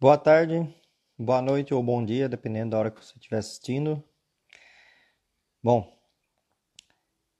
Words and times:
Boa 0.00 0.16
tarde, 0.16 0.66
boa 1.18 1.42
noite 1.42 1.74
ou 1.74 1.82
bom 1.82 2.02
dia, 2.02 2.26
dependendo 2.26 2.70
da 2.70 2.78
hora 2.78 2.90
que 2.90 3.04
você 3.04 3.12
estiver 3.18 3.36
assistindo. 3.36 4.02
Bom, 5.62 5.94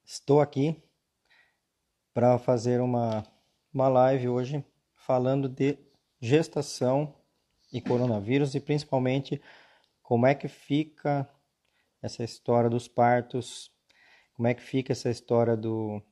estou 0.04 0.42
aqui 0.42 0.76
para 2.12 2.38
fazer 2.38 2.82
uma, 2.82 3.26
uma 3.72 3.88
live 3.88 4.28
hoje 4.28 4.62
falando 4.94 5.48
de 5.48 5.78
gestação 6.20 7.14
e 7.72 7.80
coronavírus 7.80 8.54
e 8.54 8.60
principalmente 8.60 9.40
como 10.02 10.26
é 10.26 10.34
que 10.34 10.46
fica 10.46 11.26
essa 12.02 12.22
história 12.22 12.68
dos 12.68 12.86
partos, 12.86 13.72
como 14.34 14.46
é 14.46 14.52
que 14.52 14.60
fica 14.60 14.92
essa 14.92 15.08
história 15.08 15.56
do 15.56 16.02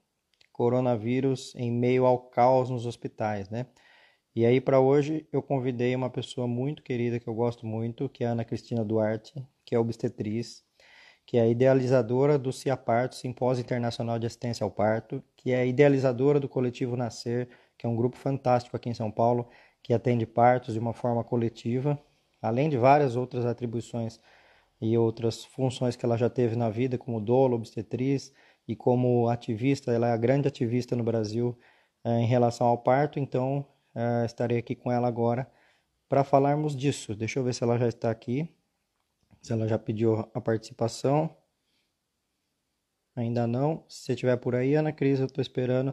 coronavírus 0.50 1.54
em 1.56 1.70
meio 1.70 2.06
ao 2.06 2.18
caos 2.30 2.70
nos 2.70 2.86
hospitais, 2.86 3.50
né? 3.50 3.66
E 4.38 4.46
aí, 4.46 4.60
para 4.60 4.78
hoje, 4.78 5.26
eu 5.32 5.42
convidei 5.42 5.96
uma 5.96 6.08
pessoa 6.08 6.46
muito 6.46 6.80
querida 6.80 7.18
que 7.18 7.26
eu 7.26 7.34
gosto 7.34 7.66
muito, 7.66 8.08
que 8.08 8.22
é 8.22 8.28
a 8.28 8.30
Ana 8.30 8.44
Cristina 8.44 8.84
Duarte, 8.84 9.34
que 9.64 9.74
é 9.74 9.78
obstetriz, 9.80 10.62
que 11.26 11.36
é 11.36 11.50
idealizadora 11.50 12.38
do 12.38 12.52
CIAPARTO, 12.52 13.16
Simpósio 13.16 13.62
Internacional 13.62 14.16
de 14.16 14.28
Assistência 14.28 14.62
ao 14.62 14.70
Parto, 14.70 15.20
que 15.36 15.50
é 15.50 15.66
idealizadora 15.66 16.38
do 16.38 16.48
Coletivo 16.48 16.96
Nascer, 16.96 17.48
que 17.76 17.84
é 17.84 17.88
um 17.88 17.96
grupo 17.96 18.16
fantástico 18.16 18.76
aqui 18.76 18.88
em 18.88 18.94
São 18.94 19.10
Paulo, 19.10 19.48
que 19.82 19.92
atende 19.92 20.24
partos 20.24 20.72
de 20.72 20.78
uma 20.78 20.92
forma 20.92 21.24
coletiva, 21.24 21.98
além 22.40 22.70
de 22.70 22.76
várias 22.76 23.16
outras 23.16 23.44
atribuições 23.44 24.20
e 24.80 24.96
outras 24.96 25.44
funções 25.46 25.96
que 25.96 26.06
ela 26.06 26.16
já 26.16 26.30
teve 26.30 26.54
na 26.54 26.70
vida, 26.70 26.96
como 26.96 27.20
dolo, 27.20 27.56
obstetriz 27.56 28.32
e 28.68 28.76
como 28.76 29.28
ativista, 29.28 29.90
ela 29.90 30.06
é 30.06 30.12
a 30.12 30.16
grande 30.16 30.46
ativista 30.46 30.94
no 30.94 31.02
Brasil 31.02 31.58
eh, 32.04 32.20
em 32.20 32.26
relação 32.26 32.68
ao 32.68 32.78
parto, 32.78 33.18
então 33.18 33.66
Uh, 33.98 34.24
estarei 34.24 34.58
aqui 34.58 34.76
com 34.76 34.92
ela 34.92 35.08
agora 35.08 35.50
para 36.08 36.22
falarmos 36.22 36.76
disso. 36.76 37.16
Deixa 37.16 37.40
eu 37.40 37.44
ver 37.44 37.52
se 37.52 37.64
ela 37.64 37.76
já 37.76 37.88
está 37.88 38.12
aqui. 38.12 38.48
Se 39.42 39.52
ela 39.52 39.66
já 39.66 39.76
pediu 39.76 40.20
a 40.32 40.40
participação. 40.40 41.36
Ainda 43.16 43.44
não. 43.44 43.84
Se 43.88 44.04
você 44.04 44.12
estiver 44.12 44.36
por 44.36 44.54
aí, 44.54 44.76
Ana 44.76 44.92
Cris, 44.92 45.18
eu 45.18 45.26
estou 45.26 45.42
esperando. 45.42 45.92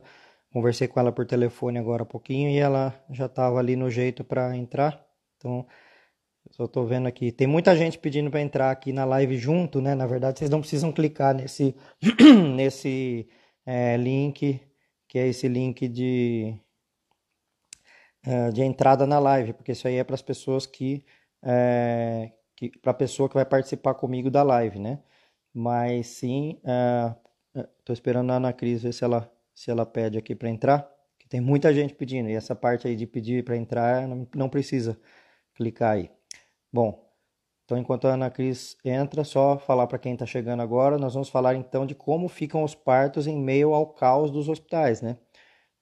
Conversei 0.54 0.88
com 0.88 1.00
ela 1.00 1.12
por 1.12 1.26
telefone 1.26 1.80
agora 1.80 2.04
há 2.04 2.06
pouquinho 2.06 2.52
e 2.52 2.58
ela 2.58 2.94
já 3.10 3.26
estava 3.26 3.58
ali 3.58 3.76
no 3.76 3.90
jeito 3.90 4.24
para 4.24 4.56
entrar. 4.56 5.04
Então, 5.38 5.66
só 6.52 6.66
estou 6.66 6.86
vendo 6.86 7.08
aqui. 7.08 7.32
Tem 7.32 7.48
muita 7.48 7.76
gente 7.76 7.98
pedindo 7.98 8.30
para 8.30 8.42
entrar 8.42 8.70
aqui 8.70 8.94
na 8.94 9.04
live 9.04 9.36
junto, 9.36 9.82
né? 9.82 9.96
Na 9.96 10.06
verdade, 10.06 10.38
vocês 10.38 10.52
não 10.52 10.62
precisam 10.62 10.92
clicar 10.92 11.34
nesse, 11.34 11.76
nesse 12.56 13.28
é, 13.66 13.98
link, 13.98 14.62
que 15.08 15.18
é 15.18 15.28
esse 15.28 15.48
link 15.48 15.88
de 15.88 16.56
uh, 18.26 18.52
de 18.52 18.62
entrada 18.64 19.06
na 19.06 19.20
live, 19.20 19.54
porque 19.54 19.72
isso 19.72 19.88
aí 19.88 19.96
é 19.96 20.04
para 20.04 20.16
as 20.16 20.22
pessoas 20.22 20.66
que, 20.66 21.06
é, 21.44 22.32
que 22.56 22.70
para 22.80 22.92
a 22.92 22.96
pessoa 22.96 23.30
que 23.30 23.36
vai 23.36 23.46
participar 23.46 23.96
comigo 23.96 24.30
da 24.30 24.44
live, 24.44 24.80
né? 24.80 25.00
Mas 25.54 26.08
sim, 26.08 26.60
estou 27.50 27.94
uh, 27.94 27.94
esperando 27.94 28.32
a 28.32 28.36
Ana 28.36 28.54
Cris 28.54 28.84
ver 28.84 28.94
se 28.94 29.04
ela, 29.04 29.32
se 29.54 29.72
ela 29.72 29.86
pede 29.86 30.18
aqui 30.18 30.36
para 30.36 30.50
entrar, 30.50 30.90
que 31.18 31.28
tem 31.30 31.40
muita 31.40 31.74
gente 31.74 31.96
pedindo, 31.96 32.30
e 32.30 32.34
essa 32.36 32.56
parte 32.56 32.88
aí 32.88 32.96
de 32.96 33.08
pedir 33.08 33.44
para 33.44 33.56
entrar 33.56 34.08
não, 34.08 34.28
não 34.36 34.50
precisa 34.50 35.00
clicar 35.54 35.94
aí. 35.94 36.12
Bom, 36.72 37.06
então, 37.66 37.78
enquanto 37.80 38.08
a 38.08 38.14
Ana 38.14 38.30
Cris 38.30 38.78
entra, 38.86 39.24
só 39.24 39.58
falar 39.58 39.88
para 39.88 39.98
quem 39.98 40.14
está 40.14 40.26
chegando 40.26 40.62
agora, 40.62 41.00
nós 41.00 41.14
vamos 41.14 41.30
falar 41.30 41.56
então 41.56 41.86
de 41.86 41.96
como 41.96 42.28
ficam 42.30 42.64
os 42.64 42.76
partos 42.76 43.26
em 43.26 43.38
meio 43.38 43.74
ao 43.74 43.88
caos 43.88 44.30
dos 44.30 44.48
hospitais, 44.48 45.02
né? 45.02 45.18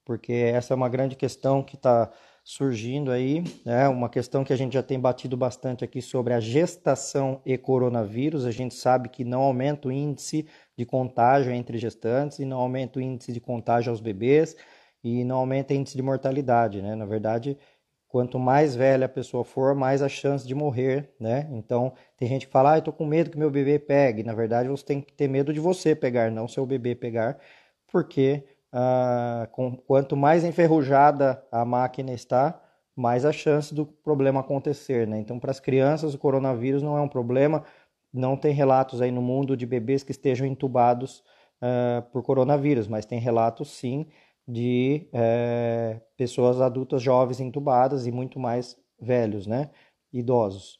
Porque 0.05 0.31
essa 0.31 0.73
é 0.73 0.75
uma 0.75 0.87
grande 0.89 1.15
questão 1.15 1.61
que 1.61 1.75
está 1.75 2.09
surgindo 2.43 3.09
aí, 3.09 3.43
né? 3.65 3.87
Uma 3.87 4.09
questão 4.09 4.43
que 4.43 4.51
a 4.51 4.55
gente 4.55 4.73
já 4.73 4.83
tem 4.83 4.99
batido 4.99 5.37
bastante 5.37 5.83
aqui 5.83 6.01
sobre 6.01 6.33
a 6.33 6.39
gestação 6.39 7.41
e 7.45 7.57
coronavírus. 7.57 8.45
A 8.45 8.51
gente 8.51 8.75
sabe 8.75 9.07
que 9.09 9.23
não 9.23 9.41
aumenta 9.41 9.87
o 9.87 9.91
índice 9.91 10.45
de 10.77 10.85
contágio 10.85 11.53
entre 11.53 11.77
gestantes 11.77 12.39
e 12.39 12.45
não 12.45 12.59
aumenta 12.59 12.99
o 12.99 13.01
índice 13.01 13.31
de 13.31 13.39
contágio 13.39 13.91
aos 13.91 14.01
bebês 14.01 14.57
e 15.03 15.23
não 15.23 15.37
aumenta 15.37 15.73
o 15.73 15.77
índice 15.77 15.95
de 15.95 16.03
mortalidade, 16.03 16.81
né? 16.81 16.95
Na 16.95 17.05
verdade, 17.05 17.57
quanto 18.09 18.37
mais 18.37 18.75
velha 18.75 19.05
a 19.05 19.09
pessoa 19.09 19.43
for, 19.45 19.73
mais 19.73 20.01
a 20.01 20.09
chance 20.09 20.45
de 20.45 20.53
morrer, 20.53 21.09
né? 21.19 21.47
Então, 21.51 21.93
tem 22.17 22.27
gente 22.27 22.45
que 22.47 22.51
fala, 22.51 22.73
ah, 22.73 22.77
eu 22.77 22.81
tô 22.81 22.91
com 22.93 23.05
medo 23.05 23.29
que 23.31 23.37
meu 23.37 23.49
bebê 23.49 23.79
pegue. 23.79 24.21
Na 24.21 24.33
verdade, 24.33 24.67
você 24.69 24.85
tem 24.85 25.01
que 25.01 25.13
ter 25.13 25.27
medo 25.29 25.53
de 25.53 25.59
você 25.61 25.95
pegar, 25.95 26.29
não 26.29 26.47
seu 26.47 26.65
bebê 26.65 26.93
pegar, 26.93 27.39
porque 27.87 28.43
ah, 28.75 29.47
com, 29.51 29.77
quanto 29.77 30.17
mais 30.17 30.43
enferrujada 30.43 31.45
a 31.51 31.63
máquina 31.63 32.11
está, 32.11 32.59
mais 32.95 33.23
a 33.23 33.31
chance 33.31 33.73
do 33.73 33.85
problema 33.85 34.39
acontecer. 34.39 35.07
Né? 35.07 35.19
Então, 35.19 35.39
para 35.39 35.51
as 35.51 35.59
crianças, 35.59 36.15
o 36.15 36.17
coronavírus 36.17 36.81
não 36.81 36.97
é 36.97 37.01
um 37.01 37.07
problema. 37.07 37.63
Não 38.11 38.35
tem 38.35 38.51
relatos 38.51 38.99
aí 38.99 39.11
no 39.11 39.21
mundo 39.21 39.55
de 39.55 39.67
bebês 39.67 40.03
que 40.03 40.11
estejam 40.11 40.47
entubados 40.47 41.23
uh, 41.61 42.01
por 42.11 42.23
coronavírus, 42.23 42.87
mas 42.87 43.05
tem 43.05 43.19
relatos 43.19 43.69
sim 43.71 44.07
de 44.47 45.07
uh, 45.13 46.01
pessoas 46.17 46.59
adultas 46.59 47.01
jovens 47.01 47.39
entubadas 47.39 48.07
e 48.07 48.11
muito 48.11 48.39
mais 48.39 48.75
velhos, 48.99 49.47
né? 49.47 49.69
Idosos. 50.11 50.79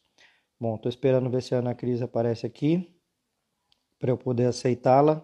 Bom, 0.60 0.76
estou 0.76 0.90
esperando 0.90 1.30
ver 1.30 1.42
se 1.44 1.54
a 1.56 1.60
Ana 1.60 1.76
Cris 1.76 2.02
aparece 2.02 2.46
aqui 2.46 2.92
para 4.00 4.12
eu 4.12 4.18
poder 4.18 4.46
aceitá-la. 4.46 5.16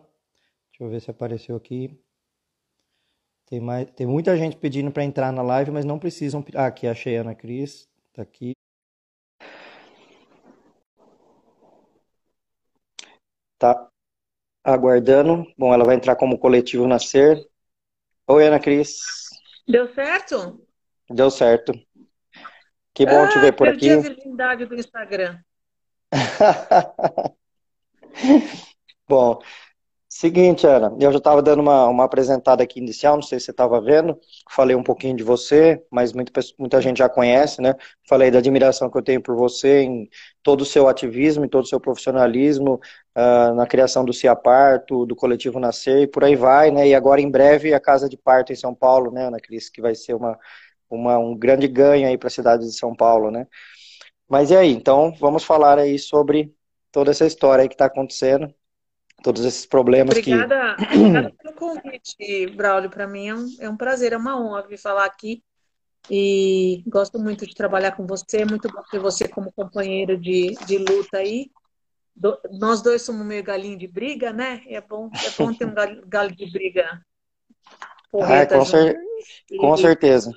Deixa 0.71 0.83
eu 0.83 0.89
ver 0.89 1.01
se 1.01 1.11
apareceu 1.11 1.55
aqui. 1.55 1.99
Tem, 3.49 3.59
mais, 3.59 3.89
tem 3.91 4.05
muita 4.05 4.37
gente 4.37 4.55
pedindo 4.57 4.91
para 4.91 5.03
entrar 5.03 5.33
na 5.33 5.41
live, 5.41 5.71
mas 5.71 5.83
não 5.83 5.97
precisam. 5.97 6.45
Ah, 6.53 6.67
aqui 6.67 6.85
achei 6.85 7.17
a 7.17 7.21
Ana 7.21 7.33
Cris. 7.33 7.89
Tá 8.13 8.21
aqui. 8.21 8.51
Tá 13.57 13.89
aguardando. 14.63 15.51
Bom, 15.57 15.73
ela 15.73 15.83
vai 15.83 15.95
entrar 15.95 16.15
como 16.15 16.37
coletivo 16.37 16.85
Nascer. 16.87 17.43
Oi, 18.27 18.45
Ana 18.45 18.59
Cris. 18.59 18.99
Deu 19.67 19.91
certo? 19.95 20.63
Deu 21.09 21.31
certo. 21.31 21.73
Que 22.93 23.03
bom 23.03 23.23
ah, 23.23 23.29
te 23.29 23.39
ver 23.39 23.53
por 23.53 23.67
aqui. 23.67 23.87
Perdi 23.87 24.07
a 24.07 24.13
virgindade 24.13 24.65
do 24.67 24.75
Instagram. 24.75 25.39
bom, 29.07 29.41
Seguinte, 30.19 30.67
Ana, 30.67 30.93
eu 30.99 31.13
já 31.13 31.17
estava 31.17 31.41
dando 31.41 31.61
uma, 31.61 31.87
uma 31.87 32.03
apresentada 32.03 32.61
aqui 32.61 32.77
inicial, 32.77 33.15
não 33.15 33.21
sei 33.21 33.39
se 33.39 33.45
você 33.45 33.51
estava 33.51 33.79
vendo, 33.79 34.19
falei 34.51 34.75
um 34.75 34.83
pouquinho 34.83 35.15
de 35.15 35.23
você, 35.23 35.81
mas 35.89 36.11
muita, 36.11 36.41
muita 36.57 36.81
gente 36.81 36.97
já 36.97 37.07
conhece, 37.07 37.61
né? 37.61 37.73
Falei 38.05 38.29
da 38.29 38.39
admiração 38.39 38.89
que 38.89 38.97
eu 38.97 39.01
tenho 39.01 39.21
por 39.21 39.33
você 39.37 39.83
em 39.83 40.09
todo 40.43 40.59
o 40.59 40.65
seu 40.65 40.89
ativismo, 40.89 41.45
em 41.45 41.47
todo 41.47 41.63
o 41.63 41.67
seu 41.67 41.79
profissionalismo, 41.79 42.81
uh, 43.15 43.55
na 43.55 43.65
criação 43.65 44.03
do 44.03 44.11
CIAParto, 44.11 45.05
do 45.05 45.15
Coletivo 45.15 45.57
Nascer 45.57 46.01
e 46.01 46.07
por 46.07 46.25
aí 46.25 46.35
vai, 46.35 46.69
né? 46.69 46.85
E 46.89 46.93
agora 46.93 47.21
em 47.21 47.31
breve 47.31 47.73
a 47.73 47.79
Casa 47.79 48.09
de 48.09 48.17
Parto 48.17 48.51
em 48.51 48.57
São 48.57 48.75
Paulo, 48.75 49.11
né, 49.11 49.27
Ana 49.27 49.39
Cris, 49.39 49.69
que 49.69 49.81
vai 49.81 49.95
ser 49.95 50.15
uma, 50.15 50.37
uma, 50.89 51.17
um 51.17 51.33
grande 51.33 51.65
ganho 51.65 52.05
aí 52.05 52.17
para 52.17 52.27
a 52.27 52.31
cidade 52.31 52.65
de 52.65 52.73
São 52.73 52.93
Paulo, 52.93 53.31
né? 53.31 53.47
Mas 54.27 54.51
e 54.51 54.57
aí, 54.57 54.73
então 54.73 55.13
vamos 55.17 55.45
falar 55.45 55.79
aí 55.79 55.97
sobre 55.97 56.53
toda 56.91 57.11
essa 57.11 57.25
história 57.25 57.61
aí 57.63 57.69
que 57.69 57.75
está 57.75 57.85
acontecendo 57.85 58.53
todos 59.21 59.45
esses 59.45 59.65
problemas 59.65 60.17
obrigada, 60.17 60.75
que... 60.75 60.83
Obrigada 60.95 61.33
pelo 61.41 61.55
convite, 61.55 62.47
Braulio. 62.55 62.89
Para 62.89 63.07
mim 63.07 63.27
é 63.27 63.35
um, 63.35 63.55
é 63.59 63.69
um 63.69 63.77
prazer, 63.77 64.13
é 64.13 64.17
uma 64.17 64.39
honra 64.39 64.67
vir 64.67 64.77
falar 64.77 65.05
aqui. 65.05 65.43
E 66.09 66.83
gosto 66.87 67.19
muito 67.19 67.45
de 67.45 67.53
trabalhar 67.53 67.91
com 67.91 68.05
você, 68.07 68.41
é 68.41 68.45
muito 68.45 68.67
bom 68.71 68.81
ter 68.89 68.99
você 68.99 69.27
como 69.27 69.51
companheiro 69.51 70.17
de, 70.17 70.55
de 70.65 70.77
luta 70.77 71.17
aí. 71.17 71.51
Do, 72.15 72.37
nós 72.51 72.81
dois 72.81 73.01
somos 73.01 73.25
meio 73.25 73.43
galinho 73.43 73.77
de 73.77 73.87
briga, 73.87 74.33
né? 74.33 74.61
É 74.67 74.81
bom, 74.81 75.09
é 75.13 75.29
bom 75.37 75.53
ter 75.53 75.65
um 75.65 75.73
galho, 75.73 76.03
galho 76.07 76.35
de 76.35 76.49
briga. 76.51 77.01
Ah, 78.13 78.45
com, 78.45 78.65
cer 78.65 78.97
com 79.59 79.77
certeza 79.77 80.31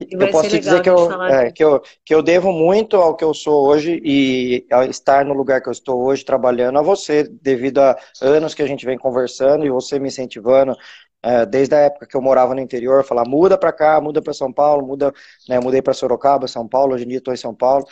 eu 0.00 0.30
posso 0.30 0.48
te 0.48 0.58
dizer 0.60 0.80
que 0.80 0.88
eu, 0.88 1.22
é, 1.24 1.50
que, 1.50 1.62
eu, 1.62 1.82
que 2.04 2.14
eu 2.14 2.22
devo 2.22 2.52
muito 2.52 2.96
ao 2.96 3.16
que 3.16 3.24
eu 3.24 3.34
sou 3.34 3.66
hoje 3.66 4.00
e 4.04 4.64
a 4.70 4.84
estar 4.84 5.24
no 5.24 5.34
lugar 5.34 5.60
que 5.60 5.68
eu 5.68 5.72
estou 5.72 6.00
hoje 6.02 6.24
trabalhando 6.24 6.78
a 6.78 6.82
você, 6.82 7.24
devido 7.24 7.78
a 7.80 7.98
anos 8.22 8.54
que 8.54 8.62
a 8.62 8.66
gente 8.66 8.86
vem 8.86 8.96
conversando 8.96 9.66
e 9.66 9.70
você 9.70 9.98
me 9.98 10.08
incentivando, 10.08 10.76
é, 11.20 11.44
desde 11.44 11.74
a 11.74 11.78
época 11.78 12.06
que 12.06 12.16
eu 12.16 12.22
morava 12.22 12.54
no 12.54 12.60
interior, 12.60 13.04
falar 13.04 13.28
muda 13.28 13.58
para 13.58 13.72
cá, 13.72 14.00
muda 14.00 14.22
para 14.22 14.32
São 14.32 14.52
Paulo, 14.52 14.86
muda, 14.86 15.12
né, 15.48 15.58
mudei 15.58 15.82
para 15.82 15.92
Sorocaba, 15.92 16.46
São 16.46 16.68
Paulo, 16.68 16.94
hoje 16.94 17.04
em 17.04 17.08
dia 17.08 17.18
estou 17.18 17.34
em 17.34 17.36
São 17.36 17.54
Paulo 17.54 17.84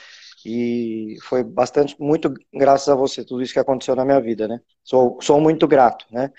e 0.44 1.17
foi 1.25 1.43
bastante, 1.43 1.97
muito 1.99 2.32
graças 2.55 2.88
a 2.88 2.94
você, 2.94 3.25
tudo 3.25 3.43
isso 3.43 3.52
que 3.52 3.59
aconteceu 3.59 3.97
na 3.97 4.05
minha 4.05 4.20
vida, 4.20 4.47
né? 4.47 4.61
Sou, 4.85 5.19
sou 5.20 5.41
muito 5.41 5.67
grato, 5.67 6.06
né? 6.09 6.31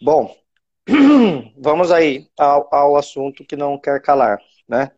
Bom, 0.00 0.34
vamos 1.58 1.92
aí 1.92 2.26
ao, 2.38 2.74
ao 2.74 2.96
assunto 2.96 3.44
que 3.44 3.54
não 3.54 3.78
quer 3.78 4.00
calar 4.00 4.38
né? 4.68 4.90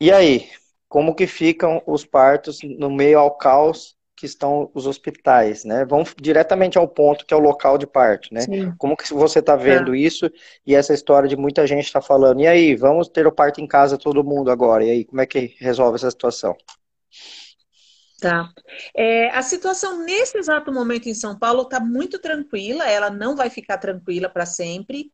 E 0.00 0.10
aí, 0.12 0.48
como 0.88 1.14
que 1.14 1.26
ficam 1.26 1.82
os 1.86 2.04
partos 2.04 2.58
no 2.62 2.90
meio 2.90 3.18
ao 3.18 3.36
caos 3.36 3.96
que 4.16 4.26
estão 4.26 4.70
os 4.74 4.86
hospitais, 4.86 5.64
né? 5.64 5.84
Vamos 5.84 6.14
diretamente 6.20 6.78
ao 6.78 6.86
ponto 6.86 7.26
que 7.26 7.34
é 7.34 7.36
o 7.36 7.40
local 7.40 7.76
de 7.76 7.86
parto, 7.86 8.32
né? 8.32 8.42
Sim. 8.42 8.72
Como 8.78 8.96
que 8.96 9.12
você 9.12 9.40
está 9.40 9.56
vendo 9.56 9.94
é. 9.94 9.98
isso 9.98 10.30
e 10.66 10.74
essa 10.74 10.94
história 10.94 11.28
de 11.28 11.36
muita 11.36 11.66
gente 11.66 11.84
está 11.84 12.00
falando, 12.00 12.40
e 12.40 12.46
aí, 12.46 12.76
vamos 12.76 13.08
ter 13.08 13.26
o 13.26 13.32
parto 13.32 13.60
em 13.60 13.66
casa 13.66 13.98
todo 13.98 14.24
mundo 14.24 14.50
agora, 14.50 14.84
e 14.84 14.90
aí, 14.90 15.04
como 15.04 15.20
é 15.20 15.26
que 15.26 15.54
resolve 15.58 15.96
essa 15.96 16.10
situação? 16.10 16.56
Tá. 18.20 18.48
É, 18.96 19.28
a 19.30 19.42
situação 19.42 20.02
nesse 20.04 20.38
exato 20.38 20.72
momento 20.72 21.08
em 21.08 21.14
São 21.14 21.38
Paulo 21.38 21.62
está 21.62 21.78
muito 21.78 22.18
tranquila, 22.18 22.88
ela 22.88 23.10
não 23.10 23.36
vai 23.36 23.50
ficar 23.50 23.76
tranquila 23.76 24.28
para 24.30 24.46
sempre. 24.46 25.12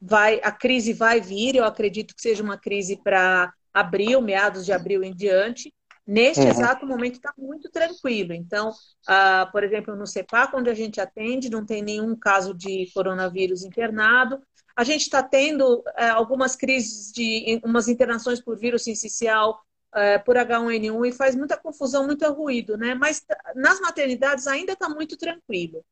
Vai, 0.00 0.40
a 0.42 0.52
crise 0.52 0.92
vai 0.92 1.20
vir, 1.20 1.56
eu 1.56 1.64
acredito 1.64 2.14
que 2.14 2.22
seja 2.22 2.42
uma 2.42 2.58
crise 2.58 2.96
para 2.96 3.52
abril, 3.72 4.20
meados 4.20 4.64
de 4.64 4.72
abril 4.72 5.02
em 5.02 5.14
diante. 5.14 5.72
Neste 6.06 6.42
uhum. 6.42 6.48
exato 6.48 6.86
momento 6.86 7.16
está 7.16 7.34
muito 7.36 7.70
tranquilo. 7.70 8.32
Então, 8.32 8.70
uh, 8.70 9.52
por 9.52 9.62
exemplo, 9.62 9.94
no 9.94 10.06
CEPAC, 10.06 10.56
onde 10.56 10.70
a 10.70 10.74
gente 10.74 11.00
atende, 11.00 11.50
não 11.50 11.66
tem 11.66 11.82
nenhum 11.82 12.16
caso 12.16 12.54
de 12.54 12.90
coronavírus 12.94 13.62
internado. 13.62 14.40
A 14.74 14.84
gente 14.84 15.02
está 15.02 15.22
tendo 15.22 15.80
uh, 15.80 15.84
algumas 16.14 16.56
crises 16.56 17.12
de 17.12 17.60
umas 17.62 17.88
internações 17.88 18.40
por 18.40 18.56
vírus 18.56 18.84
sincicial 18.84 19.60
uh, 19.94 20.24
por 20.24 20.36
H1N1 20.36 21.08
e 21.08 21.12
faz 21.12 21.36
muita 21.36 21.58
confusão, 21.58 22.06
muito 22.06 22.26
ruído, 22.32 22.78
né? 22.78 22.94
Mas 22.94 23.22
nas 23.54 23.78
maternidades 23.80 24.46
ainda 24.46 24.72
está 24.72 24.88
muito 24.88 25.16
tranquilo. 25.16 25.84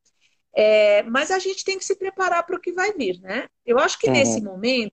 É, 0.59 1.03
mas 1.03 1.29
a 1.29 1.37
gente 1.37 1.63
tem 1.63 1.77
que 1.77 1.85
se 1.85 1.95
preparar 1.95 2.43
para 2.43 2.55
o 2.55 2.59
que 2.59 2.71
vai 2.71 2.91
vir, 2.91 3.21
né? 3.21 3.47
Eu 3.63 3.77
acho 3.77 3.99
que 3.99 4.07
uhum. 4.07 4.13
nesse 4.13 4.41
momento 4.41 4.91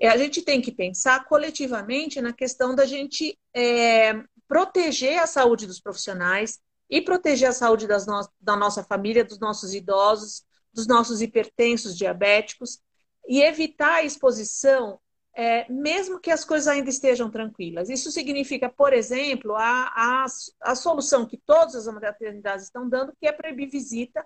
é, 0.00 0.06
a 0.06 0.16
gente 0.16 0.40
tem 0.40 0.60
que 0.60 0.70
pensar 0.70 1.24
coletivamente 1.24 2.20
na 2.20 2.32
questão 2.32 2.76
da 2.76 2.86
gente 2.86 3.36
é, 3.52 4.14
proteger 4.46 5.18
a 5.18 5.26
saúde 5.26 5.66
dos 5.66 5.80
profissionais 5.80 6.60
e 6.88 7.02
proteger 7.02 7.48
a 7.48 7.52
saúde 7.52 7.88
no 7.88 8.28
da 8.40 8.54
nossa 8.54 8.84
família, 8.84 9.24
dos 9.24 9.40
nossos 9.40 9.74
idosos, 9.74 10.44
dos 10.72 10.86
nossos 10.86 11.20
hipertensos, 11.20 11.98
diabéticos, 11.98 12.78
e 13.26 13.42
evitar 13.42 13.94
a 13.94 14.04
exposição, 14.04 15.00
é, 15.34 15.68
mesmo 15.72 16.20
que 16.20 16.30
as 16.30 16.44
coisas 16.44 16.68
ainda 16.68 16.88
estejam 16.88 17.28
tranquilas. 17.28 17.90
Isso 17.90 18.12
significa, 18.12 18.68
por 18.68 18.92
exemplo, 18.92 19.56
a, 19.56 19.90
a, 19.92 20.26
a 20.60 20.74
solução 20.76 21.26
que 21.26 21.36
todas 21.36 21.74
as 21.74 21.92
maternidades 21.92 22.66
estão 22.66 22.88
dando, 22.88 23.12
que 23.20 23.26
é 23.26 23.32
proibir 23.32 23.68
visita, 23.68 24.24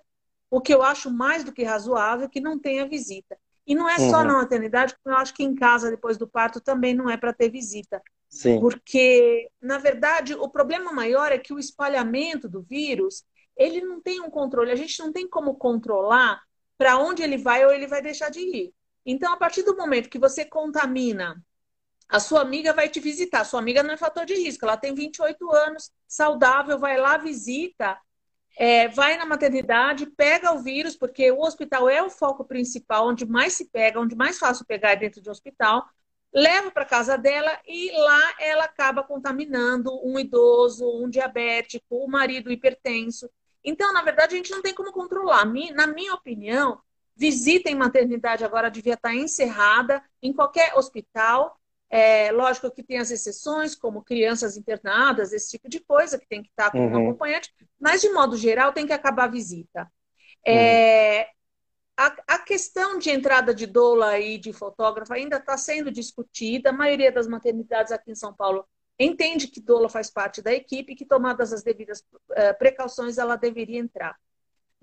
o 0.50 0.60
que 0.60 0.74
eu 0.74 0.82
acho 0.82 1.10
mais 1.10 1.44
do 1.44 1.52
que 1.52 1.62
razoável 1.62 2.28
que 2.28 2.40
não 2.40 2.58
tenha 2.58 2.88
visita. 2.88 3.36
E 3.66 3.74
não 3.74 3.88
é 3.88 3.98
só 3.98 4.20
uhum. 4.20 4.24
na 4.24 4.32
maternidade, 4.34 4.96
como 5.02 5.14
eu 5.14 5.20
acho 5.20 5.34
que 5.34 5.44
em 5.44 5.54
casa, 5.54 5.90
depois 5.90 6.16
do 6.16 6.26
parto, 6.26 6.58
também 6.58 6.94
não 6.94 7.10
é 7.10 7.18
para 7.18 7.34
ter 7.34 7.50
visita. 7.50 8.02
Sim. 8.26 8.58
Porque, 8.60 9.50
na 9.60 9.76
verdade, 9.76 10.34
o 10.34 10.48
problema 10.48 10.90
maior 10.90 11.30
é 11.30 11.38
que 11.38 11.52
o 11.52 11.58
espalhamento 11.58 12.48
do 12.48 12.62
vírus, 12.62 13.24
ele 13.54 13.82
não 13.82 14.00
tem 14.00 14.22
um 14.22 14.30
controle. 14.30 14.70
A 14.70 14.76
gente 14.76 14.98
não 14.98 15.12
tem 15.12 15.28
como 15.28 15.54
controlar 15.54 16.40
para 16.78 16.96
onde 16.96 17.22
ele 17.22 17.36
vai 17.36 17.64
ou 17.64 17.70
ele 17.70 17.86
vai 17.86 18.00
deixar 18.00 18.30
de 18.30 18.40
ir. 18.40 18.72
Então, 19.04 19.34
a 19.34 19.36
partir 19.36 19.62
do 19.62 19.76
momento 19.76 20.08
que 20.08 20.18
você 20.18 20.46
contamina, 20.46 21.42
a 22.08 22.20
sua 22.20 22.40
amiga 22.40 22.72
vai 22.72 22.88
te 22.88 23.00
visitar. 23.00 23.44
Sua 23.44 23.60
amiga 23.60 23.82
não 23.82 23.92
é 23.92 23.96
fator 23.98 24.24
de 24.24 24.34
risco, 24.34 24.64
ela 24.64 24.78
tem 24.78 24.94
28 24.94 25.50
anos, 25.52 25.90
saudável, 26.06 26.78
vai 26.78 26.96
lá, 26.96 27.18
visita 27.18 27.98
é, 28.58 28.88
vai 28.88 29.16
na 29.16 29.24
maternidade, 29.24 30.04
pega 30.04 30.52
o 30.52 30.58
vírus, 30.58 30.96
porque 30.96 31.30
o 31.30 31.40
hospital 31.40 31.88
é 31.88 32.02
o 32.02 32.10
foco 32.10 32.44
principal, 32.44 33.06
onde 33.06 33.24
mais 33.24 33.52
se 33.52 33.66
pega, 33.66 34.00
onde 34.00 34.16
mais 34.16 34.36
fácil 34.36 34.66
pegar 34.66 34.90
é 34.90 34.96
dentro 34.96 35.22
de 35.22 35.28
um 35.28 35.32
hospital, 35.32 35.88
leva 36.34 36.68
para 36.68 36.84
casa 36.84 37.16
dela 37.16 37.56
e 37.64 37.92
lá 37.92 38.34
ela 38.40 38.64
acaba 38.64 39.04
contaminando 39.04 39.90
um 40.04 40.18
idoso, 40.18 40.84
um 41.00 41.08
diabético, 41.08 41.86
o 42.04 42.08
marido 42.10 42.50
hipertenso. 42.50 43.30
Então, 43.64 43.92
na 43.92 44.02
verdade, 44.02 44.34
a 44.34 44.36
gente 44.36 44.50
não 44.50 44.60
tem 44.60 44.74
como 44.74 44.92
controlar. 44.92 45.44
Na 45.74 45.86
minha 45.86 46.14
opinião, 46.14 46.80
visita 47.14 47.70
em 47.70 47.76
maternidade 47.76 48.44
agora 48.44 48.70
devia 48.70 48.94
estar 48.94 49.14
encerrada 49.14 50.02
em 50.20 50.32
qualquer 50.32 50.76
hospital 50.76 51.57
é, 51.90 52.30
lógico 52.32 52.70
que 52.70 52.82
tem 52.82 52.98
as 52.98 53.10
exceções, 53.10 53.74
como 53.74 54.02
crianças 54.02 54.56
internadas, 54.56 55.32
esse 55.32 55.50
tipo 55.50 55.68
de 55.68 55.80
coisa, 55.80 56.18
que 56.18 56.28
tem 56.28 56.42
que 56.42 56.50
estar 56.50 56.70
com 56.70 56.78
uhum. 56.78 56.92
um 56.92 57.08
acompanhante, 57.08 57.52
mas 57.80 58.00
de 58.00 58.10
modo 58.10 58.36
geral 58.36 58.72
tem 58.72 58.86
que 58.86 58.92
acabar 58.92 59.24
a 59.24 59.28
visita. 59.28 59.90
É, 60.46 61.20
uhum. 61.20 61.26
a, 61.96 62.16
a, 62.34 62.38
questão 62.40 62.98
de 62.98 63.10
entrada 63.10 63.54
de 63.54 63.66
doula 63.66 64.18
e 64.18 64.38
de 64.38 64.52
fotógrafa 64.52 65.14
ainda 65.14 65.36
está 65.36 65.56
sendo 65.56 65.90
discutida. 65.90 66.70
A 66.70 66.74
maioria 66.74 67.10
das 67.10 67.26
maternidades 67.26 67.90
aqui 67.90 68.10
em 68.10 68.14
São 68.14 68.34
Paulo 68.34 68.66
entende 68.98 69.48
que 69.48 69.60
doula 69.60 69.88
faz 69.88 70.10
parte 70.10 70.42
da 70.42 70.52
equipe, 70.52 70.94
que 70.94 71.06
tomadas 71.06 71.52
as 71.52 71.62
devidas 71.62 72.00
uh, 72.00 72.58
precauções 72.58 73.16
ela 73.16 73.36
deveria 73.36 73.78
entrar. 73.78 74.16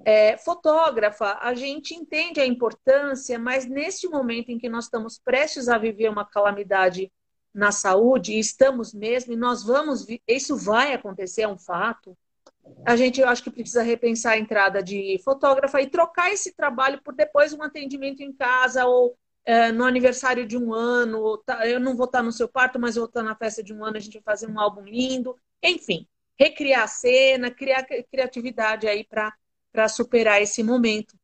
É, 0.04 0.38
fotógrafa, 0.38 1.38
a 1.42 1.54
gente 1.54 1.96
entende 1.96 2.40
a 2.40 2.46
importância, 2.46 3.40
mas 3.40 3.66
neste 3.66 4.08
momento 4.08 4.50
em 4.50 4.58
que 4.58 4.68
nós 4.68 4.86
estamos 4.86 5.18
prestes 5.18 5.70
a 5.70 5.78
viver 5.78 6.10
uma 6.10 6.26
calamidade 6.26 7.12
na 7.54 7.72
saúde, 7.72 8.34
e 8.34 8.40
estamos 8.40 8.94
mesmo, 8.94 9.32
e 9.32 9.38
nós 9.38 9.64
vamos, 9.64 10.06
isso 10.28 10.58
vai 10.58 10.94
acontecer, 10.94 11.44
é 11.44 11.48
um 11.48 11.58
fato, 11.58 12.18
a 12.86 12.96
gente, 12.96 13.22
eu 13.22 13.28
acho 13.28 13.44
que 13.44 13.52
precisa 13.52 13.84
repensar 13.84 14.34
a 14.34 14.38
entrada 14.38 14.82
de 14.82 15.20
fotógrafa 15.24 15.82
e 15.82 15.88
trocar 15.88 16.32
esse 16.32 16.54
trabalho 16.54 17.02
por 17.04 17.14
depois 17.14 17.54
um 17.54 17.64
atendimento 17.64 18.22
em 18.22 18.34
casa 18.34 18.86
ou 18.86 19.18
é, 19.44 19.72
no 19.72 19.84
aniversário 19.84 20.46
de 20.46 20.58
um 20.58 20.74
ano. 20.74 21.38
Tá, 21.40 21.68
eu 21.68 21.80
não 21.80 21.96
vou 21.96 22.06
estar 22.06 22.24
no 22.24 22.32
seu 22.32 22.48
parto, 22.48 22.80
mas 22.80 22.96
eu 22.96 23.04
vou 23.04 23.08
estar 23.08 23.24
na 23.24 23.36
festa 23.36 23.64
de 23.64 23.74
um 23.74 23.84
ano, 23.84 23.98
a 23.98 24.00
gente 24.00 24.16
vai 24.16 24.24
fazer 24.24 24.48
um 24.48 24.60
álbum 24.60 24.82
lindo. 24.82 25.36
Enfim, 25.64 26.08
recriar 26.40 26.84
a 26.84 26.88
cena, 26.88 27.52
criar 27.52 27.84
criatividade 27.84 28.88
aí 28.88 29.04
para 29.04 29.34
para 29.76 29.90
superar 29.90 30.42
esse 30.42 30.64
momento. 30.64 31.16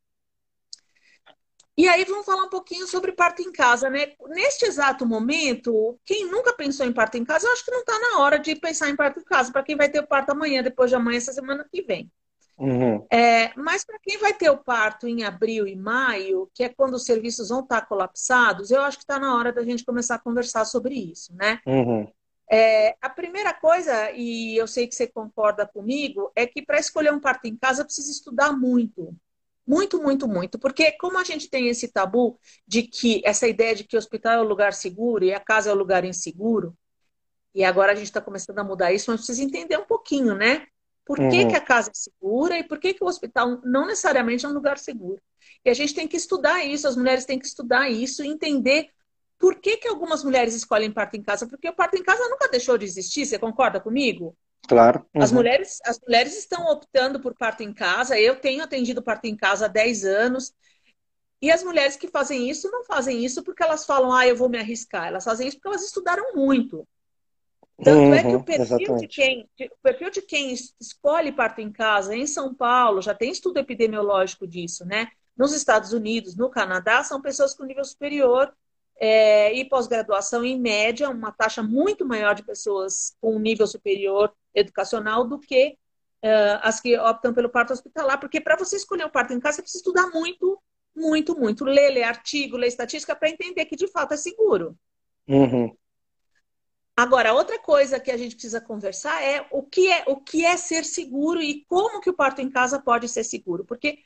E 1.77 1.87
aí 1.87 2.03
vamos 2.03 2.25
falar 2.25 2.43
um 2.43 2.49
pouquinho 2.49 2.85
sobre 2.85 3.13
parto 3.13 3.41
em 3.41 3.51
casa, 3.51 3.89
né? 3.89 4.11
Neste 4.27 4.65
exato 4.65 5.05
momento, 5.05 5.97
quem 6.05 6.29
nunca 6.29 6.53
pensou 6.53 6.85
em 6.85 6.91
parto 6.91 7.17
em 7.17 7.23
casa, 7.23 7.47
eu 7.47 7.53
acho 7.53 7.63
que 7.63 7.71
não 7.71 7.79
está 7.79 7.97
na 7.97 8.19
hora 8.19 8.37
de 8.37 8.55
pensar 8.55 8.89
em 8.89 8.95
parto 8.95 9.19
em 9.19 9.23
casa, 9.23 9.51
para 9.51 9.63
quem 9.63 9.75
vai 9.75 9.89
ter 9.89 9.99
o 9.99 10.07
parto 10.07 10.31
amanhã, 10.31 10.61
depois 10.61 10.89
de 10.89 10.95
amanhã, 10.95 11.17
essa 11.17 11.33
semana 11.33 11.65
que 11.71 11.81
vem. 11.81 12.11
Uhum. 12.57 13.03
É, 13.11 13.51
mas 13.55 13.83
para 13.83 13.97
quem 13.99 14.19
vai 14.19 14.33
ter 14.33 14.49
o 14.49 14.57
parto 14.57 15.07
em 15.07 15.23
abril 15.23 15.65
e 15.65 15.75
maio, 15.75 16.51
que 16.53 16.63
é 16.63 16.69
quando 16.69 16.93
os 16.95 17.05
serviços 17.05 17.49
vão 17.49 17.61
estar 17.61 17.87
colapsados, 17.87 18.69
eu 18.69 18.81
acho 18.81 18.97
que 18.97 19.03
está 19.03 19.17
na 19.17 19.35
hora 19.35 19.51
da 19.51 19.63
gente 19.63 19.85
começar 19.85 20.15
a 20.15 20.19
conversar 20.19 20.65
sobre 20.65 20.93
isso, 20.93 21.33
né? 21.33 21.59
Uhum. 21.65 22.07
É, 22.53 22.97
a 23.01 23.09
primeira 23.09 23.53
coisa, 23.53 24.11
e 24.11 24.57
eu 24.57 24.67
sei 24.67 24.85
que 24.85 24.93
você 24.93 25.07
concorda 25.07 25.65
comigo, 25.65 26.31
é 26.35 26.45
que 26.45 26.61
para 26.61 26.79
escolher 26.79 27.13
um 27.13 27.19
parto 27.19 27.45
em 27.45 27.55
casa 27.55 27.85
precisa 27.85 28.11
estudar 28.11 28.51
muito. 28.51 29.15
Muito, 29.65 30.01
muito, 30.01 30.27
muito. 30.27 30.59
Porque 30.59 30.91
como 30.93 31.17
a 31.17 31.23
gente 31.23 31.49
tem 31.49 31.69
esse 31.69 31.87
tabu 31.87 32.37
de 32.67 32.83
que 32.83 33.21
essa 33.23 33.47
ideia 33.47 33.73
de 33.73 33.85
que 33.85 33.95
o 33.95 33.99
hospital 33.99 34.33
é 34.33 34.41
o 34.41 34.47
lugar 34.47 34.73
seguro 34.73 35.23
e 35.23 35.33
a 35.33 35.39
casa 35.39 35.69
é 35.69 35.73
o 35.73 35.77
lugar 35.77 36.03
inseguro, 36.03 36.75
e 37.55 37.63
agora 37.63 37.93
a 37.93 37.95
gente 37.95 38.07
está 38.07 38.19
começando 38.19 38.59
a 38.59 38.63
mudar 38.63 38.91
isso, 38.91 39.11
mas 39.11 39.21
precisa 39.21 39.43
entender 39.43 39.77
um 39.77 39.85
pouquinho, 39.85 40.35
né? 40.35 40.65
Por 41.05 41.17
que, 41.17 41.23
uhum. 41.23 41.47
que 41.47 41.55
a 41.55 41.61
casa 41.61 41.89
é 41.89 41.93
segura 41.93 42.59
e 42.59 42.63
por 42.63 42.79
que, 42.79 42.93
que 42.93 43.03
o 43.03 43.07
hospital 43.07 43.61
não 43.63 43.87
necessariamente 43.87 44.45
é 44.45 44.49
um 44.49 44.53
lugar 44.53 44.77
seguro? 44.77 45.21
E 45.63 45.69
a 45.69 45.73
gente 45.73 45.93
tem 45.93 46.07
que 46.07 46.15
estudar 46.15 46.63
isso, 46.63 46.87
as 46.87 46.95
mulheres 46.95 47.25
têm 47.25 47.39
que 47.39 47.45
estudar 47.45 47.89
isso 47.89 48.23
e 48.23 48.27
entender 48.27 48.89
por 49.41 49.55
que, 49.55 49.77
que 49.77 49.87
algumas 49.87 50.23
mulheres 50.23 50.53
escolhem 50.53 50.91
parto 50.91 51.17
em 51.17 51.23
casa? 51.23 51.47
Porque 51.47 51.67
o 51.67 51.73
parto 51.73 51.97
em 51.97 52.03
casa 52.03 52.29
nunca 52.29 52.47
deixou 52.47 52.77
de 52.77 52.85
existir, 52.85 53.25
você 53.25 53.39
concorda 53.39 53.79
comigo? 53.79 54.37
Claro. 54.67 55.03
Uhum. 55.15 55.23
As, 55.23 55.31
mulheres, 55.31 55.79
as 55.83 55.99
mulheres 55.99 56.37
estão 56.37 56.67
optando 56.67 57.19
por 57.19 57.33
parto 57.33 57.63
em 57.63 57.73
casa. 57.73 58.19
Eu 58.19 58.35
tenho 58.35 58.63
atendido 58.63 59.01
parto 59.01 59.25
em 59.25 59.35
casa 59.35 59.65
há 59.65 59.67
10 59.67 60.05
anos. 60.05 60.53
E 61.41 61.49
as 61.49 61.63
mulheres 61.63 61.95
que 61.95 62.07
fazem 62.07 62.47
isso 62.51 62.69
não 62.69 62.83
fazem 62.83 63.25
isso 63.25 63.43
porque 63.43 63.63
elas 63.63 63.83
falam, 63.83 64.13
ah, 64.13 64.27
eu 64.27 64.35
vou 64.35 64.47
me 64.47 64.59
arriscar. 64.59 65.07
Elas 65.07 65.23
fazem 65.23 65.47
isso 65.47 65.57
porque 65.57 65.69
elas 65.69 65.83
estudaram 65.83 66.35
muito. 66.35 66.87
Tanto 67.83 67.97
uhum, 67.97 68.13
é 68.13 68.21
que 68.21 68.27
o 68.27 68.31
uhum, 68.33 68.43
perfil, 68.43 68.95
de 68.97 69.07
quem, 69.07 69.49
o 69.59 69.81
perfil 69.81 70.11
de 70.11 70.21
quem 70.21 70.53
escolhe 70.79 71.31
parto 71.31 71.61
em 71.61 71.71
casa 71.71 72.15
em 72.15 72.27
São 72.27 72.53
Paulo, 72.53 73.01
já 73.01 73.15
tem 73.15 73.31
estudo 73.31 73.57
epidemiológico 73.57 74.45
disso, 74.45 74.85
né? 74.85 75.07
Nos 75.35 75.51
Estados 75.51 75.91
Unidos, 75.93 76.35
no 76.35 76.47
Canadá, 76.47 77.03
são 77.03 77.19
pessoas 77.19 77.55
com 77.55 77.63
nível 77.63 77.83
superior 77.83 78.53
é, 79.03 79.51
e 79.55 79.65
pós-graduação, 79.65 80.45
em 80.45 80.59
média, 80.59 81.09
uma 81.09 81.31
taxa 81.31 81.63
muito 81.63 82.05
maior 82.05 82.35
de 82.35 82.43
pessoas 82.43 83.15
com 83.19 83.39
nível 83.39 83.65
superior 83.65 84.31
educacional 84.53 85.27
do 85.27 85.39
que 85.39 85.75
uh, 86.23 86.61
as 86.61 86.79
que 86.79 86.95
optam 86.99 87.33
pelo 87.33 87.49
parto 87.49 87.73
hospitalar, 87.73 88.19
porque 88.19 88.39
para 88.39 88.55
você 88.55 88.75
escolher 88.75 89.05
o 89.05 89.09
parto 89.09 89.33
em 89.33 89.39
casa, 89.39 89.55
você 89.55 89.63
precisa 89.63 89.79
estudar 89.79 90.07
muito, 90.11 90.61
muito, 90.95 91.35
muito. 91.35 91.65
Ler, 91.65 91.89
ler 91.89 92.03
artigo, 92.03 92.55
ler 92.55 92.67
estatística 92.67 93.15
para 93.15 93.31
entender 93.31 93.65
que 93.65 93.75
de 93.75 93.87
fato 93.87 94.13
é 94.13 94.17
seguro. 94.17 94.77
Uhum. 95.27 95.75
Agora, 96.95 97.33
outra 97.33 97.57
coisa 97.57 97.99
que 97.99 98.11
a 98.11 98.17
gente 98.17 98.35
precisa 98.35 98.61
conversar 98.61 99.23
é 99.23 99.47
o 99.49 99.63
que 99.63 99.91
é 99.91 100.03
o 100.05 100.17
que 100.17 100.45
é 100.45 100.55
ser 100.57 100.85
seguro 100.85 101.41
e 101.41 101.65
como 101.65 102.01
que 102.01 102.09
o 102.11 102.15
parto 102.15 102.39
em 102.39 102.51
casa 102.51 102.79
pode 102.79 103.09
ser 103.09 103.23
seguro. 103.23 103.65
Porque 103.65 103.97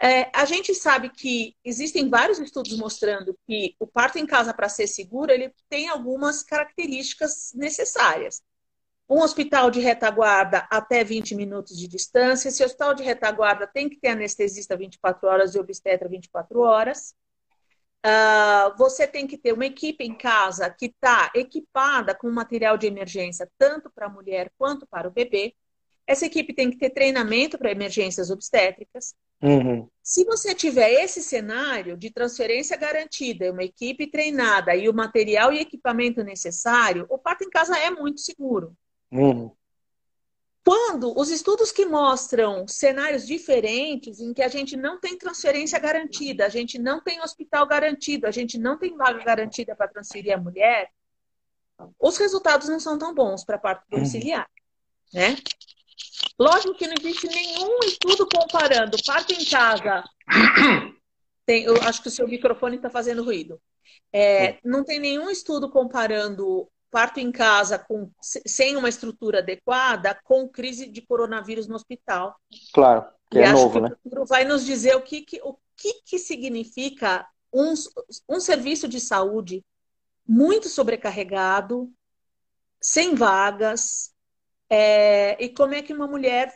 é, 0.00 0.30
a 0.34 0.44
gente 0.44 0.74
sabe 0.74 1.08
que 1.08 1.56
existem 1.64 2.08
vários 2.08 2.38
estudos 2.38 2.76
mostrando 2.76 3.36
que 3.46 3.74
o 3.80 3.86
parto 3.86 4.18
em 4.18 4.26
casa, 4.26 4.52
para 4.52 4.68
ser 4.68 4.86
seguro, 4.86 5.32
ele 5.32 5.52
tem 5.68 5.88
algumas 5.88 6.42
características 6.42 7.52
necessárias. 7.54 8.42
Um 9.08 9.20
hospital 9.20 9.70
de 9.70 9.80
retaguarda 9.80 10.66
até 10.70 11.02
20 11.02 11.34
minutos 11.34 11.78
de 11.78 11.88
distância. 11.88 12.48
Esse 12.48 12.64
hospital 12.64 12.92
de 12.94 13.04
retaguarda 13.04 13.66
tem 13.66 13.88
que 13.88 13.98
ter 13.98 14.08
anestesista 14.08 14.76
24 14.76 15.28
horas 15.28 15.54
e 15.54 15.58
obstetra 15.58 16.08
24 16.08 16.60
horas. 16.60 17.14
Uh, 18.04 18.76
você 18.76 19.06
tem 19.06 19.26
que 19.26 19.38
ter 19.38 19.52
uma 19.52 19.66
equipe 19.66 20.04
em 20.04 20.16
casa 20.16 20.68
que 20.70 20.86
está 20.86 21.30
equipada 21.34 22.14
com 22.14 22.30
material 22.30 22.76
de 22.76 22.86
emergência, 22.86 23.50
tanto 23.58 23.90
para 23.90 24.06
a 24.06 24.10
mulher 24.10 24.52
quanto 24.58 24.86
para 24.86 25.08
o 25.08 25.10
bebê. 25.10 25.54
Essa 26.06 26.26
equipe 26.26 26.54
tem 26.54 26.70
que 26.70 26.78
ter 26.78 26.90
treinamento 26.90 27.58
para 27.58 27.72
emergências 27.72 28.30
obstétricas. 28.30 29.14
Uhum. 29.42 29.88
Se 30.02 30.24
você 30.24 30.54
tiver 30.54 31.02
esse 31.02 31.20
cenário 31.20 31.96
de 31.96 32.10
transferência 32.10 32.76
garantida, 32.76 33.50
uma 33.50 33.64
equipe 33.64 34.06
treinada 34.06 34.74
e 34.76 34.88
o 34.88 34.94
material 34.94 35.52
e 35.52 35.58
equipamento 35.58 36.22
necessário, 36.22 37.06
o 37.08 37.18
parto 37.18 37.44
em 37.44 37.50
casa 37.50 37.76
é 37.76 37.90
muito 37.90 38.20
seguro. 38.20 38.76
Uhum. 39.10 39.50
Quando 40.64 41.16
os 41.16 41.30
estudos 41.30 41.70
que 41.70 41.86
mostram 41.86 42.66
cenários 42.66 43.24
diferentes, 43.24 44.20
em 44.20 44.34
que 44.34 44.42
a 44.42 44.48
gente 44.48 44.76
não 44.76 44.98
tem 44.98 45.16
transferência 45.16 45.78
garantida, 45.78 46.44
a 46.44 46.48
gente 46.48 46.76
não 46.76 47.00
tem 47.00 47.20
hospital 47.20 47.66
garantido, 47.66 48.26
a 48.26 48.32
gente 48.32 48.58
não 48.58 48.76
tem 48.76 48.96
vaga 48.96 49.22
garantida 49.22 49.76
para 49.76 49.86
transferir 49.86 50.34
a 50.34 50.40
mulher, 50.40 50.90
os 52.00 52.16
resultados 52.16 52.68
não 52.68 52.80
são 52.80 52.98
tão 52.98 53.14
bons 53.14 53.44
para 53.44 53.58
parto 53.58 53.82
uhum. 53.82 53.98
domiciliar, 53.98 54.48
né? 55.12 55.36
Lógico 56.38 56.74
que 56.74 56.86
não 56.86 56.94
existe 56.98 57.26
nenhum 57.28 57.78
estudo 57.84 58.28
comparando 58.28 58.96
parto 59.04 59.32
em 59.32 59.44
casa. 59.44 60.04
Tem, 61.46 61.62
eu 61.62 61.76
acho 61.82 62.02
que 62.02 62.08
o 62.08 62.10
seu 62.10 62.26
microfone 62.26 62.76
está 62.76 62.90
fazendo 62.90 63.22
ruído. 63.22 63.60
É, 64.12 64.58
não 64.64 64.84
tem 64.84 64.98
nenhum 64.98 65.30
estudo 65.30 65.70
comparando 65.70 66.68
parto 66.90 67.20
em 67.20 67.30
casa 67.30 67.78
com, 67.78 68.10
sem 68.20 68.76
uma 68.76 68.88
estrutura 68.88 69.38
adequada 69.38 70.18
com 70.24 70.48
crise 70.48 70.86
de 70.86 71.02
coronavírus 71.02 71.68
no 71.68 71.76
hospital. 71.76 72.34
Claro, 72.72 73.06
que 73.30 73.38
e 73.38 73.42
é 73.42 73.52
novo, 73.52 73.74
que 73.74 73.80
né? 73.80 73.96
O 74.04 74.24
vai 74.24 74.44
nos 74.44 74.64
dizer 74.64 74.96
o 74.96 75.02
que, 75.02 75.20
que 75.20 75.40
o 75.42 75.56
que, 75.76 76.00
que 76.04 76.18
significa 76.18 77.26
um, 77.52 77.74
um 78.28 78.40
serviço 78.40 78.88
de 78.88 78.98
saúde 78.98 79.64
muito 80.26 80.68
sobrecarregado, 80.68 81.92
sem 82.80 83.14
vagas, 83.14 84.12
é, 84.68 85.42
e 85.42 85.48
como 85.48 85.74
é 85.74 85.82
que 85.82 85.92
uma 85.92 86.06
mulher 86.06 86.52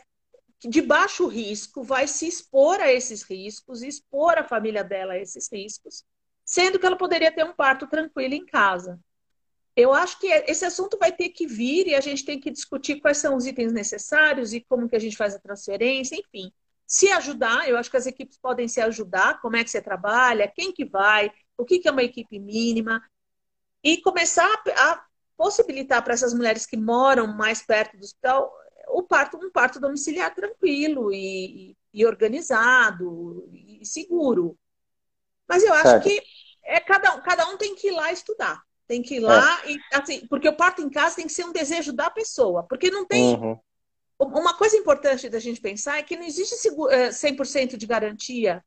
de 0.63 0.81
baixo 0.81 1.27
risco 1.27 1.83
vai 1.83 2.07
se 2.07 2.27
expor 2.27 2.79
a 2.79 2.91
esses 2.91 3.23
riscos, 3.23 3.81
expor 3.81 4.37
a 4.37 4.43
família 4.43 4.83
dela 4.83 5.13
a 5.13 5.17
esses 5.17 5.49
riscos, 5.51 6.03
sendo 6.45 6.77
que 6.77 6.85
ela 6.85 6.97
poderia 6.97 7.31
ter 7.31 7.43
um 7.43 7.53
parto 7.53 7.87
tranquilo 7.87 8.33
em 8.33 8.45
casa. 8.45 8.99
Eu 9.75 9.93
acho 9.93 10.19
que 10.19 10.27
esse 10.27 10.65
assunto 10.65 10.97
vai 10.99 11.11
ter 11.11 11.29
que 11.29 11.47
vir 11.47 11.87
e 11.87 11.95
a 11.95 12.01
gente 12.01 12.25
tem 12.25 12.39
que 12.39 12.51
discutir 12.51 12.99
quais 12.99 13.17
são 13.17 13.35
os 13.35 13.47
itens 13.47 13.71
necessários 13.71 14.53
e 14.53 14.61
como 14.61 14.89
que 14.89 14.95
a 14.95 14.99
gente 14.99 15.15
faz 15.15 15.33
a 15.33 15.39
transferência, 15.39 16.15
enfim. 16.15 16.51
Se 16.85 17.09
ajudar, 17.09 17.69
eu 17.69 17.77
acho 17.77 17.89
que 17.89 17.97
as 17.97 18.05
equipes 18.05 18.37
podem 18.37 18.67
se 18.67 18.81
ajudar, 18.81 19.39
como 19.39 19.55
é 19.55 19.63
que 19.63 19.69
você 19.69 19.81
trabalha, 19.81 20.51
quem 20.53 20.73
que 20.73 20.83
vai, 20.83 21.31
o 21.57 21.63
que, 21.63 21.79
que 21.79 21.87
é 21.87 21.91
uma 21.91 22.03
equipe 22.03 22.37
mínima, 22.37 23.01
e 23.81 24.01
começar 24.01 24.51
a 24.77 25.05
possibilitar 25.41 26.03
para 26.03 26.13
essas 26.13 26.35
mulheres 26.35 26.67
que 26.67 26.77
moram 26.77 27.25
mais 27.25 27.65
perto 27.65 27.97
do 27.97 28.03
hospital 28.03 28.53
o 28.89 29.01
parto, 29.01 29.37
um 29.37 29.49
parto 29.49 29.79
domiciliar 29.79 30.35
tranquilo 30.35 31.11
e, 31.11 31.75
e 31.91 32.05
organizado 32.05 33.49
e 33.51 33.83
seguro. 33.83 34.55
Mas 35.49 35.63
eu 35.63 35.73
acho 35.73 35.89
certo. 35.89 36.03
que 36.03 36.21
é 36.63 36.79
cada, 36.79 37.19
cada 37.21 37.47
um 37.47 37.57
tem 37.57 37.73
que 37.73 37.87
ir 37.87 37.91
lá 37.91 38.11
estudar. 38.11 38.61
Tem 38.87 39.01
que 39.01 39.15
ir 39.15 39.19
lá 39.19 39.61
é. 39.65 39.71
e 39.71 39.79
assim, 39.93 40.27
porque 40.27 40.47
o 40.47 40.55
parto 40.55 40.83
em 40.83 40.89
casa 40.91 41.15
tem 41.15 41.25
que 41.25 41.33
ser 41.33 41.45
um 41.45 41.51
desejo 41.51 41.91
da 41.91 42.11
pessoa, 42.11 42.63
porque 42.69 42.91
não 42.91 43.03
tem 43.03 43.33
uhum. 43.35 43.57
Uma 44.19 44.55
coisa 44.55 44.77
importante 44.77 45.27
da 45.27 45.39
gente 45.39 45.59
pensar 45.59 45.97
é 45.97 46.03
que 46.03 46.15
não 46.15 46.23
existe 46.23 46.55
100% 46.55 47.73
eh, 47.73 47.77
de 47.77 47.87
garantia 47.87 48.63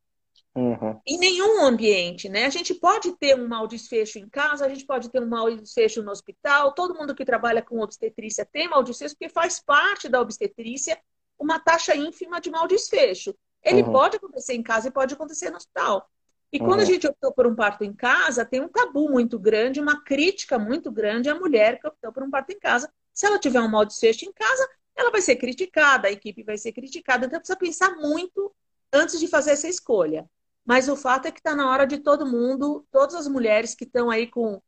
Uhum. 0.57 1.01
Em 1.05 1.19
nenhum 1.19 1.65
ambiente, 1.65 2.29
né? 2.29 2.45
A 2.45 2.51
gente 2.51 2.75
pode 2.75 3.17
ter 3.17 3.37
um 3.37 3.49
mau 3.49 3.67
desfecho 3.67 4.21
em 4.21 4.29
casa, 4.29 4.65
a 4.65 4.69
gente 4.69 4.87
pode 4.87 5.11
ter 5.11 5.21
um 5.21 5.27
mau 5.27 5.51
desfecho 5.55 6.03
no 6.03 6.13
hospital, 6.13 6.73
todo 6.73 6.95
mundo 6.95 7.15
que 7.15 7.25
trabalha 7.25 7.61
com 7.61 7.81
obstetrícia 7.81 8.47
tem 8.47 8.69
mau 8.69 8.83
desfecho, 8.83 9.17
porque 9.17 9.33
faz 9.33 9.61
parte 9.61 10.09
da 10.09 10.21
obstetrícia 10.21 10.97
uma 11.37 11.59
taxa 11.59 11.97
ínfima 11.97 12.41
de 12.41 12.51
mau 12.51 12.69
desfecho. 12.69 13.35
Ele 13.65 13.83
uhum. 13.83 13.91
pode 13.91 14.17
acontecer 14.17 14.55
em 14.55 14.63
casa 14.63 14.89
e 14.89 14.93
pode 14.93 15.15
acontecer 15.15 15.51
no 15.51 15.57
hospital. 15.57 16.09
E 16.53 16.59
quando 16.61 16.75
uhum. 16.75 16.83
a 16.83 16.85
gente 16.85 17.07
optou 17.07 17.33
por 17.33 17.49
um 17.49 17.55
parto 17.57 17.83
em 17.83 17.93
casa, 17.93 18.45
tem 18.45 18.61
um 18.61 18.69
tabu 18.69 19.11
muito 19.11 19.41
grande, 19.41 19.81
uma 19.81 20.05
crítica 20.05 20.57
muito 20.57 20.93
grande 20.93 21.29
à 21.29 21.35
mulher 21.35 21.81
que 21.81 21.89
optou 21.89 22.13
por 22.13 22.23
um 22.23 22.31
parto 22.31 22.53
em 22.53 22.59
casa. 22.61 22.89
Se 23.13 23.27
ela 23.27 23.41
tiver 23.41 23.61
um 23.61 23.69
mau 23.69 23.85
desfecho 23.85 24.25
em 24.25 24.33
casa, 24.33 24.69
ela 24.95 25.11
vai 25.11 25.21
ser 25.21 25.35
criticada, 25.35 26.07
a 26.07 26.13
equipe 26.13 26.45
vai 26.45 26.57
ser 26.57 26.71
criticada. 26.71 27.27
Então 27.27 27.41
precisa 27.41 27.59
pensar 27.59 27.97
muito 27.97 28.55
antes 28.93 29.19
de 29.19 29.27
fazer 29.27 29.51
essa 29.51 29.67
escolha. 29.67 30.25
Mas 30.65 30.89
o 30.89 30.97
fato 30.97 31.27
é 31.27 31.33
que 31.33 31.41
está 31.41 31.55
na 31.55 31.71
hora 31.71 31.87
de 31.87 31.99
todo 31.99 32.27
mundo, 32.27 32.87
todas 32.91 33.15
as 33.15 33.29
mulheres 33.29 33.75
que 33.75 33.85
estão 33.85 34.11
aí 34.11 34.27
com 34.27 34.61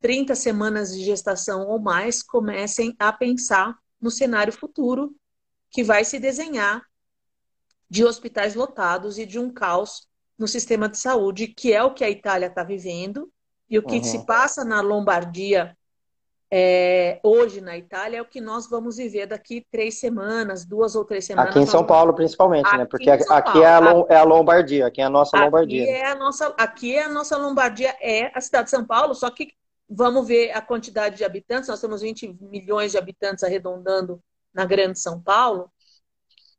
30 0.00 0.34
semanas 0.34 0.96
de 0.96 1.04
gestação 1.04 1.68
ou 1.68 1.78
mais, 1.78 2.22
comecem 2.22 2.94
a 2.98 3.12
pensar 3.12 3.76
no 4.00 4.10
cenário 4.10 4.52
futuro 4.52 5.14
que 5.70 5.84
vai 5.84 6.04
se 6.04 6.18
desenhar 6.18 6.82
de 7.88 8.04
hospitais 8.04 8.54
lotados 8.54 9.18
e 9.18 9.26
de 9.26 9.38
um 9.38 9.52
caos 9.52 10.08
no 10.38 10.48
sistema 10.48 10.88
de 10.88 10.98
saúde, 10.98 11.46
que 11.46 11.72
é 11.72 11.82
o 11.82 11.92
que 11.92 12.02
a 12.02 12.10
Itália 12.10 12.46
está 12.46 12.64
vivendo, 12.64 13.30
e 13.68 13.78
o 13.78 13.82
que 13.82 13.96
uhum. 13.96 14.04
se 14.04 14.26
passa 14.26 14.64
na 14.64 14.80
Lombardia 14.80 15.76
é, 16.54 17.18
hoje 17.22 17.62
na 17.62 17.78
Itália 17.78 18.18
é 18.18 18.20
o 18.20 18.26
que 18.26 18.38
nós 18.38 18.68
vamos 18.68 18.98
viver 18.98 19.24
daqui 19.24 19.66
três 19.70 19.98
semanas, 19.98 20.66
duas 20.66 20.94
ou 20.94 21.02
três 21.02 21.24
semanas. 21.24 21.48
Aqui 21.48 21.60
em 21.60 21.66
São 21.66 21.82
Paulo, 21.82 22.12
principalmente, 22.12 22.64
né? 22.64 22.68
aqui 22.68 22.78
né? 22.78 22.84
Porque 22.84 23.10
aqui 23.10 23.62
é 23.62 23.66
a, 23.66 23.80
é 24.10 24.16
a, 24.16 24.22
Lombardia, 24.22 24.86
aqui 24.86 25.00
é 25.00 25.04
a 25.04 25.08
nossa 25.08 25.34
aqui 25.34 25.44
Lombardia. 25.46 25.90
É 25.90 26.04
a 26.04 26.14
nossa, 26.14 26.54
aqui 26.58 26.94
é 26.94 27.04
a 27.04 27.08
nossa 27.08 27.38
Lombardia, 27.38 27.96
é 28.02 28.30
a 28.36 28.40
cidade 28.42 28.64
de 28.64 28.70
São 28.70 28.84
Paulo, 28.84 29.14
só 29.14 29.30
que 29.30 29.54
vamos 29.88 30.26
ver 30.26 30.50
a 30.50 30.60
quantidade 30.60 31.16
de 31.16 31.24
habitantes, 31.24 31.70
nós 31.70 31.80
temos 31.80 32.02
20 32.02 32.36
milhões 32.38 32.92
de 32.92 32.98
habitantes 32.98 33.42
arredondando 33.42 34.22
na 34.52 34.66
grande 34.66 34.98
São 34.98 35.18
Paulo, 35.18 35.72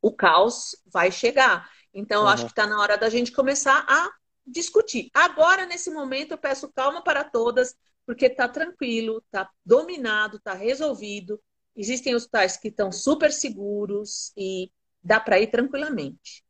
o 0.01 0.11
caos 0.11 0.75
vai 0.91 1.11
chegar. 1.11 1.69
Então, 1.93 2.23
uhum. 2.23 2.29
acho 2.29 2.45
que 2.45 2.51
está 2.51 2.65
na 2.65 2.81
hora 2.81 2.97
da 2.97 3.11
gente 3.11 3.31
começar 3.31 3.85
a 3.87 4.09
discutir. 4.43 5.11
Agora, 5.13 5.67
nesse 5.67 5.91
momento, 5.91 6.31
eu 6.31 6.37
peço 6.39 6.71
calma 6.73 7.03
para 7.03 7.23
todas, 7.23 7.75
porque 8.05 8.25
está 8.25 8.47
tranquilo, 8.47 9.21
está 9.25 9.49
dominado, 9.65 10.37
está 10.37 10.53
resolvido. 10.53 11.39
Existem 11.75 12.15
hospitais 12.15 12.57
que 12.57 12.67
estão 12.67 12.91
super 12.91 13.31
seguros 13.31 14.31
e 14.37 14.71
dá 15.03 15.19
para 15.19 15.39
ir 15.39 15.47
tranquilamente. 15.47 16.43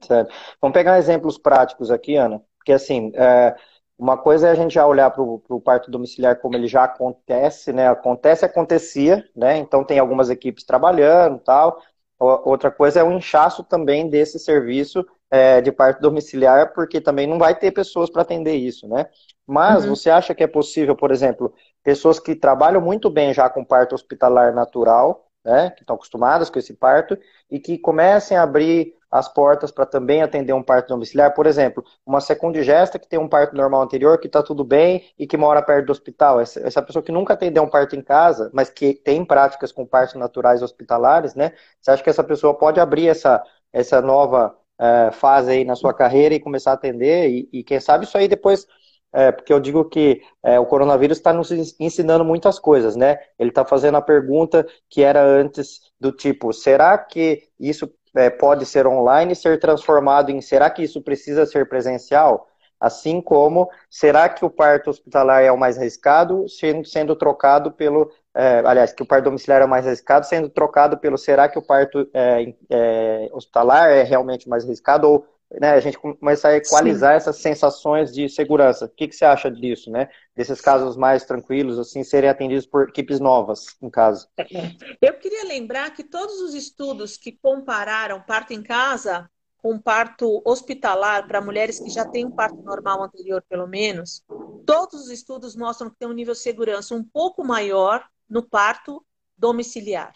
Certo. 0.00 0.32
Vamos 0.60 0.74
pegar 0.74 0.98
exemplos 0.98 1.36
práticos 1.36 1.90
aqui, 1.90 2.16
Ana, 2.16 2.40
porque 2.56 2.72
assim, 2.72 3.10
é, 3.14 3.56
uma 3.98 4.16
coisa 4.16 4.46
é 4.48 4.50
a 4.52 4.54
gente 4.54 4.74
já 4.74 4.86
olhar 4.86 5.10
para 5.10 5.22
o 5.22 5.60
parto 5.60 5.90
domiciliar 5.90 6.40
como 6.40 6.54
ele 6.54 6.68
já 6.68 6.84
acontece, 6.84 7.72
né? 7.72 7.88
Acontece, 7.88 8.44
acontecia, 8.44 9.28
né? 9.34 9.56
Então 9.56 9.84
tem 9.84 9.98
algumas 9.98 10.30
equipes 10.30 10.64
trabalhando 10.64 11.40
tal. 11.40 11.82
Outra 12.18 12.70
coisa 12.70 13.00
é 13.00 13.04
o 13.04 13.12
inchaço 13.12 13.64
também 13.64 14.08
desse 14.08 14.38
serviço 14.38 15.04
é, 15.30 15.60
de 15.60 15.70
parto 15.72 16.00
domiciliar, 16.00 16.72
porque 16.74 17.00
também 17.00 17.26
não 17.26 17.38
vai 17.38 17.56
ter 17.58 17.72
pessoas 17.72 18.10
para 18.10 18.22
atender 18.22 18.54
isso, 18.54 18.88
né? 18.88 19.06
Mas 19.48 19.84
uhum. 19.84 19.96
você 19.96 20.10
acha 20.10 20.34
que 20.34 20.44
é 20.44 20.46
possível, 20.46 20.94
por 20.94 21.10
exemplo, 21.10 21.54
pessoas 21.82 22.20
que 22.20 22.34
trabalham 22.34 22.82
muito 22.82 23.08
bem 23.08 23.32
já 23.32 23.48
com 23.48 23.64
parto 23.64 23.94
hospitalar 23.94 24.54
natural, 24.54 25.26
né, 25.42 25.70
que 25.70 25.82
estão 25.82 25.96
acostumadas 25.96 26.50
com 26.50 26.58
esse 26.58 26.74
parto, 26.74 27.18
e 27.50 27.58
que 27.58 27.78
comecem 27.78 28.36
a 28.36 28.42
abrir 28.42 28.94
as 29.10 29.26
portas 29.26 29.70
para 29.70 29.86
também 29.86 30.22
atender 30.22 30.52
um 30.52 30.62
parto 30.62 30.88
domiciliar, 30.88 31.32
por 31.32 31.46
exemplo, 31.46 31.82
uma 32.04 32.20
secundigesta 32.20 32.98
que 32.98 33.08
tem 33.08 33.18
um 33.18 33.26
parto 33.26 33.56
normal 33.56 33.80
anterior, 33.80 34.18
que 34.18 34.26
está 34.26 34.42
tudo 34.42 34.62
bem 34.62 35.02
e 35.18 35.26
que 35.26 35.38
mora 35.38 35.62
perto 35.62 35.86
do 35.86 35.92
hospital. 35.92 36.38
Essa, 36.38 36.60
essa, 36.60 36.82
pessoa 36.82 37.02
que 37.02 37.10
nunca 37.10 37.32
atendeu 37.32 37.62
um 37.62 37.70
parto 37.70 37.96
em 37.96 38.02
casa, 38.02 38.50
mas 38.52 38.68
que 38.68 38.92
tem 38.92 39.24
práticas 39.24 39.72
com 39.72 39.86
partos 39.86 40.16
naturais 40.16 40.62
hospitalares, 40.62 41.34
né? 41.34 41.54
Você 41.80 41.90
acha 41.90 42.02
que 42.02 42.10
essa 42.10 42.22
pessoa 42.22 42.52
pode 42.52 42.80
abrir 42.80 43.08
essa, 43.08 43.42
essa 43.72 44.02
nova 44.02 44.54
é, 44.78 45.10
fase 45.10 45.52
aí 45.52 45.64
na 45.64 45.74
sua 45.74 45.94
carreira 45.94 46.34
e 46.34 46.40
começar 46.40 46.72
a 46.72 46.74
atender, 46.74 47.30
e, 47.30 47.48
e 47.50 47.64
quem 47.64 47.80
sabe 47.80 48.04
isso 48.04 48.18
aí 48.18 48.28
depois 48.28 48.66
é, 49.12 49.32
porque 49.32 49.52
eu 49.52 49.60
digo 49.60 49.84
que 49.86 50.22
é, 50.42 50.60
o 50.60 50.66
coronavírus 50.66 51.18
está 51.18 51.32
nos 51.32 51.50
ensinando 51.80 52.24
muitas 52.24 52.58
coisas, 52.58 52.94
né? 52.94 53.18
Ele 53.38 53.50
está 53.50 53.64
fazendo 53.64 53.96
a 53.96 54.02
pergunta 54.02 54.66
que 54.88 55.02
era 55.02 55.22
antes 55.22 55.80
do 55.98 56.12
tipo, 56.12 56.52
será 56.52 56.96
que 56.98 57.42
isso 57.58 57.90
é, 58.14 58.30
pode 58.30 58.66
ser 58.66 58.86
online 58.86 59.32
e 59.32 59.36
ser 59.36 59.58
transformado 59.58 60.30
em 60.30 60.40
será 60.40 60.70
que 60.70 60.82
isso 60.82 61.02
precisa 61.02 61.46
ser 61.46 61.68
presencial? 61.68 62.48
Assim 62.80 63.20
como, 63.20 63.68
será 63.90 64.28
que 64.28 64.44
o 64.44 64.50
parto 64.50 64.88
hospitalar 64.90 65.42
é 65.42 65.50
o 65.50 65.58
mais 65.58 65.76
arriscado, 65.78 66.48
sendo, 66.48 66.86
sendo 66.86 67.16
trocado 67.16 67.72
pelo. 67.72 68.10
É, 68.34 68.62
aliás, 68.64 68.92
que 68.92 69.02
o 69.02 69.06
parto 69.06 69.24
domiciliar 69.24 69.60
é 69.62 69.64
o 69.64 69.68
mais 69.68 69.84
arriscado, 69.84 70.24
sendo 70.26 70.48
trocado 70.48 70.96
pelo 70.98 71.18
será 71.18 71.48
que 71.48 71.58
o 71.58 71.62
parto 71.62 72.08
é, 72.14 72.54
é, 72.70 73.28
hospitalar 73.32 73.90
é 73.90 74.04
realmente 74.04 74.48
mais 74.48 74.64
arriscado, 74.64 75.08
ou 75.08 75.26
né, 75.50 75.70
a 75.70 75.80
gente 75.80 75.98
começar 75.98 76.50
a 76.50 76.56
equalizar 76.56 77.12
Sim. 77.12 77.16
essas 77.16 77.36
sensações 77.38 78.12
de 78.12 78.28
segurança. 78.28 78.84
O 78.84 78.88
que, 78.88 79.08
que 79.08 79.16
você 79.16 79.24
acha 79.24 79.50
disso, 79.50 79.90
né? 79.90 80.08
Desses 80.36 80.60
casos 80.60 80.96
mais 80.96 81.24
tranquilos, 81.24 81.78
assim, 81.78 82.04
serem 82.04 82.28
atendidos 82.28 82.66
por 82.66 82.88
equipes 82.88 83.18
novas, 83.18 83.66
em 83.80 83.88
casa? 83.88 84.28
É, 84.36 84.42
é. 84.42 84.76
Eu 85.00 85.14
queria 85.14 85.44
lembrar 85.44 85.90
que 85.94 86.04
todos 86.04 86.40
os 86.40 86.54
estudos 86.54 87.16
que 87.16 87.32
compararam 87.32 88.20
parto 88.20 88.52
em 88.52 88.62
casa 88.62 89.28
com 89.56 89.78
parto 89.78 90.40
hospitalar 90.44 91.26
para 91.26 91.40
mulheres 91.40 91.80
que 91.80 91.90
já 91.90 92.06
têm 92.06 92.26
um 92.26 92.30
parto 92.30 92.62
normal 92.62 93.02
anterior, 93.02 93.42
pelo 93.48 93.66
menos, 93.66 94.22
todos 94.64 95.02
os 95.02 95.10
estudos 95.10 95.56
mostram 95.56 95.90
que 95.90 95.96
tem 95.96 96.08
um 96.08 96.12
nível 96.12 96.34
de 96.34 96.40
segurança 96.40 96.94
um 96.94 97.02
pouco 97.02 97.42
maior 97.42 98.04
no 98.28 98.42
parto 98.42 99.04
domiciliar. 99.36 100.12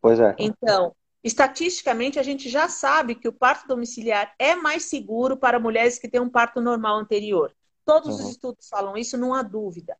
Pois 0.00 0.20
é. 0.20 0.34
Então, 0.38 0.94
estatisticamente, 1.24 2.18
a 2.18 2.22
gente 2.22 2.50
já 2.50 2.68
sabe 2.68 3.14
que 3.14 3.26
o 3.26 3.32
parto 3.32 3.66
domiciliar 3.66 4.34
é 4.38 4.54
mais 4.54 4.84
seguro 4.84 5.38
para 5.38 5.58
mulheres 5.58 5.98
que 5.98 6.08
têm 6.08 6.20
um 6.20 6.28
parto 6.28 6.60
normal 6.60 6.98
anterior. 6.98 7.50
Todos 7.82 8.20
uhum. 8.20 8.24
os 8.26 8.30
estudos 8.32 8.68
falam 8.68 8.94
isso, 8.94 9.16
não 9.16 9.32
há 9.32 9.42
dúvida. 9.42 9.96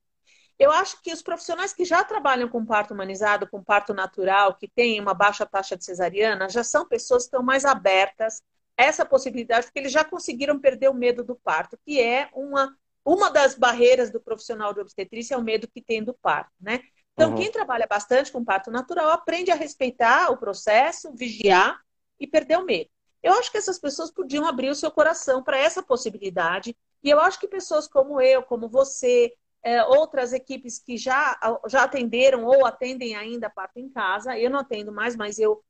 Eu 0.58 0.70
acho 0.70 1.02
que 1.02 1.12
os 1.12 1.22
profissionais 1.22 1.72
que 1.72 1.84
já 1.84 2.04
trabalham 2.04 2.48
com 2.48 2.64
parto 2.64 2.94
humanizado, 2.94 3.48
com 3.48 3.64
parto 3.64 3.92
natural, 3.94 4.54
que 4.54 4.68
têm 4.68 5.00
uma 5.00 5.14
baixa 5.14 5.44
taxa 5.46 5.76
de 5.76 5.84
cesariana, 5.84 6.48
já 6.48 6.62
são 6.62 6.86
pessoas 6.86 7.24
que 7.24 7.28
estão 7.28 7.42
mais 7.42 7.64
abertas 7.64 8.42
a 8.78 8.84
essa 8.84 9.04
possibilidade, 9.04 9.66
porque 9.66 9.78
eles 9.78 9.92
já 9.92 10.04
conseguiram 10.04 10.60
perder 10.60 10.90
o 10.90 10.94
medo 10.94 11.24
do 11.24 11.34
parto, 11.34 11.78
que 11.84 12.00
é 12.00 12.28
uma, 12.34 12.76
uma 13.04 13.30
das 13.30 13.54
barreiras 13.54 14.10
do 14.10 14.20
profissional 14.20 14.72
de 14.74 14.80
obstetrícia, 14.80 15.34
é 15.34 15.38
o 15.38 15.42
medo 15.42 15.66
que 15.66 15.82
tem 15.82 16.04
do 16.04 16.14
parto, 16.14 16.52
né? 16.60 16.80
Então, 17.14 17.30
uhum. 17.30 17.36
quem 17.36 17.50
trabalha 17.50 17.86
bastante 17.86 18.30
com 18.30 18.44
parto 18.44 18.70
natural 18.70 19.10
aprende 19.10 19.50
a 19.50 19.54
respeitar 19.54 20.30
o 20.30 20.36
processo, 20.36 21.12
vigiar 21.14 21.80
e 22.18 22.26
perder 22.26 22.58
o 22.58 22.64
medo. 22.64 22.90
Eu 23.22 23.32
acho 23.34 23.50
que 23.50 23.56
essas 23.56 23.78
pessoas 23.78 24.10
podiam 24.10 24.46
abrir 24.46 24.68
o 24.68 24.74
seu 24.74 24.90
coração 24.90 25.42
para 25.42 25.56
essa 25.56 25.82
possibilidade. 25.82 26.76
E 27.02 27.08
eu 27.08 27.20
acho 27.20 27.40
que 27.40 27.48
pessoas 27.48 27.86
como 27.88 28.20
eu, 28.20 28.42
como 28.42 28.68
você, 28.68 29.32
é, 29.62 29.82
outras 29.84 30.32
equipes 30.32 30.78
que 30.78 30.96
já, 30.96 31.38
já 31.68 31.84
atenderam 31.84 32.44
ou 32.44 32.66
atendem 32.66 33.16
ainda 33.16 33.48
parto 33.48 33.78
em 33.78 33.88
casa, 33.88 34.38
eu 34.38 34.50
não 34.50 34.58
atendo 34.58 34.92
mais, 34.92 35.16
mas 35.16 35.38
eu, 35.38 35.64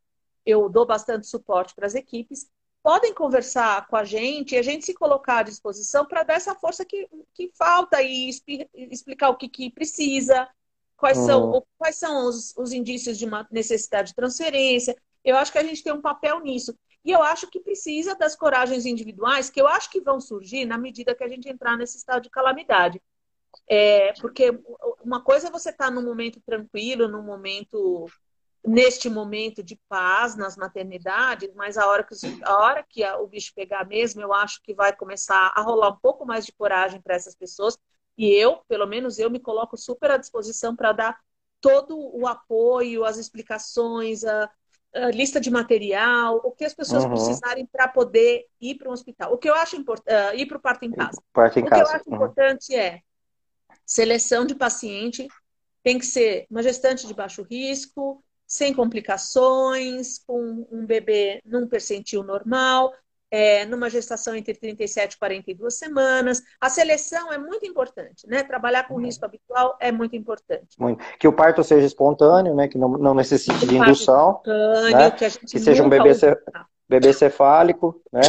eu 0.45 0.69
dou 0.69 0.85
bastante 0.85 1.27
suporte 1.29 1.75
para 1.75 1.87
as 1.87 1.95
equipes, 1.95 2.49
podem 2.83 3.15
conversar 3.15 3.87
com 3.87 3.97
a 3.97 4.05
gente 4.05 4.55
e 4.55 4.59
a 4.59 4.63
gente 4.63 4.85
se 4.85 4.93
colocar 4.93 5.39
à 5.39 5.43
disposição 5.43 6.05
para 6.05 6.25
dar 6.25 6.35
essa 6.35 6.55
força 6.55 6.85
que, 6.85 7.09
que 7.33 7.53
falta 7.57 8.03
e 8.03 8.29
explicar 8.75 9.31
o 9.31 9.37
que, 9.37 9.49
que 9.49 9.71
precisa, 9.71 10.49
quais 10.97 11.19
uhum. 11.19 11.27
são, 11.27 11.67
quais 11.79 11.97
são 11.97 12.29
os, 12.29 12.55
os 12.57 12.73
indícios 12.73 13.19
de 13.19 13.25
uma 13.25 13.47
necessidade 13.51 14.09
de 14.09 14.15
transferência. 14.15 14.97
Eu 15.25 15.37
acho 15.37 15.53
que 15.53 15.59
a 15.59 15.63
gente 15.63 15.83
tem 15.83 15.93
um 15.93 16.03
papel 16.03 16.41
nisso. 16.41 16.77
E 17.05 17.11
eu 17.11 17.23
acho 17.23 17.49
que 17.51 17.61
precisa 17.61 18.15
das 18.15 18.35
coragens 18.35 18.87
individuais, 18.87 19.51
que 19.51 19.61
eu 19.61 19.69
acho 19.69 19.91
que 19.91 20.01
vão 20.01 20.21
surgir 20.21 20.65
na 20.65 20.79
medida 20.79 21.15
que 21.15 21.23
a 21.23 21.29
gente 21.29 21.49
entrar 21.49 21.77
nesse 21.77 21.99
estado 21.99 22.23
de 22.23 22.31
calamidade. 22.31 23.01
É, 23.69 24.13
porque 24.15 24.59
uma 25.05 25.21
coisa 25.21 25.49
é 25.49 25.51
você 25.51 25.71
estar 25.71 25.87
tá 25.87 25.91
num 25.91 26.03
momento 26.03 26.41
tranquilo, 26.45 27.09
num 27.09 27.23
momento 27.23 28.07
neste 28.67 29.11
momento 29.11 29.63
de 29.63 29.79
paz 29.89 30.35
nas 30.37 30.57
maternidades, 30.57 31.53
mas 31.55 31.77
a 31.77 31.87
hora 31.87 32.03
que, 32.03 32.15
a 32.43 32.57
hora 32.57 32.83
que 32.83 33.05
o 33.05 33.27
bicho 33.27 33.53
pegar 33.55 33.87
mesmo, 33.87 34.23
eu 34.23 34.33
acho 34.33 34.63
que 34.63 34.73
vai 34.73 34.97
começar 34.97 35.53
a 35.55 35.61
rolar 35.61 35.91
um 35.91 35.99
pouco 36.01 36.25
mais 36.25 36.47
de 36.47 36.53
coragem 36.53 37.01
para 37.01 37.15
essas 37.15 37.35
pessoas, 37.35 37.79
e 38.17 38.31
eu, 38.31 38.61
pelo 38.69 38.87
menos 38.87 39.19
eu, 39.19 39.31
me 39.31 39.41
coloco 39.41 39.77
super 39.77 40.11
à 40.11 40.17
disposição 40.17 40.75
para 40.75 40.93
dar 40.93 41.21
todo 41.61 41.97
o 41.99 42.27
apoio, 42.27 43.05
as 43.05 43.17
explicações, 43.17 44.25
a, 44.25 44.51
a 44.95 45.11
lista 45.11 45.41
de 45.41 45.51
material, 45.51 46.41
o 46.45 46.53
que 46.53 46.65
as 46.65 46.75
pessoas 46.75 47.05
uhum. 47.05 47.11
precisarem 47.11 47.67
para 47.67 47.89
poder 47.89 48.47
ir 48.61 48.77
para 48.77 48.89
um 48.89 48.93
hospital. 48.93 49.33
O 49.33 49.39
que 49.39 49.49
eu 49.49 49.55
acho 49.55 49.77
importante, 49.77 50.15
uh, 50.15 50.39
ir 50.39 50.47
para 50.47 50.59
o 50.59 50.61
parto 50.61 50.85
em 50.85 50.93
casa. 50.93 51.21
Parto 51.33 51.59
em 51.59 51.63
o 51.63 51.67
casa. 51.67 51.83
que 51.83 51.89
eu 51.89 51.97
acho 51.97 52.11
uhum. 52.11 52.17
importante 52.17 52.75
é 52.75 53.01
seleção 53.87 54.47
de 54.47 54.55
paciente, 54.55 55.27
tem 55.83 55.99
que 55.99 56.07
ser 56.07 56.47
uma 56.51 56.63
gestante 56.63 57.07
de 57.07 57.15
baixo 57.15 57.43
risco, 57.43 58.23
sem 58.47 58.73
complicações, 58.73 60.19
com 60.27 60.67
um 60.71 60.87
bebê 60.87 61.41
num 61.45 61.67
percentil 61.67 62.23
normal, 62.23 62.95
é, 63.35 63.67
numa 63.67 63.91
gestação 63.91 64.37
entre 64.37 64.55
37 64.55 65.15
e 65.15 65.19
42 65.19 65.75
semanas. 65.75 66.41
A 66.61 66.71
seleção 66.71 67.33
é 67.33 67.37
muito 67.37 67.67
importante, 67.67 68.29
né? 68.29 68.45
Trabalhar 68.45 68.87
com 68.87 68.95
uhum. 68.95 69.01
risco 69.01 69.25
habitual 69.25 69.77
é 69.81 69.91
muito 69.91 70.15
importante. 70.15 70.79
Muito. 70.79 71.05
Que 71.19 71.27
o 71.27 71.33
parto 71.33 71.65
seja 71.65 71.85
espontâneo, 71.85 72.55
né? 72.55 72.69
Que 72.69 72.79
não, 72.79 72.91
não 72.91 73.13
necessite 73.13 73.67
de 73.67 73.77
indução. 73.77 74.41
Né? 74.47 75.11
Que, 75.11 75.29
que 75.49 75.59
seja 75.59 75.83
um 75.83 75.89
bebê, 75.89 76.15
bebê 76.95 77.13
cefálico, 77.13 78.01
né? 78.13 78.23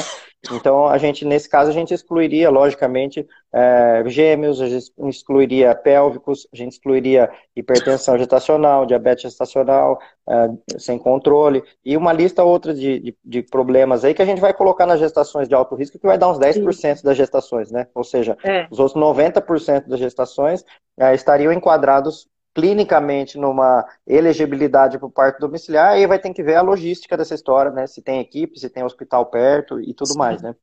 Então, 0.52 0.88
a 0.88 0.98
gente, 1.00 1.26
nesse 1.26 1.50
caso, 1.50 1.72
a 1.72 1.74
gente 1.74 1.94
excluiria, 1.94 2.52
logicamente, 2.52 3.28
é, 3.52 4.04
gêmeos, 4.06 4.62
a 4.62 4.68
gente 4.68 4.92
excluiria 5.10 5.74
pélvicos, 5.74 6.48
a 6.54 6.56
gente 6.56 6.74
excluiria 6.74 7.32
hipertensão 7.56 8.16
gestacional, 8.18 8.86
diabetes 8.86 9.24
gestacional, 9.24 10.00
é, 10.30 10.78
sem 10.78 11.00
controle, 11.00 11.64
e 11.84 11.98
uma 11.98 12.14
lista 12.14 12.44
outra 12.44 12.76
de, 12.76 13.00
de, 13.00 13.18
de, 13.24 13.42
problemas 13.42 14.06
aí 14.06 14.14
que 14.14 14.22
a 14.22 14.26
gente 14.26 14.42
vai 14.42 14.54
colocar 14.54 14.86
nas 14.86 15.00
gestações 15.00 15.48
de 15.48 15.56
alto 15.56 15.74
risco, 15.74 15.98
que 15.98 16.06
vai 16.06 16.18
dar 16.18 16.30
uns 16.30 16.38
10% 16.38 16.74
Sim. 16.98 17.04
das 17.04 17.18
gestações, 17.18 17.72
né? 17.72 17.88
Ou 17.96 18.04
seja, 18.04 18.38
é. 18.44 18.68
os 18.70 18.80
outros 18.80 19.02
90% 19.02 19.88
das 19.88 20.00
gestações 20.00 20.64
é, 21.00 21.16
estariam 21.16 21.52
enquadrados 21.52 22.28
clinicamente 22.56 23.38
numa 23.38 23.86
elegibilidade 24.08 24.98
para 24.98 25.06
o 25.06 25.12
parto 25.12 25.40
domiciliar, 25.42 25.90
aí 25.90 26.08
vai 26.08 26.18
ter 26.18 26.34
que 26.34 26.42
ver 26.42 26.56
a 26.56 26.62
logística 26.62 27.18
dessa 27.18 27.36
história, 27.36 27.70
né? 27.70 27.86
Se 27.86 28.02
tem 28.02 28.22
equipe, 28.22 28.58
se 28.58 28.70
tem 28.70 28.82
hospital 28.82 29.26
perto 29.26 29.80
e 29.82 29.94
tudo 29.94 30.14
Sim. 30.14 30.18
mais, 30.18 30.42
né? 30.42 30.56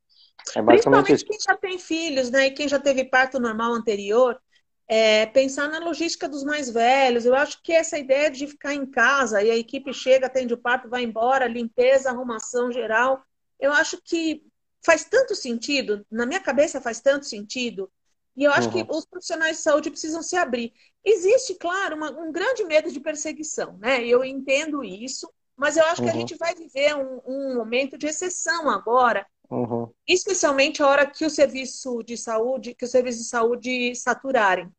É 0.55 0.61
basicamente 0.61 1.13
isso. 1.13 1.25
quem 1.25 1.39
já 1.39 1.55
tem 1.55 1.77
filhos, 1.77 2.31
né? 2.31 2.47
E 2.47 2.51
quem 2.51 2.67
já 2.67 2.79
teve 2.79 3.05
parto 3.05 3.39
normal 3.39 3.73
anterior, 3.73 4.41
é, 4.87 5.27
pensar 5.27 5.69
na 5.69 5.77
logística 5.77 6.27
dos 6.27 6.43
mais 6.43 6.67
velhos. 6.67 7.25
Eu 7.25 7.35
acho 7.35 7.61
que 7.61 7.71
essa 7.71 7.97
ideia 7.99 8.31
de 8.31 8.47
ficar 8.47 8.73
em 8.73 8.87
casa 8.87 9.43
e 9.43 9.51
a 9.51 9.55
equipe 9.55 9.93
chega, 9.93 10.25
atende 10.25 10.55
o 10.55 10.57
parto, 10.57 10.89
vai 10.89 11.03
embora, 11.03 11.47
limpeza, 11.47 12.09
arrumação 12.09 12.71
geral, 12.71 13.23
eu 13.59 13.71
acho 13.71 14.01
que 14.03 14.41
faz 14.83 15.05
tanto 15.05 15.35
sentido, 15.35 16.03
na 16.11 16.25
minha 16.25 16.39
cabeça 16.39 16.81
faz 16.81 16.99
tanto 16.99 17.25
sentido, 17.27 17.89
e 18.35 18.43
eu 18.43 18.51
acho 18.51 18.69
uhum. 18.69 18.85
que 18.85 18.91
os 18.91 19.05
profissionais 19.05 19.57
de 19.57 19.63
saúde 19.63 19.91
precisam 19.91 20.21
se 20.21 20.35
abrir. 20.35 20.73
Existe, 21.05 21.55
claro, 21.55 21.95
uma, 21.95 22.09
um 22.11 22.31
grande 22.31 22.63
medo 22.63 22.91
de 22.91 22.99
perseguição, 22.99 23.77
né? 23.79 24.03
Eu 24.03 24.23
entendo 24.23 24.83
isso, 24.83 25.31
mas 25.55 25.77
eu 25.77 25.85
acho 25.85 26.01
uhum. 26.01 26.07
que 26.07 26.11
a 26.11 26.13
uhum. 26.13 26.19
gente 26.19 26.37
vai 26.37 26.55
viver 26.55 26.95
um, 26.95 27.21
um 27.25 27.55
momento 27.55 27.97
de 27.97 28.07
exceção 28.07 28.69
agora, 28.69 29.25
uhum. 29.49 29.89
especialmente 30.07 30.81
a 30.81 30.87
hora 30.87 31.05
que 31.05 31.25
o 31.25 31.29
serviço 31.29 32.01
de 32.03 32.17
saúde, 32.17 32.73
que 32.73 32.85
o 32.85 32.87
serviço 32.87 33.19
de 33.19 33.25
saúde 33.25 33.95
saturarem. 33.95 34.69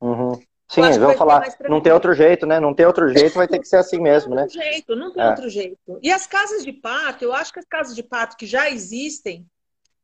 Uhum. 0.00 0.40
Sim, 0.66 0.82
eles 0.82 0.96
vão 0.96 1.14
falar, 1.14 1.46
não 1.68 1.80
tem 1.80 1.92
outro 1.92 2.14
jeito, 2.14 2.46
né? 2.46 2.58
Não 2.58 2.74
tem 2.74 2.86
outro 2.86 3.06
jeito, 3.08 3.34
vai 3.34 3.46
ter 3.46 3.58
que 3.58 3.68
ser 3.68 3.76
assim 3.76 4.00
mesmo, 4.00 4.34
né? 4.34 4.42
Não 4.42 4.48
tem 4.48 4.58
outro 4.58 4.72
jeito, 4.72 4.96
não 4.96 5.12
tem 5.12 5.22
é. 5.22 5.28
outro 5.28 5.48
jeito. 5.50 5.98
E 6.02 6.10
as 6.10 6.26
casas 6.26 6.64
de 6.64 6.72
parto, 6.72 7.22
eu 7.22 7.34
acho 7.34 7.52
que 7.52 7.58
as 7.58 7.66
casas 7.66 7.94
de 7.94 8.02
parto 8.02 8.36
que 8.36 8.46
já 8.46 8.70
existem 8.70 9.46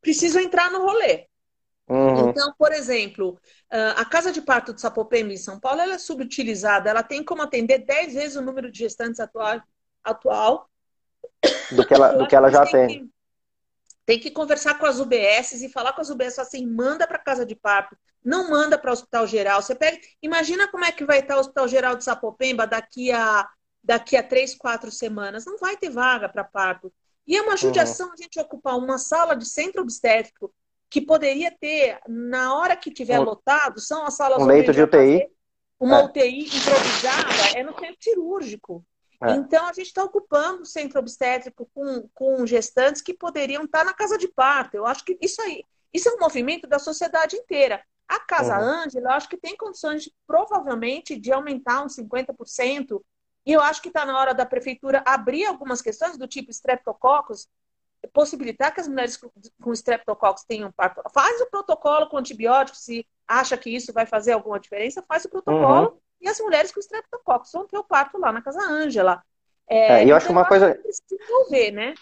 precisam 0.03 0.43
entrar 0.43 0.71
no 0.71 0.83
rolê. 0.83 1.27
Uhum. 1.91 2.31
Então, 2.31 2.55
por 2.57 2.73
exemplo, 2.73 3.37
a 3.97 4.05
casa 4.05 4.31
de 4.31 4.41
parto 4.41 4.73
de 4.73 4.81
Sapopemba, 4.81 5.33
em 5.33 5.37
São 5.37 5.59
Paulo, 5.59 5.81
ela 5.81 5.95
é 5.95 5.99
subutilizada. 5.99 6.89
Ela 6.89 7.03
tem 7.03 7.25
como 7.25 7.43
atender 7.43 7.79
10 7.79 8.15
vezes 8.15 8.37
o 8.37 8.43
número 8.43 8.71
de 8.71 8.79
gestantes 8.79 9.19
atual. 9.19 9.61
atual. 10.05 10.71
Do 11.73 11.85
que 11.85 11.93
ela, 11.93 12.13
do 12.13 12.29
que 12.29 12.37
ela 12.37 12.49
já 12.49 12.65
tem. 12.65 12.87
tem. 12.87 12.99
Que, 13.01 13.11
tem 14.07 14.19
que 14.21 14.31
conversar 14.31 14.79
com 14.79 14.87
as 14.87 15.01
UBSs 15.01 15.65
e 15.65 15.69
falar 15.69 15.93
com 15.93 16.01
as 16.01 16.11
UBSs 16.11 16.41
assim, 16.41 16.65
manda 16.65 17.07
para 17.09 17.19
casa 17.19 17.45
de 17.45 17.57
parto, 17.57 17.97
não 18.25 18.49
manda 18.49 18.79
para 18.79 18.91
o 18.91 18.93
Hospital 18.93 19.27
Geral. 19.27 19.61
Você 19.61 19.75
pega, 19.75 19.99
imagina 20.23 20.69
como 20.69 20.85
é 20.85 20.93
que 20.93 21.05
vai 21.05 21.19
estar 21.19 21.37
o 21.37 21.41
Hospital 21.41 21.67
Geral 21.67 21.97
de 21.97 22.05
Sapopemba 22.05 22.67
daqui 22.67 23.11
a 23.11 23.49
daqui 23.83 24.17
a 24.17 24.23
três, 24.23 24.55
quatro 24.55 24.91
semanas. 24.91 25.45
Não 25.45 25.59
vai 25.59 25.77
ter 25.77 25.91
vaga 25.91 26.29
para 26.29 26.45
parto. 26.45 26.93
E 27.27 27.37
é 27.37 27.43
uma 27.43 27.57
judiação 27.57 28.09
uhum. 28.09 28.13
a 28.13 28.17
gente 28.17 28.39
ocupar 28.39 28.77
uma 28.77 28.99
sala 28.99 29.35
de 29.35 29.47
centro 29.47 29.83
obstétrico 29.83 30.53
que 30.91 31.01
poderia 31.01 31.51
ter, 31.53 32.01
na 32.09 32.59
hora 32.59 32.77
que 32.77 32.91
tiver 32.91 33.21
um, 33.21 33.23
lotado, 33.23 33.81
são 33.81 34.05
as 34.05 34.15
salas 34.15 34.43
um 34.43 34.47
leito 34.47 34.73
de 34.73 34.83
UTI. 34.83 35.31
Uma 35.79 36.01
é. 36.01 36.05
UTI 36.05 36.41
improvisada 36.45 37.59
é 37.59 37.63
no 37.63 37.79
centro 37.79 37.97
cirúrgico. 38.01 38.85
É. 39.23 39.33
Então, 39.33 39.67
a 39.67 39.73
gente 39.73 39.87
está 39.87 40.03
ocupando 40.03 40.63
o 40.63 40.67
centro 40.67 40.99
obstétrico 40.99 41.71
com, 41.73 42.09
com 42.13 42.47
gestantes 42.47 43.01
que 43.01 43.15
poderiam 43.15 43.65
estar 43.65 43.81
tá 43.81 43.85
na 43.85 43.95
casa 43.95 44.19
de 44.19 44.27
parto. 44.27 44.75
Eu 44.75 44.87
acho 44.87 45.05
que 45.05 45.17
isso 45.21 45.41
aí, 45.43 45.65
isso 45.95 46.09
é 46.09 46.13
um 46.15 46.19
movimento 46.19 46.67
da 46.67 46.79
sociedade 46.79 47.37
inteira. 47.37 47.83
A 48.09 48.19
Casa 48.19 48.59
uhum. 48.59 48.65
Ângela, 48.65 49.11
eu 49.11 49.13
acho 49.13 49.29
que 49.29 49.37
tem 49.37 49.57
condições, 49.57 50.03
de, 50.03 50.13
provavelmente, 50.27 51.17
de 51.17 51.33
aumentar 51.33 51.85
uns 51.85 51.95
50%. 51.97 53.01
E 53.47 53.53
eu 53.53 53.61
acho 53.61 53.81
que 53.81 53.89
está 53.89 54.05
na 54.05 54.19
hora 54.19 54.35
da 54.35 54.45
prefeitura 54.45 55.03
abrir 55.07 55.47
algumas 55.47 55.81
questões 55.81 56.19
do 56.19 56.27
tipo 56.27 56.51
streptococcus, 56.51 57.49
possibilitar 58.13 58.73
que 58.73 58.81
as 58.81 58.89
mulheres 58.89 59.17
com 59.17 59.73
streptococcus 59.73 60.45
tenham 60.45 60.73
parto. 60.73 61.03
Faz 61.13 61.41
o 61.41 61.51
protocolo 61.51 62.09
com 62.09 62.17
antibióticos, 62.17 62.81
se 62.81 63.07
acha 63.27 63.57
que 63.57 63.71
isso 63.71 63.93
vai 63.93 64.07
fazer 64.07 64.33
alguma 64.33 64.59
diferença, 64.59 65.05
faz 65.07 65.25
o 65.25 65.29
protocolo. 65.29 65.89
Uhum. 65.91 65.99
E 66.21 66.29
as 66.29 66.39
mulheres 66.41 66.73
com 66.73 66.81
streptococcus 66.81 67.53
vão 67.53 67.67
ter 67.67 67.79
o 67.79 67.85
parto 67.85 68.19
lá 68.19 68.33
na 68.33 68.43
Casa 68.43 68.61
Ângela. 68.61 69.23
É, 69.71 70.03
é, 70.03 70.11
eu 70.11 70.17
acho 70.17 70.31
uma 70.33 70.45
coisa. 70.45 70.77
Desenvolver, 71.09 71.71
né? 71.71 71.95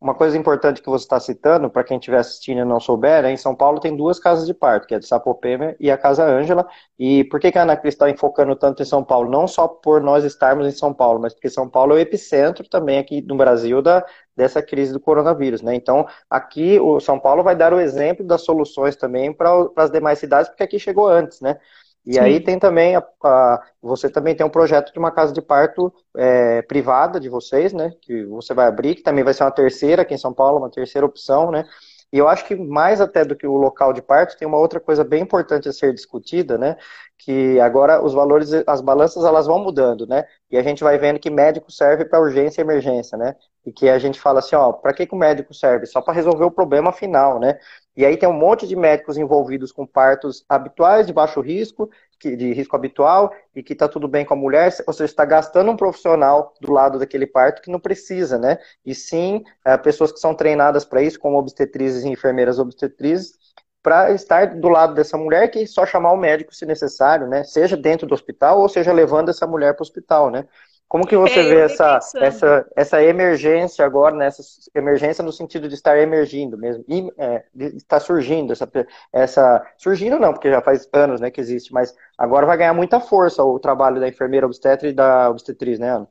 Uma 0.00 0.14
coisa 0.14 0.36
importante 0.38 0.82
que 0.82 0.88
você 0.88 1.04
está 1.04 1.18
citando, 1.18 1.70
para 1.70 1.82
quem 1.82 1.96
estiver 1.96 2.18
assistindo 2.18 2.60
e 2.60 2.64
não 2.64 2.78
souber, 2.78 3.24
é, 3.24 3.32
em 3.32 3.36
São 3.36 3.56
Paulo 3.56 3.80
tem 3.80 3.96
duas 3.96 4.20
casas 4.20 4.46
de 4.46 4.54
parto, 4.54 4.86
que 4.86 4.94
é 4.94 4.98
a 4.98 5.00
de 5.00 5.06
Sapopema 5.06 5.74
e 5.80 5.90
a 5.90 5.98
Casa 5.98 6.24
Ângela. 6.24 6.68
E 6.98 7.24
por 7.24 7.40
que, 7.40 7.50
que 7.50 7.58
a 7.58 7.62
Ana 7.62 7.76
Cris 7.76 7.94
está 7.94 8.08
enfocando 8.08 8.54
tanto 8.54 8.82
em 8.82 8.86
São 8.86 9.02
Paulo? 9.02 9.28
Não 9.28 9.48
só 9.48 9.66
por 9.66 10.00
nós 10.00 10.22
estarmos 10.22 10.66
em 10.68 10.70
São 10.70 10.94
Paulo, 10.94 11.18
mas 11.18 11.32
porque 11.32 11.48
São 11.48 11.68
Paulo 11.68 11.94
é 11.94 11.96
o 11.96 11.98
epicentro 11.98 12.68
também 12.68 12.98
aqui 12.98 13.22
no 13.22 13.36
Brasil 13.36 13.82
da, 13.82 14.04
dessa 14.36 14.62
crise 14.62 14.92
do 14.92 15.00
coronavírus, 15.00 15.62
né? 15.62 15.74
Então, 15.74 16.06
aqui 16.30 16.78
o 16.78 17.00
São 17.00 17.18
Paulo 17.18 17.42
vai 17.42 17.56
dar 17.56 17.72
o 17.72 17.80
exemplo 17.80 18.24
das 18.24 18.42
soluções 18.42 18.94
também 18.94 19.32
para 19.32 19.50
as 19.76 19.90
demais 19.90 20.18
cidades, 20.20 20.48
porque 20.48 20.62
aqui 20.62 20.78
chegou 20.78 21.08
antes, 21.08 21.40
né? 21.40 21.58
E 22.06 22.14
Sim. 22.14 22.20
aí 22.20 22.40
tem 22.40 22.56
também, 22.58 22.94
a, 22.94 23.04
a, 23.24 23.62
você 23.82 24.08
também 24.08 24.34
tem 24.34 24.46
um 24.46 24.50
projeto 24.50 24.92
de 24.92 24.98
uma 24.98 25.10
casa 25.10 25.32
de 25.32 25.42
parto 25.42 25.92
é, 26.16 26.62
privada 26.62 27.18
de 27.18 27.28
vocês, 27.28 27.72
né? 27.72 27.92
Que 28.00 28.24
você 28.26 28.54
vai 28.54 28.66
abrir, 28.68 28.94
que 28.94 29.02
também 29.02 29.24
vai 29.24 29.34
ser 29.34 29.42
uma 29.42 29.50
terceira 29.50 30.02
aqui 30.02 30.14
em 30.14 30.18
São 30.18 30.32
Paulo, 30.32 30.58
uma 30.58 30.70
terceira 30.70 31.04
opção, 31.04 31.50
né? 31.50 31.64
E 32.12 32.18
eu 32.18 32.28
acho 32.28 32.44
que 32.46 32.54
mais 32.54 33.00
até 33.00 33.24
do 33.24 33.36
que 33.36 33.46
o 33.46 33.56
local 33.56 33.92
de 33.92 34.00
parto, 34.00 34.36
tem 34.38 34.46
uma 34.46 34.58
outra 34.58 34.80
coisa 34.80 35.04
bem 35.04 35.22
importante 35.22 35.68
a 35.68 35.72
ser 35.72 35.92
discutida, 35.92 36.56
né? 36.56 36.76
Que 37.18 37.58
agora 37.60 38.02
os 38.02 38.12
valores, 38.14 38.50
as 38.66 38.80
balanças, 38.80 39.24
elas 39.24 39.46
vão 39.46 39.58
mudando, 39.58 40.06
né? 40.06 40.24
E 40.50 40.56
a 40.56 40.62
gente 40.62 40.84
vai 40.84 40.98
vendo 40.98 41.18
que 41.18 41.30
médico 41.30 41.70
serve 41.70 42.04
para 42.04 42.20
urgência 42.20 42.60
e 42.60 42.64
emergência, 42.64 43.16
né? 43.18 43.34
E 43.64 43.72
que 43.72 43.88
a 43.88 43.98
gente 43.98 44.20
fala 44.20 44.38
assim, 44.38 44.54
ó, 44.54 44.72
para 44.72 44.92
que, 44.94 45.06
que 45.06 45.14
o 45.14 45.18
médico 45.18 45.52
serve? 45.52 45.86
Só 45.86 46.00
para 46.00 46.14
resolver 46.14 46.44
o 46.44 46.50
problema 46.50 46.92
final, 46.92 47.40
né? 47.40 47.58
E 47.96 48.04
aí 48.04 48.16
tem 48.16 48.28
um 48.28 48.32
monte 48.32 48.66
de 48.66 48.76
médicos 48.76 49.16
envolvidos 49.16 49.72
com 49.72 49.86
partos 49.86 50.44
habituais, 50.48 51.06
de 51.06 51.12
baixo 51.12 51.40
risco, 51.40 51.90
de 52.20 52.52
risco 52.52 52.74
habitual, 52.76 53.32
e 53.54 53.62
que 53.62 53.72
está 53.72 53.88
tudo 53.88 54.08
bem 54.08 54.24
com 54.24 54.34
a 54.34 54.36
mulher, 54.36 54.72
ou 54.86 54.92
seja, 54.92 55.04
está 55.04 55.24
gastando 55.24 55.70
um 55.70 55.76
profissional 55.76 56.54
do 56.60 56.72
lado 56.72 56.98
daquele 56.98 57.26
parto 57.26 57.62
que 57.62 57.70
não 57.70 57.80
precisa, 57.80 58.38
né? 58.38 58.58
E 58.84 58.94
sim, 58.94 59.44
é, 59.64 59.76
pessoas 59.76 60.12
que 60.12 60.18
são 60.18 60.34
treinadas 60.34 60.84
para 60.84 61.02
isso, 61.02 61.18
como 61.18 61.38
obstetrizes 61.38 62.04
e 62.04 62.08
enfermeiras 62.08 62.58
obstetrizes, 62.58 63.38
para 63.82 64.10
estar 64.10 64.58
do 64.58 64.68
lado 64.68 64.94
dessa 64.94 65.16
mulher 65.16 65.48
que 65.48 65.64
só 65.64 65.86
chamar 65.86 66.10
o 66.10 66.16
médico 66.16 66.52
se 66.52 66.66
necessário, 66.66 67.28
né? 67.28 67.44
Seja 67.44 67.76
dentro 67.76 68.04
do 68.04 68.14
hospital 68.14 68.60
ou 68.60 68.68
seja 68.68 68.92
levando 68.92 69.28
essa 69.28 69.46
mulher 69.46 69.74
para 69.74 69.82
o 69.82 69.86
hospital, 69.86 70.28
né? 70.28 70.44
Como 70.88 71.06
que 71.06 71.16
você 71.16 71.40
é, 71.40 71.42
vê 71.42 71.60
essa, 71.62 71.98
essa, 72.16 72.66
essa 72.76 73.02
emergência 73.02 73.84
agora, 73.84 74.14
né? 74.14 74.26
essa 74.26 74.42
emergência 74.72 75.24
no 75.24 75.32
sentido 75.32 75.68
de 75.68 75.74
estar 75.74 75.98
emergindo 75.98 76.56
mesmo, 76.56 76.84
e, 76.88 77.12
é, 77.18 77.44
está 77.56 77.98
surgindo, 77.98 78.52
essa, 78.52 78.70
essa, 79.12 79.66
surgindo 79.76 80.18
não, 80.20 80.32
porque 80.32 80.48
já 80.48 80.62
faz 80.62 80.88
anos 80.92 81.20
né, 81.20 81.28
que 81.28 81.40
existe, 81.40 81.72
mas 81.72 81.92
agora 82.16 82.46
vai 82.46 82.56
ganhar 82.56 82.72
muita 82.72 83.00
força 83.00 83.42
o 83.42 83.58
trabalho 83.58 83.98
da 83.98 84.08
enfermeira 84.08 84.46
obstetra 84.46 84.88
e 84.88 84.92
da 84.92 85.28
obstetriz, 85.28 85.78
né, 85.78 85.90
Ana? 85.90 86.08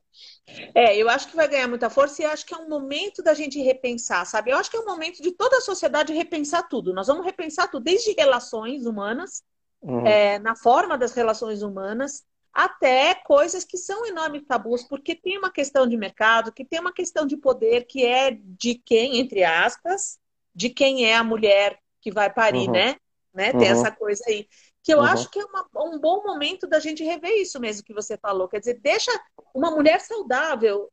É, 0.75 0.95
eu 0.95 1.09
acho 1.09 1.29
que 1.29 1.35
vai 1.35 1.47
ganhar 1.47 1.67
muita 1.67 1.89
força 1.89 2.21
e 2.21 2.25
acho 2.25 2.45
que 2.45 2.53
é 2.53 2.57
um 2.57 2.69
momento 2.69 3.23
da 3.23 3.33
gente 3.33 3.59
repensar, 3.61 4.25
sabe? 4.25 4.51
Eu 4.51 4.57
acho 4.57 4.69
que 4.69 4.77
é 4.77 4.79
um 4.79 4.85
momento 4.85 5.21
de 5.21 5.31
toda 5.31 5.57
a 5.57 5.61
sociedade 5.61 6.13
repensar 6.13 6.67
tudo. 6.67 6.93
Nós 6.93 7.07
vamos 7.07 7.25
repensar 7.25 7.69
tudo, 7.69 7.83
desde 7.83 8.13
relações 8.13 8.85
humanas, 8.85 9.41
uhum. 9.81 10.05
é, 10.05 10.37
na 10.39 10.55
forma 10.55 10.97
das 10.97 11.13
relações 11.13 11.63
humanas, 11.63 12.23
até 12.55 13.13
coisas 13.13 13.65
que 13.65 13.77
são 13.77 14.05
enormes 14.05 14.45
tabus, 14.47 14.81
porque 14.81 15.13
tem 15.13 15.37
uma 15.37 15.51
questão 15.51 15.85
de 15.85 15.97
mercado, 15.97 16.53
que 16.53 16.63
tem 16.63 16.79
uma 16.79 16.93
questão 16.93 17.25
de 17.27 17.35
poder, 17.35 17.85
que 17.85 18.05
é 18.05 18.31
de 18.31 18.75
quem, 18.75 19.19
entre 19.19 19.43
aspas, 19.43 20.17
de 20.55 20.69
quem 20.69 21.05
é 21.05 21.15
a 21.15 21.23
mulher 21.23 21.77
que 21.99 22.09
vai 22.09 22.31
parir, 22.31 22.67
uhum. 22.67 22.71
né? 22.71 22.95
né? 23.33 23.51
Tem 23.51 23.73
uhum. 23.73 23.81
essa 23.81 23.91
coisa 23.91 24.23
aí. 24.29 24.47
Que 24.81 24.93
eu 24.93 24.99
uhum. 24.99 25.03
acho 25.03 25.29
que 25.29 25.37
é 25.37 25.43
uma, 25.43 25.67
um 25.75 25.99
bom 25.99 26.23
momento 26.23 26.65
da 26.65 26.79
gente 26.79 27.03
rever 27.03 27.33
isso 27.41 27.59
mesmo 27.59 27.83
que 27.83 27.93
você 27.93 28.17
falou. 28.17 28.47
Quer 28.47 28.59
dizer, 28.59 28.79
deixa 28.79 29.11
uma 29.53 29.69
mulher 29.69 29.99
saudável 29.99 30.89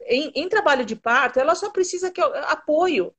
em, 0.00 0.32
em 0.34 0.48
trabalho 0.48 0.84
de 0.84 0.96
parto, 0.96 1.38
ela 1.38 1.54
só 1.54 1.70
precisa 1.70 2.10
que 2.10 2.20
apoio. 2.20 3.14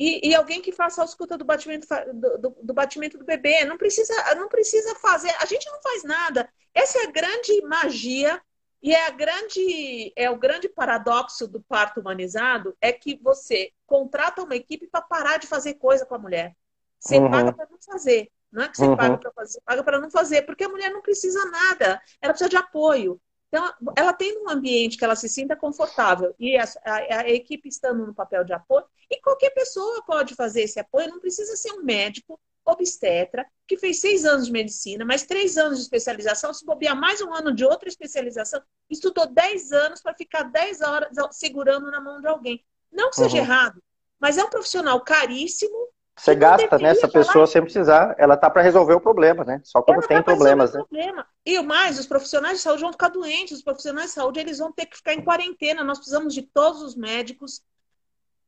E, 0.00 0.30
e, 0.30 0.34
alguém 0.34 0.62
que 0.62 0.72
faça 0.72 1.02
a 1.02 1.04
escuta 1.04 1.36
do 1.36 1.44
batimento 1.44 1.86
do, 2.14 2.38
do, 2.38 2.56
do, 2.62 2.72
batimento 2.72 3.18
do 3.18 3.24
bebê. 3.24 3.66
Não 3.66 3.76
precisa, 3.76 4.14
não 4.34 4.48
precisa 4.48 4.94
fazer. 4.94 5.30
A 5.38 5.44
gente 5.44 5.68
não 5.70 5.78
faz 5.82 6.04
nada. 6.04 6.48
Essa 6.72 7.00
é 7.00 7.02
a 7.04 7.10
grande 7.10 7.60
magia 7.66 8.40
e 8.82 8.94
é 8.94 9.06
a 9.06 9.10
grande 9.10 10.10
é 10.16 10.30
o 10.30 10.38
grande 10.38 10.70
paradoxo 10.70 11.46
do 11.46 11.60
parto 11.60 12.00
humanizado 12.00 12.74
é 12.80 12.90
que 12.90 13.20
você 13.22 13.72
contrata 13.86 14.42
uma 14.42 14.56
equipe 14.56 14.86
para 14.86 15.02
parar 15.02 15.38
de 15.38 15.46
fazer 15.46 15.74
coisa 15.74 16.06
com 16.06 16.14
a 16.14 16.18
mulher. 16.18 16.56
Você 16.98 17.18
uhum. 17.18 17.30
paga 17.30 17.52
para 17.52 17.68
não 17.70 17.78
fazer. 17.82 18.32
Não 18.50 18.62
é 18.62 18.68
que 18.70 18.78
você 18.78 18.86
uhum. 18.86 18.96
paga 18.96 19.18
para 19.18 19.32
fazer, 19.32 19.60
paga 19.66 19.84
para 19.84 20.00
não 20.00 20.10
fazer, 20.10 20.42
porque 20.46 20.64
a 20.64 20.68
mulher 20.70 20.90
não 20.90 21.02
precisa 21.02 21.44
nada. 21.50 22.00
Ela 22.22 22.32
precisa 22.32 22.48
de 22.48 22.56
apoio. 22.56 23.20
Então, 23.52 23.74
ela 23.96 24.12
tem 24.12 24.38
um 24.38 24.48
ambiente 24.48 24.96
que 24.96 25.04
ela 25.04 25.16
se 25.16 25.28
sinta 25.28 25.56
confortável 25.56 26.32
e 26.38 26.56
a, 26.56 26.64
a, 26.84 26.94
a, 26.94 27.28
equipe 27.28 27.68
estando 27.68 28.06
no 28.06 28.14
papel 28.14 28.44
de 28.44 28.52
apoio, 28.52 28.84
e 29.10 29.20
qualquer 29.20 29.50
pessoa 29.50 30.04
pode 30.04 30.36
fazer 30.36 30.62
esse 30.62 30.78
apoio, 30.78 31.08
não 31.08 31.18
precisa 31.18 31.56
ser 31.56 31.72
um 31.72 31.82
médico 31.82 32.40
obstetra 32.64 33.44
que 33.66 33.76
fez 33.76 34.00
seis 34.00 34.24
anos 34.24 34.46
de 34.46 34.52
medicina, 34.52 35.04
mais 35.04 35.24
três 35.24 35.58
anos 35.58 35.78
de 35.78 35.82
especialização, 35.82 36.54
se 36.54 36.64
bobear 36.64 36.94
mais 36.94 37.20
um 37.20 37.34
ano 37.34 37.52
de 37.52 37.64
outra 37.64 37.88
especialização, 37.88 38.62
estudou 38.88 39.26
dez 39.26 39.72
anos 39.72 40.00
para 40.00 40.14
ficar 40.14 40.44
dez 40.44 40.80
horas 40.80 41.10
segurando 41.32 41.90
na 41.90 42.00
mão 42.00 42.20
de 42.20 42.28
alguém. 42.28 42.64
Não 42.92 43.10
que 43.10 43.16
seja 43.16 43.36
uhum. 43.36 43.42
errado, 43.42 43.82
mas 44.20 44.38
é 44.38 44.44
um 44.44 44.50
profissional 44.50 45.00
caríssimo 45.00 45.89
você 46.20 46.34
gasta 46.34 46.78
nessa 46.78 47.06
né, 47.06 47.12
pessoa 47.14 47.46
sem 47.46 47.62
precisar. 47.62 48.14
Ela 48.18 48.36
tá 48.36 48.50
para 48.50 48.60
resolver 48.60 48.92
o 48.92 49.00
problema, 49.00 49.42
né? 49.42 49.58
Só 49.64 49.80
quando 49.80 50.00
ela 50.00 50.06
tem 50.06 50.18
tá 50.18 50.22
problemas, 50.22 50.74
né? 50.74 50.80
Problema. 50.80 51.26
E 51.46 51.58
o 51.58 51.64
mais, 51.64 51.98
os 51.98 52.06
profissionais 52.06 52.58
de 52.58 52.62
saúde 52.62 52.82
vão 52.82 52.92
ficar 52.92 53.08
doentes. 53.08 53.56
Os 53.56 53.64
profissionais 53.64 54.08
de 54.08 54.12
saúde 54.12 54.38
eles 54.38 54.58
vão 54.58 54.70
ter 54.70 54.84
que 54.84 54.98
ficar 54.98 55.14
em 55.14 55.24
quarentena. 55.24 55.82
Nós 55.82 55.96
precisamos 55.96 56.34
de 56.34 56.42
todos 56.42 56.82
os 56.82 56.94
médicos 56.94 57.62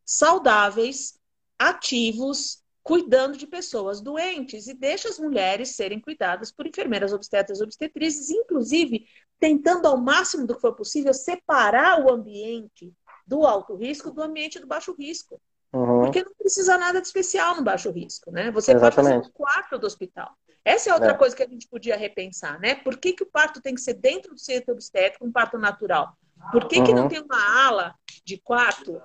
saudáveis, 0.05 1.19
ativos, 1.59 2.63
cuidando 2.83 3.39
de 3.39 3.47
pessoas 3.47 4.03
doentes 4.03 4.67
e 4.67 4.75
deixa 4.75 5.09
as 5.09 5.19
mulheres 5.19 5.71
serem 5.71 5.99
cuidadas 5.99 6.53
por 6.53 6.67
enfermeiras 6.67 7.15
obstetras 7.15 7.61
e 7.61 7.65
obstetrizes, 7.65 8.29
inclusive 8.29 9.07
tentando 9.41 9.87
ao 9.89 9.97
máximo 9.97 10.47
do 10.47 10.57
que 10.57 10.61
for 10.61 10.75
possível 10.75 11.15
separar 11.15 12.05
o 12.05 12.13
ambiente 12.13 12.93
do 13.27 13.47
alto 13.47 13.75
risco 13.77 14.11
do 14.11 14.23
ambiente 14.23 14.59
do 14.59 14.67
baixo 14.67 14.95
risco. 14.99 15.41
Uhum. 15.73 16.03
Porque 16.03 16.23
não 16.23 16.35
precisa 16.35 16.77
nada 16.77 17.01
de 17.01 17.07
especial 17.07 17.57
no 17.57 17.63
baixo 17.63 17.91
risco, 17.91 18.31
né? 18.31 18.51
Você 18.51 18.73
Exatamente. 18.73 18.95
pode 18.95 19.09
fazer 19.09 19.27
no 19.27 19.33
quarto 19.33 19.79
do 19.79 19.87
hospital. 19.87 20.37
Essa 20.65 20.91
é 20.91 20.95
outra 20.95 21.13
é. 21.13 21.15
coisa 21.15 21.35
que 21.35 21.43
a 21.43 21.49
gente 21.49 21.67
podia 21.67 21.97
repensar, 21.97 22.61
né? 22.61 22.75
Por 22.75 22.99
que, 22.99 23.15
que 23.15 23.23
o 23.23 23.31
parto 23.31 23.61
tem 23.61 23.75
que 23.75 23.81
ser 23.81 23.95
dentro 23.95 24.35
do 24.35 24.39
centro 24.39 24.73
obstétrico, 24.73 25.27
um 25.27 25.33
parto 25.33 25.59
natural? 25.59 26.17
Por 26.51 26.69
que, 26.69 26.79
uhum. 26.79 26.85
que 26.85 26.93
não 26.93 27.03
uhum. 27.05 27.09
tem 27.09 27.21
uma 27.21 27.67
ala 27.67 27.95
de 28.25 28.39
quarto? 28.39 29.01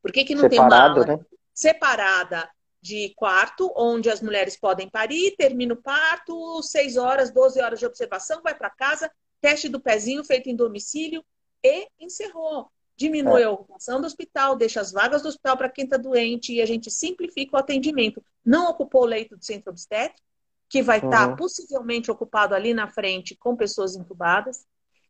Por 0.00 0.10
que, 0.10 0.24
que 0.24 0.34
não 0.34 0.48
Separado, 0.48 0.94
tem 0.94 1.04
uma 1.04 1.12
ala 1.12 1.16
né? 1.18 1.24
separada 1.54 2.50
de 2.80 3.12
quarto, 3.14 3.72
onde 3.76 4.10
as 4.10 4.20
mulheres 4.20 4.56
podem 4.56 4.88
parir, 4.88 5.36
termina 5.36 5.74
o 5.74 5.80
parto, 5.80 6.60
6 6.62 6.96
horas, 6.96 7.30
12 7.30 7.60
horas 7.60 7.78
de 7.78 7.86
observação, 7.86 8.42
vai 8.42 8.54
para 8.56 8.70
casa, 8.70 9.10
teste 9.40 9.68
do 9.68 9.80
pezinho 9.80 10.24
feito 10.24 10.48
em 10.48 10.56
domicílio 10.56 11.24
e 11.62 11.86
encerrou 12.00 12.68
diminui 12.96 13.42
é. 13.42 13.44
a 13.44 13.50
ocupação 13.50 14.00
do 14.00 14.06
hospital, 14.06 14.56
deixa 14.56 14.80
as 14.80 14.92
vagas 14.92 15.22
do 15.22 15.28
hospital 15.28 15.56
para 15.56 15.68
quem 15.68 15.84
está 15.84 15.96
doente 15.96 16.52
e 16.52 16.62
a 16.62 16.66
gente 16.66 16.90
simplifica 16.90 17.56
o 17.56 17.58
atendimento. 17.58 18.24
Não 18.44 18.70
ocupou 18.70 19.02
o 19.02 19.06
leito 19.06 19.36
do 19.36 19.44
centro 19.44 19.70
obstétrico, 19.70 20.20
que 20.68 20.82
vai 20.82 20.98
estar 20.98 21.10
tá 21.10 21.28
uhum. 21.28 21.36
possivelmente 21.36 22.10
ocupado 22.10 22.54
ali 22.54 22.72
na 22.72 22.88
frente 22.88 23.36
com 23.36 23.56
pessoas 23.56 23.94
intubadas, 23.94 24.64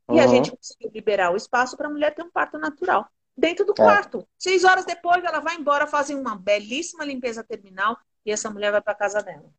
uhum. 0.08 0.16
e 0.16 0.20
a 0.20 0.26
gente 0.26 0.50
conseguiu 0.50 0.90
liberar 0.92 1.32
o 1.32 1.36
espaço 1.36 1.76
para 1.76 1.86
a 1.86 1.90
mulher 1.90 2.14
ter 2.14 2.22
um 2.22 2.30
parto 2.30 2.58
natural. 2.58 3.06
Dentro 3.36 3.64
do 3.64 3.72
é. 3.72 3.76
quarto. 3.76 4.26
Seis 4.38 4.64
horas 4.64 4.84
depois, 4.84 5.24
ela 5.24 5.40
vai 5.40 5.56
embora, 5.56 5.86
fazem 5.86 6.16
uma 6.16 6.36
belíssima 6.36 7.04
limpeza 7.04 7.42
terminal 7.42 7.96
e 8.26 8.30
essa 8.30 8.50
mulher 8.50 8.72
vai 8.72 8.82
para 8.82 8.94
casa 8.94 9.20
dela. 9.20 9.50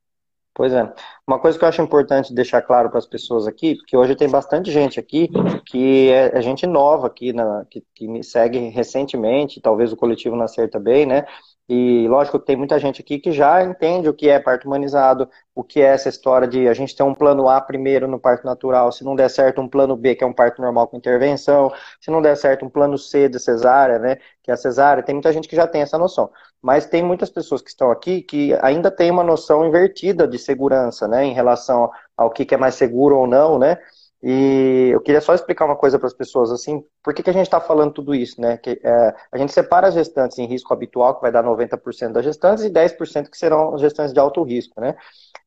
Pois 0.55 0.71
é. 0.71 0.93
Uma 1.27 1.39
coisa 1.39 1.57
que 1.57 1.63
eu 1.65 1.69
acho 1.69 1.81
importante 1.81 2.33
deixar 2.33 2.61
claro 2.61 2.89
para 2.89 2.99
as 2.99 3.07
pessoas 3.07 3.47
aqui, 3.47 3.75
porque 3.75 3.97
hoje 3.97 4.15
tem 4.15 4.29
bastante 4.29 4.71
gente 4.71 4.99
aqui 4.99 5.27
que 5.65 6.09
é, 6.11 6.37
é 6.37 6.41
gente 6.41 6.67
nova 6.67 7.07
aqui, 7.07 7.33
na, 7.33 7.65
que, 7.69 7.83
que 7.95 8.07
me 8.07 8.23
segue 8.23 8.59
recentemente, 8.69 9.59
talvez 9.59 9.91
o 9.91 9.95
coletivo 9.95 10.35
Nascer 10.35 10.69
também, 10.69 11.07
né? 11.07 11.25
E 11.69 12.07
lógico 12.09 12.39
que 12.39 12.45
tem 12.45 12.57
muita 12.57 12.77
gente 12.77 13.01
aqui 13.01 13.17
que 13.17 13.31
já 13.31 13.63
entende 13.63 14.09
o 14.09 14.13
que 14.13 14.27
é 14.29 14.37
parto 14.37 14.67
humanizado, 14.67 15.29
o 15.55 15.63
que 15.63 15.79
é 15.81 15.85
essa 15.85 16.09
história 16.09 16.45
de 16.45 16.67
a 16.67 16.73
gente 16.73 16.93
ter 16.95 17.03
um 17.03 17.15
plano 17.15 17.47
A 17.47 17.61
primeiro 17.61 18.05
no 18.05 18.19
parto 18.19 18.45
natural, 18.45 18.91
se 18.91 19.03
não 19.05 19.15
der 19.15 19.29
certo, 19.29 19.61
um 19.61 19.67
plano 19.69 19.95
B, 19.95 20.13
que 20.15 20.23
é 20.25 20.27
um 20.27 20.33
parto 20.33 20.61
normal 20.61 20.87
com 20.89 20.97
intervenção, 20.97 21.71
se 22.01 22.11
não 22.11 22.21
der 22.21 22.35
certo, 22.35 22.65
um 22.65 22.69
plano 22.69 22.97
C 22.97 23.29
de 23.29 23.39
cesárea, 23.39 23.97
né? 23.97 24.17
Que 24.43 24.51
é 24.51 24.53
a 24.53 24.57
cesárea, 24.57 25.01
tem 25.03 25.15
muita 25.15 25.31
gente 25.31 25.47
que 25.47 25.55
já 25.55 25.65
tem 25.65 25.81
essa 25.81 25.97
noção. 25.97 26.29
Mas 26.61 26.85
tem 26.85 27.01
muitas 27.01 27.29
pessoas 27.29 27.61
que 27.61 27.69
estão 27.69 27.91
aqui 27.91 28.21
que 28.21 28.53
ainda 28.61 28.91
tem 28.91 29.09
uma 29.09 29.23
noção 29.23 29.65
invertida 29.65 30.27
de 30.27 30.37
segurança, 30.37 31.07
né? 31.07 31.23
Em 31.25 31.33
relação 31.33 31.89
ao 32.17 32.29
que 32.29 32.53
é 32.53 32.57
mais 32.57 32.75
seguro 32.75 33.17
ou 33.17 33.27
não, 33.27 33.57
né? 33.57 33.77
E 34.25 34.89
eu 34.93 35.01
queria 35.01 35.19
só 35.19 35.33
explicar 35.33 35.65
uma 35.65 35.75
coisa 35.75 35.99
para 35.99 36.07
as 36.07 36.13
pessoas, 36.13 36.49
assim, 36.49 36.81
por 37.03 37.13
que, 37.13 37.21
que 37.21 37.29
a 37.29 37.33
gente 37.33 37.43
está 37.43 37.59
falando 37.59 37.91
tudo 37.91 38.15
isso, 38.15 38.39
né? 38.39 38.55
Que, 38.55 38.79
é, 38.81 39.13
a 39.29 39.37
gente 39.37 39.51
separa 39.51 39.89
as 39.89 39.93
gestantes 39.93 40.39
em 40.39 40.45
risco 40.45 40.73
habitual, 40.73 41.15
que 41.15 41.21
vai 41.21 41.29
dar 41.29 41.43
90% 41.43 42.13
das 42.13 42.23
gestantes, 42.23 42.63
e 42.63 42.69
10% 42.69 43.29
que 43.29 43.37
serão 43.37 43.77
gestantes 43.77 44.13
de 44.13 44.19
alto 44.21 44.41
risco, 44.41 44.79
né? 44.79 44.95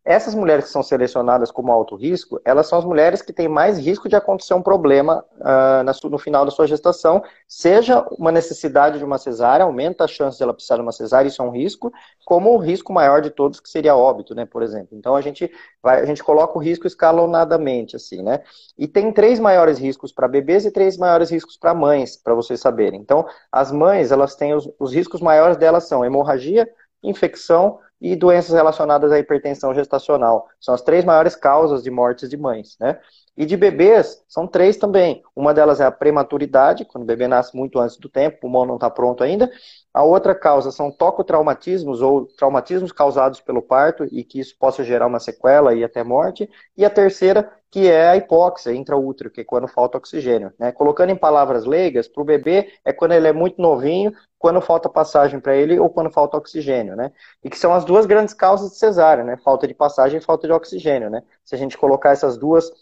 Essas 0.05 0.37
mulheres 0.37 0.67
que 0.67 0.71
são 0.71 0.85
selecionadas 0.85 1.51
como 1.51 1.73
alto 1.73 1.97
risco, 1.97 2.41
elas 2.45 2.69
são 2.69 2.79
as 2.79 2.85
mulheres 2.85 3.23
que 3.23 3.33
têm 3.33 3.49
mais 3.49 3.77
risco 3.77 4.09
de 4.09 4.15
acontecer 4.15 4.55
um 4.55 4.63
problema 4.63 5.25
uh, 5.41 6.09
no 6.09 6.19
final 6.19 6.45
da 6.45 6.53
sua 6.53 6.65
gestação, 6.65 7.25
seja 7.49 8.07
uma 8.13 8.31
necessidade 8.31 8.99
de 8.99 9.05
uma 9.05 9.19
cesárea, 9.19 9.65
aumenta 9.65 10.05
a 10.05 10.07
chance 10.07 10.37
de 10.37 10.45
ela 10.45 10.55
precisar 10.55 10.77
de 10.77 10.83
uma 10.83 10.93
cesárea, 10.93 11.27
isso 11.27 11.43
é 11.43 11.45
um 11.45 11.51
risco, 11.51 11.93
como 12.25 12.55
o 12.55 12.59
risco 12.59 12.93
maior 12.93 13.21
de 13.21 13.31
todos, 13.31 13.59
que 13.59 13.69
seria 13.69 13.97
óbito, 13.97 14.33
né, 14.33 14.47
por 14.47 14.63
exemplo. 14.63 14.97
Então 14.97 15.17
a 15.17 15.21
gente 15.21 15.51
vai, 15.83 16.01
a 16.01 16.05
gente 16.05 16.23
coloca 16.23 16.57
o 16.57 16.63
risco 16.63 16.87
escalonadamente, 16.87 17.97
assim, 17.97 18.23
né? 18.23 18.45
E 18.79 18.87
tem 18.87 19.13
três 19.13 19.39
maiores 19.39 19.79
riscos 19.79 20.13
para 20.13 20.29
bebês 20.29 20.65
e 20.65 20.71
três 20.71 20.97
maiores 20.97 21.31
riscos 21.31 21.57
para 21.57 21.75
mães, 21.75 22.17
para 22.17 22.35
vocês 22.35 22.61
saberem. 22.61 23.01
Então, 23.01 23.27
as 23.51 23.73
mães, 23.73 24.13
elas 24.13 24.35
têm 24.35 24.55
os, 24.55 24.69
os 24.79 24.93
riscos 24.93 25.21
maiores 25.21 25.57
delas 25.57 25.89
são 25.89 26.05
hemorragia, 26.05 26.69
infecção, 27.03 27.79
e 28.01 28.15
doenças 28.15 28.55
relacionadas 28.55 29.11
à 29.11 29.19
hipertensão 29.19 29.75
gestacional. 29.75 30.49
São 30.61 30.75
as 30.75 30.83
três 30.83 31.05
maiores 31.05 31.35
causas 31.35 31.83
de 31.83 31.91
mortes 31.91 32.29
de 32.29 32.37
mães, 32.37 32.77
né? 32.79 32.99
E 33.37 33.45
de 33.45 33.57
bebês, 33.57 34.23
são 34.29 34.47
três 34.47 34.77
também. 34.77 35.23
Uma 35.35 35.53
delas 35.53 35.81
é 35.81 35.85
a 35.85 35.91
prematuridade, 35.91 36.87
quando 36.87 37.05
o 37.05 37.07
bebê 37.07 37.29
nasce 37.29 37.55
muito 37.55 37.79
antes 37.79 37.97
do 37.99 38.09
tempo, 38.09 38.37
o 38.37 38.41
pulmão 38.41 38.65
não 38.65 38.77
está 38.77 38.89
pronto 38.89 39.23
ainda. 39.23 39.51
A 39.93 40.03
outra 40.03 40.35
causa 40.35 40.71
são 40.71 40.91
tocotraumatismos 40.91 42.01
ou 42.01 42.27
traumatismos 42.27 42.93
causados 42.93 43.41
pelo 43.41 43.61
parto 43.61 44.05
e 44.11 44.25
que 44.25 44.41
isso 44.41 44.57
possa 44.59 44.83
gerar 44.83 45.07
uma 45.07 45.21
sequela 45.21 45.75
e 45.75 45.85
até 45.85 46.03
morte. 46.03 46.49
E 46.77 46.85
a 46.85 46.91
terceira, 46.91 47.51
que 47.77 47.91
é 47.91 48.09
a 48.09 48.17
hipóxia 48.17 48.73
intraútero, 48.73 49.31
que 49.31 49.43
é 49.43 49.45
quando 49.45 49.69
falta 49.69 49.99
oxigênio. 49.99 50.51
Né? 50.59 50.73
Colocando 50.73 51.11
em 51.11 51.15
palavras 51.15 51.67
leigas, 51.67 52.09
para 52.09 52.23
o 52.23 52.25
bebê 52.25 52.73
é 52.83 52.91
quando 52.91 53.13
ele 53.13 53.29
é 53.29 53.35
muito 53.35 53.61
novinho, 53.61 54.15
quando 54.39 54.63
falta 54.63 54.89
passagem 54.89 55.39
para 55.39 55.55
ele 55.55 55.79
ou 55.79 55.91
quando 55.91 56.11
falta 56.11 56.39
oxigênio, 56.39 56.97
né? 56.97 57.13
E 57.45 57.51
que 57.51 57.59
são 57.59 57.75
as 57.75 57.85
duas 57.85 58.07
grandes 58.07 58.33
causas 58.33 58.71
de 58.71 58.79
cesárea, 58.79 59.23
né? 59.23 59.37
Falta 59.37 59.69
de 59.69 59.75
passagem 59.75 60.17
e 60.17 60.23
falta 60.23 60.47
de 60.47 60.55
oxigênio, 60.55 61.11
né? 61.11 61.23
Se 61.45 61.55
a 61.55 61.59
gente 61.59 61.77
colocar 61.77 62.13
essas 62.13 62.39
duas 62.39 62.73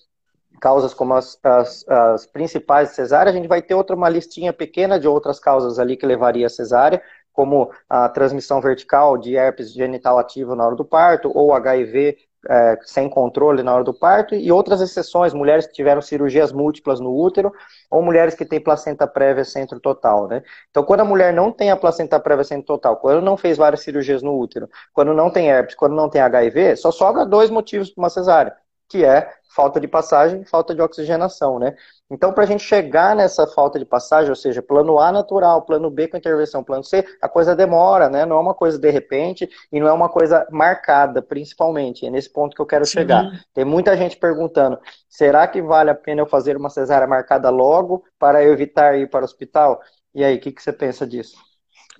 causas 0.61 0.95
como 0.95 1.15
as, 1.15 1.41
as, 1.43 1.85
as, 1.89 2.25
principais 2.27 2.91
de 2.91 2.95
cesárea, 2.95 3.33
a 3.33 3.35
gente 3.35 3.49
vai 3.49 3.61
ter 3.61 3.75
outra 3.75 3.97
uma 3.97 4.09
listinha 4.09 4.53
pequena 4.53 4.97
de 4.97 5.09
outras 5.09 5.41
causas 5.41 5.81
ali 5.81 5.97
que 5.97 6.07
levaria 6.07 6.47
a 6.47 6.51
cesárea, 6.51 7.03
como 7.33 7.69
a 7.91 8.09
transmissão 8.09 8.61
vertical 8.61 9.19
de 9.19 9.35
herpes 9.35 9.73
genital 9.73 10.21
ativo 10.21 10.55
na 10.55 10.65
hora 10.65 10.77
do 10.77 10.85
parto, 10.85 11.33
ou 11.35 11.53
HIV 11.53 12.17
é, 12.49 12.79
sem 12.83 13.09
controle 13.09 13.63
na 13.63 13.75
hora 13.75 13.85
do 13.85 13.95
parto, 13.95 14.35
e 14.35 14.51
outras 14.51 14.81
exceções, 14.81 15.33
mulheres 15.35 15.67
que 15.67 15.73
tiveram 15.73 16.01
cirurgias 16.03 16.53
múltiplas 16.53 17.01
no 17.01 17.15
útero, 17.15 17.53
ou 17.91 18.03
mulheres 18.03 18.35
que 18.35 18.45
têm 18.45 18.61
placenta 18.61 19.07
prévia 19.07 19.45
centro 19.45 19.81
total, 19.81 20.29
né? 20.29 20.43
Então, 20.71 20.83
quando 20.83 21.01
a 21.01 21.05
mulher 21.05 21.33
não 21.33 21.53
tem 21.53 21.71
a 21.71 21.77
placenta 21.77 22.19
prévia 22.21 22.45
centro 22.45 22.67
total, 22.67 22.97
quando 22.97 23.23
não 23.23 23.37
fez 23.37 23.57
várias 23.57 23.83
cirurgias 23.83 24.23
no 24.23 24.39
útero, 24.39 24.69
quando 24.93 25.15
não 25.15 25.31
tem 25.31 25.49
herpes, 25.49 25.75
quando 25.75 25.95
não 25.95 26.09
tem 26.09 26.21
HIV, 26.21 26.77
só 26.77 26.91
sobra 26.91 27.25
dois 27.27 27.51
motivos 27.51 27.91
para 27.91 28.03
uma 28.03 28.11
cesárea, 28.11 28.55
que 28.95 29.05
é 29.05 29.29
falta 29.53 29.81
de 29.81 29.89
passagem 29.89 30.45
falta 30.45 30.73
de 30.73 30.81
oxigenação, 30.81 31.59
né? 31.59 31.75
Então, 32.09 32.33
para 32.33 32.45
a 32.45 32.47
gente 32.47 32.63
chegar 32.63 33.17
nessa 33.17 33.45
falta 33.45 33.77
de 33.77 33.85
passagem, 33.85 34.31
ou 34.31 34.37
seja, 34.37 34.63
plano 34.63 35.01
A 35.01 35.11
natural, 35.11 35.63
plano 35.63 35.91
B 35.91 36.07
com 36.07 36.17
intervenção, 36.17 36.63
plano 36.63 36.85
C, 36.85 37.05
a 37.21 37.29
coisa 37.29 37.57
demora, 37.57 38.09
né? 38.09 38.25
Não 38.25 38.37
é 38.37 38.41
uma 38.41 38.55
coisa 38.55 38.79
de 38.79 38.89
repente 38.91 39.49
e 39.73 39.81
não 39.81 39.89
é 39.89 39.93
uma 39.93 40.09
coisa 40.09 40.47
marcada, 40.49 41.21
principalmente. 41.21 42.07
É 42.07 42.11
nesse 42.11 42.33
ponto 42.33 42.55
que 42.55 42.63
eu 42.63 42.67
quero 42.67 42.87
Sim. 42.87 42.93
chegar. 42.93 43.29
Tem 43.53 43.65
muita 43.65 43.97
gente 43.97 44.17
perguntando: 44.17 44.79
será 45.09 45.49
que 45.49 45.61
vale 45.61 45.91
a 45.91 45.95
pena 45.95 46.21
eu 46.21 46.27
fazer 46.27 46.57
uma 46.57 46.71
cesárea 46.71 47.09
marcada 47.09 47.51
logo 47.51 48.05
para 48.17 48.45
evitar 48.45 48.97
ir 48.97 49.11
para 49.11 49.23
o 49.23 49.25
hospital? 49.25 49.81
E 50.15 50.23
aí, 50.23 50.37
o 50.37 50.41
que, 50.41 50.53
que 50.53 50.63
você 50.63 50.73
pensa 50.73 51.05
disso? 51.05 51.37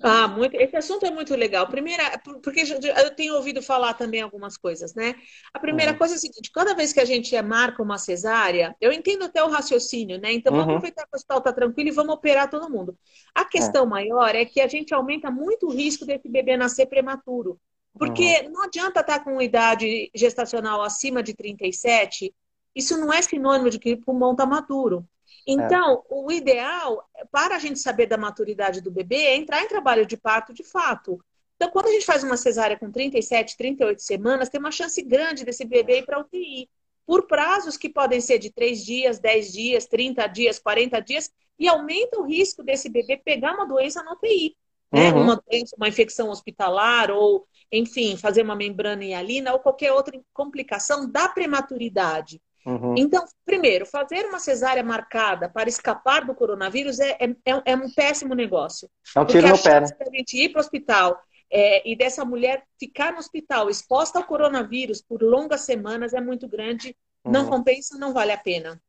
Ah, 0.03 0.27
muito, 0.29 0.55
esse 0.57 0.77
assunto 0.77 1.07
é 1.07 1.11
muito 1.11 1.35
legal. 1.35 1.67
Primeira, 1.69 2.19
porque 2.43 2.63
eu 2.63 3.11
tenho 3.15 3.35
ouvido 3.35 3.63
falar 3.63 3.95
também 3.95 4.21
algumas 4.21 4.57
coisas, 4.57 4.95
né? 4.95 5.15
A 5.53 5.59
primeira 5.59 5.93
uhum. 5.93 5.99
coisa 5.99 6.15
é 6.15 6.17
a 6.17 6.21
seguinte: 6.21 6.51
cada 6.53 6.75
vez 6.75 6.93
que 6.93 7.01
a 7.01 7.05
gente 7.05 7.41
marca 7.43 7.83
uma 7.83 7.99
cesárea, 7.99 8.75
eu 8.81 8.93
entendo 8.93 9.25
até 9.25 9.43
o 9.43 9.49
raciocínio, 9.49 10.19
né? 10.21 10.33
Então 10.33 10.53
vamos 10.53 10.67
uhum. 10.67 10.77
aproveitar 10.77 11.03
que 11.03 11.15
o 11.15 11.17
hospital 11.17 11.39
está 11.39 11.53
tranquilo 11.53 11.89
e 11.89 11.93
vamos 11.93 12.15
operar 12.15 12.51
todo 12.51 12.71
mundo. 12.71 12.97
A 13.35 13.43
é. 13.43 13.45
questão 13.45 13.85
é. 13.85 13.89
maior 13.89 14.35
é 14.35 14.45
que 14.45 14.61
a 14.61 14.69
gente 14.69 14.93
aumenta 14.93 15.31
muito 15.31 15.67
o 15.67 15.73
risco 15.73 16.05
desse 16.05 16.29
bebê 16.29 16.57
nascer 16.57 16.87
prematuro. 16.87 17.59
Porque 17.97 18.41
uhum. 18.43 18.51
não 18.51 18.63
adianta 18.65 19.01
estar 19.01 19.19
tá 19.19 19.25
com 19.25 19.41
idade 19.41 20.11
gestacional 20.15 20.83
acima 20.83 21.23
de 21.23 21.33
37, 21.33 22.35
isso 22.75 22.99
não 22.99 23.13
é 23.13 23.23
sinônimo 23.23 23.71
de 23.71 23.79
que 23.79 23.93
o 23.93 24.01
pulmão 24.01 24.33
está 24.33 24.45
maduro. 24.45 25.07
Então, 25.47 26.03
é. 26.11 26.15
o 26.15 26.33
ideal, 26.33 27.07
para 27.31 27.57
a 27.57 27.59
gente 27.59 27.79
saber 27.79 28.07
da 28.07 28.17
maturidade 28.17 28.81
do 28.81 28.91
bebê, 28.91 29.17
é 29.17 29.37
entrar 29.37 29.63
em 29.63 29.69
trabalho 29.69 30.07
de 30.07 30.17
parto 30.17 30.55
de 30.55 30.65
fato. 30.65 31.23
Então, 31.57 31.71
quando 31.71 31.87
a 31.87 31.91
gente 31.91 32.07
faz 32.07 32.25
uma 32.25 32.37
cesárea 32.37 32.79
com 32.79 32.91
37, 32.91 33.57
38 33.57 34.03
semanas, 34.03 34.49
tem 34.49 34.59
uma 34.59 34.71
chance 34.71 35.01
grande 35.03 35.45
desse 35.45 35.65
bebê 35.65 35.99
ir 35.99 36.07
para 36.07 36.21
UTI. 36.21 36.69
Por 37.07 37.27
prazos 37.27 37.77
que 37.77 37.89
podem 37.89 38.21
ser 38.21 38.39
de 38.39 38.51
3 38.51 38.85
dias, 38.85 39.19
10 39.19 39.53
dias, 39.53 39.87
30 39.87 40.27
dias, 40.27 40.59
40 40.59 41.01
dias, 41.01 41.31
e 41.59 41.69
aumenta 41.69 42.19
o 42.19 42.27
risco 42.27 42.63
desse 42.63 42.89
bebê 42.89 43.17
pegar 43.17 43.55
uma 43.55 43.67
doença 43.67 44.03
na 44.03 44.13
UTI. 44.13 44.57
Né? 44.93 45.13
Uhum. 45.13 45.23
Uma 45.23 45.37
doença, 45.37 45.77
uma 45.77 45.89
infecção 45.89 46.31
hospitalar, 46.31 47.11
ou, 47.11 47.47
enfim, 47.71 48.17
fazer 48.17 48.43
uma 48.43 48.57
membrana 48.57 49.05
hialina, 49.05 49.53
ou 49.53 49.59
qualquer 49.59 49.93
outra 49.93 50.19
complicação 50.33 51.11
da 51.11 51.29
prematuridade. 51.29 52.41
Uhum. 52.65 52.95
Então, 52.97 53.25
primeiro, 53.45 53.85
fazer 53.85 54.25
uma 54.25 54.39
cesárea 54.39 54.83
marcada 54.83 55.49
para 55.49 55.69
escapar 55.69 56.25
do 56.25 56.35
coronavírus 56.35 56.99
é, 56.99 57.17
é, 57.21 57.31
é, 57.45 57.63
é 57.67 57.77
um 57.77 57.93
péssimo 57.93 58.35
negócio. 58.35 58.89
É 59.15 59.21
um 59.21 59.27
tiro 59.27 59.49
no 59.49 59.63
pé, 59.63 59.81
né? 59.81 59.87
a 60.01 60.17
gente 60.17 60.37
ir 60.37 60.49
para 60.51 60.61
o 60.61 60.63
hospital 60.63 61.21
é, 61.51 61.89
e 61.89 61.95
dessa 61.95 62.25
mulher 62.25 62.65
ficar 62.81 63.13
no 63.13 63.19
hospital 63.19 63.69
exposta 63.69 64.19
ao 64.19 64.25
coronavírus 64.25 65.03
por 65.03 65.23
longas 65.23 65.61
semanas 65.61 66.15
é 66.15 66.21
muito 66.21 66.49
grande. 66.49 66.97
Uhum. 67.25 67.33
Não 67.33 67.49
compensa, 67.49 67.99
não 67.99 68.13
vale 68.13 68.33
a 68.33 68.39
pena. 68.39 68.81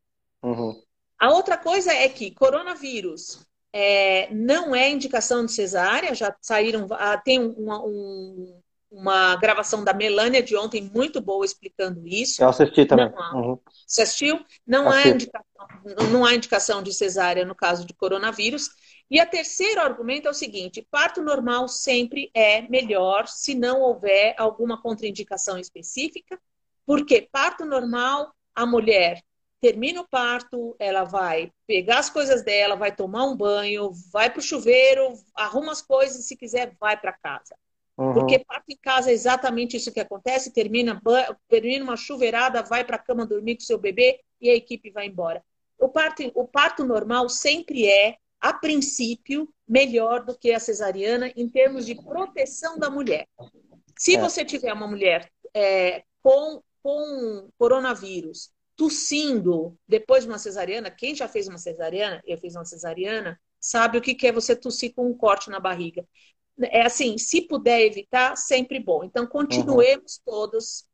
Uhum. 0.41 0.81
A 1.19 1.31
outra 1.31 1.57
coisa 1.57 1.93
é 1.93 2.07
que 2.07 2.31
coronavírus 2.31 3.45
é, 3.73 4.33
não 4.33 4.73
é 4.73 4.89
indicação 4.89 5.45
de 5.45 5.51
cesárea, 5.51 6.15
já 6.15 6.33
saíram, 6.41 6.87
ah, 6.91 7.17
tem 7.17 7.41
um, 7.41 7.71
um, 7.71 8.61
uma 8.95 9.35
gravação 9.35 9.83
da 9.83 9.93
Melânia 9.93 10.41
de 10.41 10.55
ontem 10.55 10.89
muito 10.93 11.19
boa 11.19 11.45
explicando 11.45 12.07
isso. 12.07 12.41
Eu 12.41 12.47
assisti 12.47 12.85
também. 12.85 13.11
Não 13.11 13.41
uhum. 13.41 13.59
Você 13.85 14.03
assistiu? 14.03 14.39
Não 14.65 14.89
há, 14.89 15.07
indicação, 15.07 15.67
não 16.11 16.25
há 16.25 16.33
indicação 16.33 16.81
de 16.81 16.93
cesárea 16.93 17.43
no 17.43 17.53
caso 17.53 17.85
de 17.85 17.93
coronavírus. 17.93 18.69
E 19.11 19.19
a 19.19 19.25
terceiro 19.25 19.81
argumento 19.81 20.27
é 20.27 20.31
o 20.31 20.33
seguinte: 20.33 20.87
parto 20.89 21.21
normal 21.21 21.67
sempre 21.67 22.31
é 22.33 22.61
melhor 22.61 23.27
se 23.27 23.53
não 23.53 23.81
houver 23.81 24.33
alguma 24.37 24.81
contraindicação 24.81 25.59
específica, 25.59 26.39
porque 26.85 27.27
parto 27.29 27.65
normal, 27.65 28.33
a 28.55 28.65
mulher 28.65 29.21
termina 29.59 30.01
o 30.01 30.07
parto, 30.07 30.75
ela 30.79 31.03
vai 31.03 31.51
pegar 31.67 31.99
as 31.99 32.09
coisas 32.09 32.43
dela, 32.43 32.75
vai 32.75 32.95
tomar 32.95 33.25
um 33.25 33.35
banho, 33.35 33.91
vai 34.11 34.29
para 34.29 34.39
o 34.39 34.43
chuveiro, 34.43 35.13
arruma 35.35 35.71
as 35.71 35.81
coisas, 35.81 36.25
se 36.25 36.37
quiser, 36.37 36.75
vai 36.79 36.95
para 36.95 37.11
casa. 37.11 37.55
Uhum. 37.97 38.13
Porque 38.13 38.39
parto 38.39 38.65
em 38.69 38.77
casa 38.77 39.09
é 39.09 39.13
exatamente 39.13 39.77
isso 39.77 39.91
que 39.91 39.99
acontece, 39.99 40.51
termina, 40.51 41.01
termina 41.47 41.83
uma 41.83 41.95
chuveirada, 41.95 42.61
vai 42.61 42.83
para 42.83 42.97
a 42.97 42.99
cama 42.99 43.25
dormir 43.25 43.55
com 43.55 43.61
seu 43.61 43.77
bebê 43.77 44.19
e 44.41 44.49
a 44.49 44.55
equipe 44.55 44.91
vai 44.91 45.07
embora. 45.07 45.43
O 45.79 45.87
parto, 45.87 46.23
o 46.35 46.47
parto 46.47 46.83
normal 46.83 47.29
sempre 47.29 47.87
é, 47.87 48.17
a 48.39 48.53
princípio, 48.53 49.49
melhor 49.67 50.23
do 50.23 50.37
que 50.37 50.51
a 50.51 50.59
cesariana 50.59 51.31
em 51.35 51.49
termos 51.49 51.85
de 51.85 51.95
proteção 51.95 52.77
da 52.77 52.89
mulher. 52.89 53.27
Se 53.97 54.15
é. 54.15 54.19
você 54.19 54.43
tiver 54.43 54.73
uma 54.73 54.87
mulher 54.87 55.29
é, 55.53 56.03
com, 56.21 56.61
com 56.83 57.49
coronavírus, 57.57 58.51
tossindo 58.75 59.77
depois 59.87 60.23
de 60.23 60.29
uma 60.29 60.37
cesariana, 60.37 60.91
quem 60.91 61.15
já 61.15 61.29
fez 61.29 61.47
uma 61.47 61.57
cesariana, 61.57 62.21
eu 62.25 62.37
fiz 62.37 62.55
uma 62.55 62.65
cesariana, 62.65 63.39
sabe 63.59 63.97
o 63.97 64.01
que 64.01 64.27
é 64.27 64.33
você 64.33 64.53
tossir 64.53 64.93
com 64.93 65.09
um 65.09 65.17
corte 65.17 65.49
na 65.49 65.59
barriga 65.59 66.05
é 66.59 66.83
assim, 66.83 67.17
se 67.17 67.41
puder 67.41 67.81
evitar, 67.81 68.35
sempre 68.35 68.79
bom. 68.79 69.03
Então, 69.03 69.27
continuemos 69.27 70.17
uhum. 70.17 70.33
todos 70.33 70.85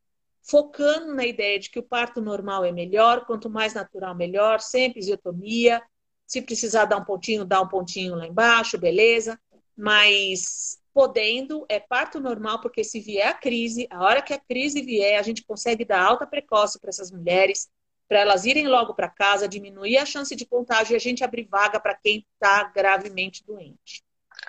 focando 0.42 1.14
na 1.14 1.24
ideia 1.24 1.58
de 1.58 1.70
que 1.70 1.78
o 1.78 1.82
parto 1.82 2.20
normal 2.20 2.64
é 2.64 2.72
melhor, 2.72 3.24
quanto 3.26 3.48
mais 3.48 3.74
natural, 3.74 4.14
melhor, 4.14 4.60
sem 4.60 4.86
episiotomia. 4.86 5.80
Se 6.26 6.42
precisar 6.42 6.86
dar 6.86 6.96
um 6.96 7.04
pontinho, 7.04 7.44
dá 7.44 7.60
um 7.60 7.68
pontinho 7.68 8.16
lá 8.16 8.26
embaixo, 8.26 8.78
beleza. 8.78 9.38
Mas 9.76 10.80
podendo, 10.92 11.64
é 11.68 11.80
parto 11.80 12.20
normal, 12.20 12.60
porque 12.60 12.84
se 12.84 13.00
vier 13.00 13.28
a 13.28 13.34
crise, 13.34 13.86
a 13.90 14.02
hora 14.02 14.20
que 14.20 14.34
a 14.34 14.38
crise 14.38 14.82
vier, 14.82 15.18
a 15.18 15.22
gente 15.22 15.42
consegue 15.42 15.84
dar 15.84 16.02
alta 16.02 16.26
precoce 16.26 16.78
para 16.78 16.90
essas 16.90 17.10
mulheres, 17.10 17.70
para 18.08 18.20
elas 18.20 18.44
irem 18.44 18.68
logo 18.68 18.94
para 18.94 19.08
casa, 19.08 19.48
diminuir 19.48 19.96
a 19.96 20.04
chance 20.04 20.34
de 20.36 20.44
contágio 20.44 20.92
e 20.92 20.96
a 20.96 21.00
gente 21.00 21.24
abrir 21.24 21.44
vaga 21.44 21.80
para 21.80 21.94
quem 21.94 22.26
está 22.34 22.64
gravemente 22.64 23.42
doente. 23.46 24.04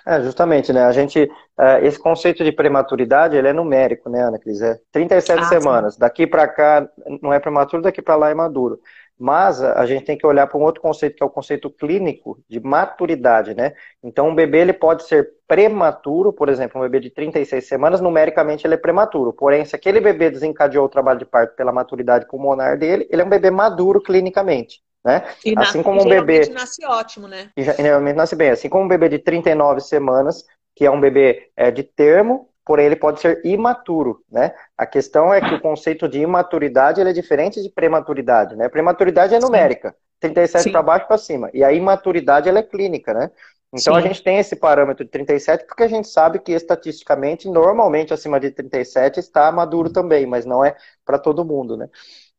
É, 0.06 0.20
justamente, 0.22 0.72
né? 0.72 0.84
A 0.84 0.92
gente, 0.92 1.30
é, 1.58 1.86
esse 1.86 1.98
conceito 1.98 2.44
de 2.44 2.52
prematuridade, 2.52 3.36
ele 3.36 3.48
é 3.48 3.52
numérico, 3.52 4.10
né, 4.10 4.22
Ana 4.22 4.38
Cris? 4.38 4.60
É 4.60 4.78
37 4.92 5.40
ah, 5.40 5.44
semanas. 5.44 5.94
Sim. 5.94 6.00
Daqui 6.00 6.26
para 6.26 6.46
cá 6.46 6.88
não 7.22 7.32
é 7.32 7.38
prematuro, 7.38 7.82
daqui 7.82 8.02
para 8.02 8.16
lá 8.16 8.30
é 8.30 8.34
maduro. 8.34 8.78
Mas 9.18 9.62
a 9.62 9.86
gente 9.86 10.04
tem 10.04 10.18
que 10.18 10.26
olhar 10.26 10.46
para 10.46 10.58
um 10.58 10.62
outro 10.62 10.82
conceito, 10.82 11.16
que 11.16 11.22
é 11.22 11.26
o 11.26 11.30
conceito 11.30 11.70
clínico 11.70 12.38
de 12.48 12.58
maturidade, 12.60 13.54
né? 13.54 13.72
Então, 14.02 14.28
um 14.28 14.34
bebê 14.34 14.58
ele 14.58 14.72
pode 14.72 15.04
ser 15.04 15.30
prematuro, 15.46 16.32
por 16.32 16.48
exemplo, 16.48 16.80
um 16.80 16.82
bebê 16.82 16.98
de 16.98 17.10
36 17.10 17.66
semanas, 17.66 18.00
numericamente 18.00 18.66
ele 18.66 18.74
é 18.74 18.76
prematuro. 18.78 19.32
Porém, 19.32 19.64
se 19.64 19.76
aquele 19.76 20.00
bebê 20.00 20.30
desencadeou 20.30 20.84
o 20.86 20.88
trabalho 20.88 21.20
de 21.20 21.24
parto 21.24 21.54
pela 21.54 21.72
maturidade 21.72 22.26
pulmonar 22.26 22.76
dele, 22.76 23.06
ele 23.10 23.22
é 23.22 23.24
um 23.24 23.28
bebê 23.28 23.50
maduro 23.50 24.02
clinicamente. 24.02 24.82
Né? 25.04 25.22
E 25.44 25.54
assim 25.58 25.82
como 25.82 26.00
um 26.02 26.08
bebê 26.08 26.48
nasce 26.48 26.84
ótimo, 26.86 27.28
né? 27.28 27.50
E 27.56 27.62
geralmente 27.62 28.16
nasce 28.16 28.34
bem, 28.34 28.50
assim 28.50 28.70
como 28.70 28.84
um 28.84 28.88
bebê 28.88 29.08
de 29.08 29.18
39 29.18 29.80
semanas, 29.80 30.44
que 30.74 30.86
é 30.86 30.90
um 30.90 31.00
bebê 31.00 31.50
é, 31.54 31.70
de 31.70 31.82
termo, 31.82 32.48
porém 32.64 32.86
ele 32.86 32.96
pode 32.96 33.20
ser 33.20 33.44
imaturo, 33.44 34.22
né? 34.30 34.54
A 34.78 34.86
questão 34.86 35.32
é 35.32 35.40
que 35.40 35.54
o 35.54 35.60
conceito 35.60 36.08
de 36.08 36.20
imaturidade 36.20 37.00
ele 37.00 37.10
é 37.10 37.12
diferente 37.12 37.62
de 37.62 37.68
prematuridade, 37.68 38.56
né? 38.56 38.68
Prematuridade 38.70 39.34
é 39.34 39.38
numérica, 39.38 39.94
37 40.20 40.70
para 40.72 40.82
baixo 40.82 41.06
para 41.06 41.18
cima, 41.18 41.50
e 41.52 41.62
a 41.62 41.70
imaturidade 41.70 42.48
ela 42.48 42.60
é 42.60 42.62
clínica, 42.62 43.12
né? 43.12 43.30
Então 43.74 43.94
Sim. 43.94 43.98
a 43.98 44.02
gente 44.02 44.22
tem 44.22 44.38
esse 44.38 44.54
parâmetro 44.54 45.04
de 45.04 45.10
37 45.10 45.66
porque 45.66 45.82
a 45.82 45.88
gente 45.88 46.06
sabe 46.06 46.38
que 46.38 46.52
estatisticamente, 46.52 47.48
normalmente 47.50 48.14
acima 48.14 48.38
de 48.38 48.50
37 48.52 49.18
está 49.18 49.50
maduro 49.50 49.90
também, 49.90 50.24
mas 50.24 50.46
não 50.46 50.64
é 50.64 50.76
para 51.04 51.18
todo 51.18 51.44
mundo, 51.44 51.76
né? 51.76 51.88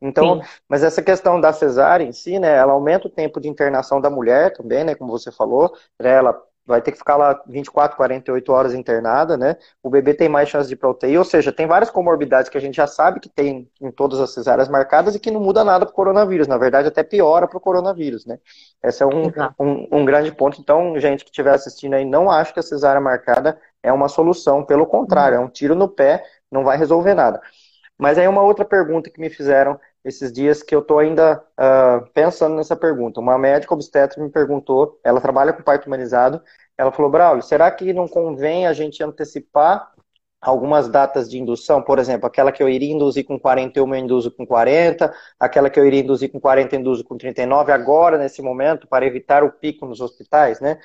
Então, 0.02 0.42
Sim. 0.42 0.50
mas 0.68 0.84
essa 0.84 1.02
questão 1.02 1.40
da 1.40 1.54
cesárea 1.54 2.04
em 2.04 2.12
si, 2.12 2.38
né, 2.38 2.56
ela 2.56 2.74
aumenta 2.74 3.08
o 3.08 3.12
tempo 3.12 3.40
de 3.40 3.48
internação 3.48 4.02
da 4.02 4.10
mulher 4.10 4.54
também, 4.54 4.84
né, 4.84 4.96
como 4.96 5.12
você 5.12 5.32
falou, 5.32 5.74
né, 6.00 6.12
ela 6.12 6.40
vai 6.66 6.82
ter 6.82 6.92
que 6.92 6.98
ficar 6.98 7.16
lá 7.16 7.42
24, 7.48 7.96
48 7.96 8.52
horas 8.52 8.74
internada, 8.74 9.38
né? 9.38 9.56
O 9.84 9.90
bebê 9.90 10.14
tem 10.14 10.28
mais 10.28 10.50
chance 10.50 10.68
de 10.68 10.76
proteir, 10.76 11.18
ou 11.18 11.24
seja, 11.24 11.52
tem 11.52 11.68
várias 11.68 11.92
comorbidades 11.92 12.50
que 12.50 12.58
a 12.58 12.62
gente 12.62 12.76
já 12.76 12.88
sabe 12.88 13.20
que 13.20 13.30
tem 13.30 13.70
em 13.80 13.92
todas 13.92 14.20
as 14.20 14.34
cesáreas 14.34 14.68
marcadas 14.68 15.14
e 15.14 15.20
que 15.20 15.30
não 15.30 15.40
muda 15.40 15.64
nada 15.64 15.86
para 15.86 15.94
o 15.94 15.96
coronavírus, 15.96 16.48
na 16.48 16.58
verdade 16.58 16.88
até 16.88 17.04
piora 17.04 17.48
para 17.48 17.58
o 17.58 17.62
coronavírus, 17.62 18.26
né? 18.26 18.40
Esse 18.84 19.04
é 19.04 19.06
um, 19.06 19.32
um, 19.60 19.88
um, 19.92 20.06
grande 20.06 20.32
ponto. 20.32 20.60
Então, 20.60 21.00
gente 21.00 21.24
que 21.24 21.30
estiver 21.30 21.54
assistindo 21.54 21.94
aí, 21.94 22.04
não 22.04 22.32
acho 22.32 22.54
que 22.54 22.60
a 22.60 22.64
cesárea 22.64 23.00
marcada 23.00 23.60
é 23.84 23.94
uma 23.94 24.08
solução, 24.08 24.66
pelo 24.66 24.88
contrário, 24.88 25.36
é 25.36 25.40
um 25.40 25.50
tiro 25.50 25.76
no 25.76 25.88
pé, 25.88 26.24
não 26.52 26.64
vai 26.64 26.78
resolver 26.78 27.14
nada. 27.14 27.40
Mas 27.98 28.18
aí 28.18 28.28
uma 28.28 28.42
outra 28.42 28.66
pergunta 28.66 29.10
que 29.10 29.20
me 29.20 29.30
fizeram 29.30 29.80
esses 30.04 30.32
dias 30.32 30.62
que 30.62 30.76
eu 30.76 30.80
estou 30.80 31.00
ainda 31.00 31.44
uh, 31.60 32.06
pensando 32.14 32.56
nessa 32.56 32.76
pergunta. 32.76 33.20
Uma 33.20 33.38
médica 33.38 33.74
obstetra 33.74 34.22
me 34.24 34.30
perguntou, 34.30 35.00
ela 35.04 35.22
trabalha 35.22 35.54
com 35.54 35.64
parto 35.64 35.88
humanizado, 35.88 36.42
ela 36.78 36.92
falou, 36.92 37.10
Braulio, 37.10 37.42
será 37.42 37.72
que 37.72 37.94
não 37.94 38.08
convém 38.08 38.68
a 38.68 38.74
gente 38.74 39.02
antecipar 39.02 39.92
algumas 40.42 40.88
datas 40.90 41.30
de 41.30 41.40
indução? 41.40 41.82
Por 41.82 41.98
exemplo, 41.98 42.28
aquela 42.28 42.52
que 42.52 42.62
eu 42.62 42.70
iria 42.70 42.94
induzir 42.94 43.26
com 43.26 43.40
41, 43.40 43.96
eu 43.96 44.00
induzo 44.04 44.32
com 44.32 44.46
40, 44.46 45.14
aquela 45.40 45.70
que 45.70 45.80
eu 45.80 45.86
iria 45.86 46.02
induzir 46.02 46.32
com 46.32 46.40
40, 46.40 46.76
eu 46.76 46.80
induzo 46.82 47.04
com 47.04 47.18
39, 47.18 47.72
agora, 47.72 48.18
nesse 48.18 48.42
momento, 48.42 48.88
para 48.88 49.06
evitar 49.06 49.44
o 49.44 49.52
pico 49.52 49.86
nos 49.86 50.02
hospitais, 50.02 50.60
né? 50.60 50.80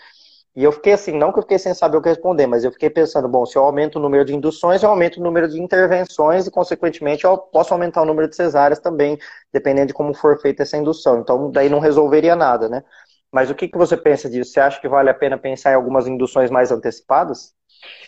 E 0.57 0.65
eu 0.65 0.73
fiquei 0.73 0.93
assim, 0.93 1.13
não 1.13 1.33
que 1.33 1.39
eu 1.39 1.43
fiquei 1.43 1.59
sem 1.59 1.73
saber 1.73 1.97
o 1.97 2.03
que 2.03 2.09
responder, 2.09 2.47
mas 2.47 2.65
eu 2.65 2.73
fiquei 2.73 2.91
pensando, 2.91 3.29
bom, 3.29 3.47
se 3.47 3.57
eu 3.57 3.63
aumento 3.63 3.97
o 3.97 4.03
número 4.03 4.25
de 4.25 4.35
induções, 4.35 4.83
eu 4.83 4.91
aumento 4.91 5.21
o 5.21 5.23
número 5.23 5.49
de 5.49 5.61
intervenções 5.61 6.47
e, 6.47 6.51
consequentemente, 6.51 7.25
eu 7.25 7.39
posso 7.39 7.73
aumentar 7.73 8.03
o 8.03 8.05
número 8.05 8.29
de 8.29 8.35
cesáreas 8.35 8.81
também, 8.81 9.17
dependendo 9.53 9.89
de 9.89 9.95
como 9.95 10.13
for 10.13 10.41
feita 10.41 10.65
essa 10.65 10.77
indução. 10.77 11.21
Então, 11.21 11.51
daí 11.53 11.69
não 11.69 11.79
resolveria 11.79 12.35
nada, 12.35 12.69
né? 12.69 12.83
Mas 13.31 13.49
o 13.49 13.55
que, 13.55 13.69
que 13.69 13.79
você 13.79 13.97
pensa 13.97 14.29
disso? 14.29 14.53
Você 14.53 14.59
acha 14.59 14.81
que 14.81 14.89
vale 14.89 15.09
a 15.09 15.15
pena 15.15 15.39
pensar 15.39 15.71
em 15.71 15.77
algumas 15.77 16.09
induções 16.09 16.51
mais 16.51 16.73
antecipadas? 16.73 17.55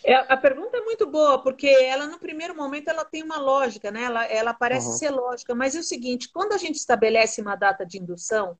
É, 0.05 0.15
a 0.15 0.37
pergunta 0.37 0.77
é 0.77 0.81
muito 0.81 1.07
boa, 1.07 1.41
porque 1.43 1.69
ela, 1.69 2.07
no 2.09 2.19
primeiro 2.19 2.57
momento, 2.57 2.89
ela 2.89 3.05
tem 3.05 3.23
uma 3.23 3.39
lógica, 3.39 3.91
né? 3.93 4.03
Ela, 4.03 4.25
ela 4.27 4.53
parece 4.53 4.89
uhum. 4.89 4.93
ser 4.95 5.11
lógica, 5.11 5.55
mas 5.55 5.77
é 5.77 5.79
o 5.79 5.83
seguinte, 5.83 6.29
quando 6.33 6.53
a 6.53 6.59
gente 6.59 6.75
estabelece 6.75 7.41
uma 7.41 7.55
data 7.55 7.87
de 7.87 7.99
indução, 7.99 8.59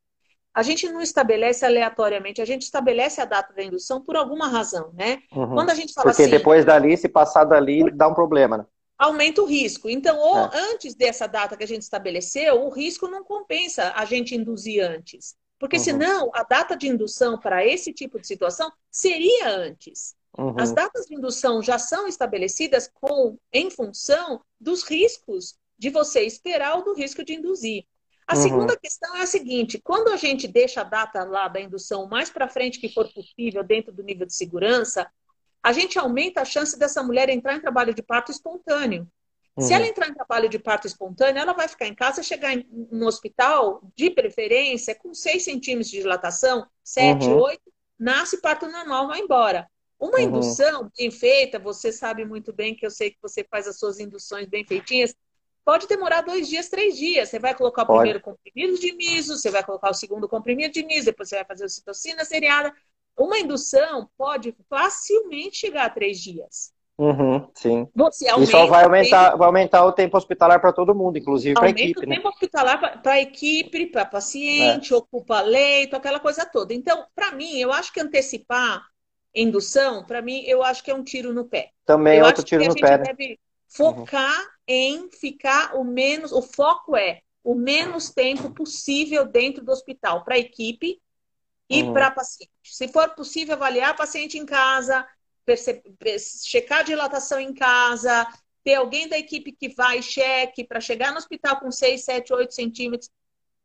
a 0.55 0.63
gente 0.63 0.89
não 0.91 1.01
estabelece 1.01 1.65
aleatoriamente, 1.65 2.43
a 2.43 2.45
gente 2.45 2.63
estabelece 2.63 3.21
a 3.21 3.25
data 3.25 3.55
da 3.55 3.63
indução 3.63 4.03
por 4.03 4.17
alguma 4.17 4.49
razão, 4.49 4.93
né? 4.93 5.21
Uhum. 5.35 5.55
Quando 5.55 5.71
a 5.71 5.75
gente 5.75 5.95
fala 5.95 6.11
Porque 6.11 6.23
assim, 6.23 6.31
depois 6.31 6.65
dali, 6.65 6.97
se 6.97 7.09
passar 7.09 7.45
dali, 7.45 7.91
dá 7.91 8.09
um 8.09 8.15
problema, 8.15 8.59
né? 8.59 8.67
Aumenta 8.99 9.43
o 9.43 9.47
risco. 9.47 9.89
Então, 9.89 10.19
ou 10.19 10.37
é. 10.37 10.51
antes 10.73 10.95
dessa 10.95 11.27
data 11.27 11.57
que 11.57 11.65
a 11.65 11.69
gente 11.69 11.83
estabeleceu, 11.83 12.63
o 12.65 12.69
risco 12.69 13.09
não 13.09 13.25
compensa 13.25 13.93
a 13.97 14.05
gente 14.05 14.37
induzir 14.37 14.85
antes. 14.85 15.35
Porque 15.59 15.77
uhum. 15.77 15.83
senão, 15.83 16.31
a 16.35 16.43
data 16.43 16.77
de 16.77 16.89
indução 16.89 17.39
para 17.39 17.65
esse 17.65 17.93
tipo 17.93 18.21
de 18.21 18.27
situação 18.27 18.71
seria 18.91 19.49
antes. 19.49 20.15
Uhum. 20.37 20.55
As 20.59 20.73
datas 20.73 21.07
de 21.07 21.15
indução 21.15 21.63
já 21.63 21.79
são 21.79 22.07
estabelecidas 22.07 22.91
com, 23.01 23.39
em 23.53 23.71
função 23.71 24.41
dos 24.61 24.83
riscos 24.83 25.55
de 25.79 25.91
você 25.91 26.23
esperar 26.23 26.77
ou 26.77 26.85
do 26.85 26.95
risco 26.95 27.25
de 27.25 27.35
induzir. 27.35 27.85
A 28.33 28.35
uhum. 28.35 28.43
segunda 28.43 28.77
questão 28.79 29.15
é 29.15 29.23
a 29.23 29.27
seguinte: 29.27 29.79
quando 29.79 30.09
a 30.09 30.17
gente 30.17 30.49
deixa 30.49 30.81
a 30.81 30.85
data 30.85 31.23
lá 31.23 31.49
da 31.49 31.61
indução 31.61 32.09
mais 32.09 32.31
para 32.31 32.49
frente 32.49 32.81
que 32.81 32.89
for 32.89 33.07
possível, 33.13 33.63
dentro 33.63 33.93
do 33.93 34.03
nível 34.03 34.27
de 34.27 34.35
segurança, 34.35 35.07
a 35.63 35.71
gente 35.71 35.99
aumenta 35.99 36.41
a 36.41 36.45
chance 36.45 36.79
dessa 36.79 37.03
mulher 37.03 37.29
entrar 37.29 37.55
em 37.55 37.61
trabalho 37.61 37.95
de 37.95 38.03
parto 38.03 38.33
espontâneo. 38.33 39.07
Uhum. 39.55 39.65
Se 39.65 39.75
ela 39.75 39.87
entrar 39.87 40.09
em 40.09 40.15
trabalho 40.15 40.49
de 40.49 40.59
parto 40.59 40.87
espontâneo, 40.87 41.43
ela 41.43 41.53
vai 41.53 41.69
ficar 41.69 41.87
em 41.87 41.95
casa, 41.95 42.23
chegar 42.23 42.57
no 42.91 43.07
hospital, 43.07 43.83
de 43.95 44.09
preferência, 44.09 44.95
com 44.95 45.13
6 45.13 45.45
centímetros 45.45 45.91
de 45.91 46.01
dilatação, 46.01 46.67
7, 46.83 47.27
uhum. 47.27 47.39
8, 47.39 47.61
nasce 47.99 48.41
parto 48.41 48.67
normal, 48.67 49.09
vai 49.09 49.21
embora. 49.21 49.69
Uma 50.01 50.19
uhum. 50.19 50.25
indução 50.25 50.91
bem 50.97 51.11
feita, 51.11 51.59
você 51.59 51.93
sabe 51.93 52.25
muito 52.25 52.51
bem 52.51 52.75
que 52.75 52.87
eu 52.87 52.91
sei 52.91 53.11
que 53.11 53.19
você 53.21 53.45
faz 53.45 53.69
as 53.69 53.79
suas 53.79 54.01
induções 54.01 54.49
bem 54.49 54.65
feitinhas, 54.67 55.15
pode 55.65 55.87
demorar 55.87 56.23
dois 56.23 56.49
dias, 56.49 56.69
três 56.69 56.97
dias. 56.97 57.29
Você 57.29 57.39
vai 57.39 57.55
colocar 57.55 57.83
o 57.83 57.87
pode. 57.87 57.99
primeiro 57.99 58.21
comprimido 58.21 58.79
de 58.79 58.93
miso, 58.95 59.37
você 59.37 59.51
vai 59.51 59.63
colocar 59.65 59.91
o 59.91 59.95
segundo 59.95 60.29
comprimido 60.29 60.73
de 60.73 60.85
miso, 60.85 61.07
depois 61.07 61.29
você 61.29 61.37
vai 61.37 61.45
fazer 61.45 61.65
a 61.65 61.69
citocina 61.69 62.25
seriada. 62.25 62.73
Uma 63.17 63.39
indução 63.39 64.09
pode 64.17 64.55
facilmente 64.69 65.59
chegar 65.59 65.87
a 65.87 65.91
três 65.91 66.21
dias. 66.21 66.73
Uhum, 66.99 67.49
sim. 67.55 67.89
Você 67.95 68.27
e 68.31 68.47
só 68.47 68.67
vai 68.67 68.85
aumentar, 68.85 69.27
tempo, 69.27 69.39
vai 69.39 69.47
aumentar 69.47 69.85
o 69.85 69.93
tempo 69.93 70.17
hospitalar 70.17 70.61
para 70.61 70.73
todo 70.73 70.95
mundo, 70.95 71.19
inclusive 71.19 71.55
para 71.55 71.67
a 71.67 71.71
equipe. 71.71 71.95
Aumenta 71.95 72.01
o 72.01 72.09
né? 72.09 72.17
tempo 72.17 72.29
hospitalar 72.29 73.03
para 73.03 73.13
a 73.13 73.21
equipe, 73.21 73.87
para 73.87 74.05
paciente, 74.05 74.93
é. 74.93 74.97
ocupa 74.97 75.41
leito, 75.41 75.97
aquela 75.97 76.21
coisa 76.21 76.45
toda. 76.45 76.73
Então, 76.75 77.05
para 77.15 77.33
mim, 77.33 77.59
eu 77.59 77.73
acho 77.73 77.93
que 77.93 78.01
antecipar 78.01 78.83
indução, 79.35 80.05
para 80.05 80.21
mim, 80.21 80.43
eu 80.45 80.63
acho 80.63 80.85
que 80.85 80.91
é 80.91 80.95
um 80.95 81.03
tiro 81.03 81.33
no 81.33 81.47
pé. 81.47 81.71
Também 81.87 82.19
eu 82.19 82.27
outro 82.27 82.45
tiro 82.45 82.65
no 82.65 82.75
pé. 82.75 82.99
Né? 82.99 83.05
deve 83.05 83.39
focar 83.67 84.39
uhum 84.39 84.52
em 84.67 85.11
ficar 85.11 85.75
o 85.77 85.85
menos, 85.85 86.33
o 86.33 86.43
foco 86.43 86.97
é 86.97 87.21
o 87.43 87.55
menos 87.55 88.11
tempo 88.11 88.51
possível 88.51 89.27
dentro 89.27 89.65
do 89.65 89.73
hospital 89.73 90.25
para 90.25 90.37
a 90.37 90.39
equipe 90.39 91.01
e 91.69 91.83
uhum. 91.83 91.93
para 91.93 92.11
paciente. 92.11 92.53
Se 92.63 92.89
for 92.89 93.11
possível, 93.11 93.55
avaliar 93.55 93.91
a 93.91 93.95
paciente 93.95 94.39
em 94.39 94.47
casa, 94.47 95.07
checar 96.45 96.81
a 96.81 96.85
dilatação 96.85 97.41
em 97.41 97.53
casa, 97.53 98.27
ter 98.63 98.75
alguém 98.75 99.09
da 99.09 99.19
equipe 99.19 99.53
que 99.53 99.71
vai 99.71 99.99
e 99.99 100.03
cheque 100.03 100.65
para 100.65 100.81
chegar 100.81 101.11
no 101.11 101.19
hospital 101.19 101.59
com 101.59 101.71
6, 101.71 102.05
7, 102.05 102.33
8 102.33 102.55
centímetros. 102.55 103.11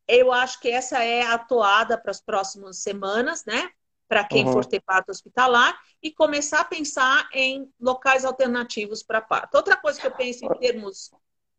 Eu 0.07 0.31
acho 0.31 0.59
que 0.59 0.69
essa 0.69 1.03
é 1.03 1.21
a 1.21 1.37
toada 1.37 1.97
para 1.97 2.11
as 2.11 2.21
próximas 2.21 2.77
semanas, 2.77 3.45
né? 3.45 3.69
Para 4.07 4.23
quem 4.23 4.45
uhum. 4.45 4.53
for 4.53 4.65
ter 4.65 4.79
parto 4.81 5.11
hospitalar 5.11 5.77
e 6.01 6.11
começar 6.11 6.61
a 6.61 6.65
pensar 6.65 7.27
em 7.33 7.69
locais 7.79 8.23
alternativos 8.23 9.03
para 9.03 9.21
parto. 9.21 9.55
Outra 9.55 9.75
coisa 9.75 9.99
que 9.99 10.07
eu 10.07 10.11
penso 10.11 10.45
em 10.45 10.59
termos 10.59 11.11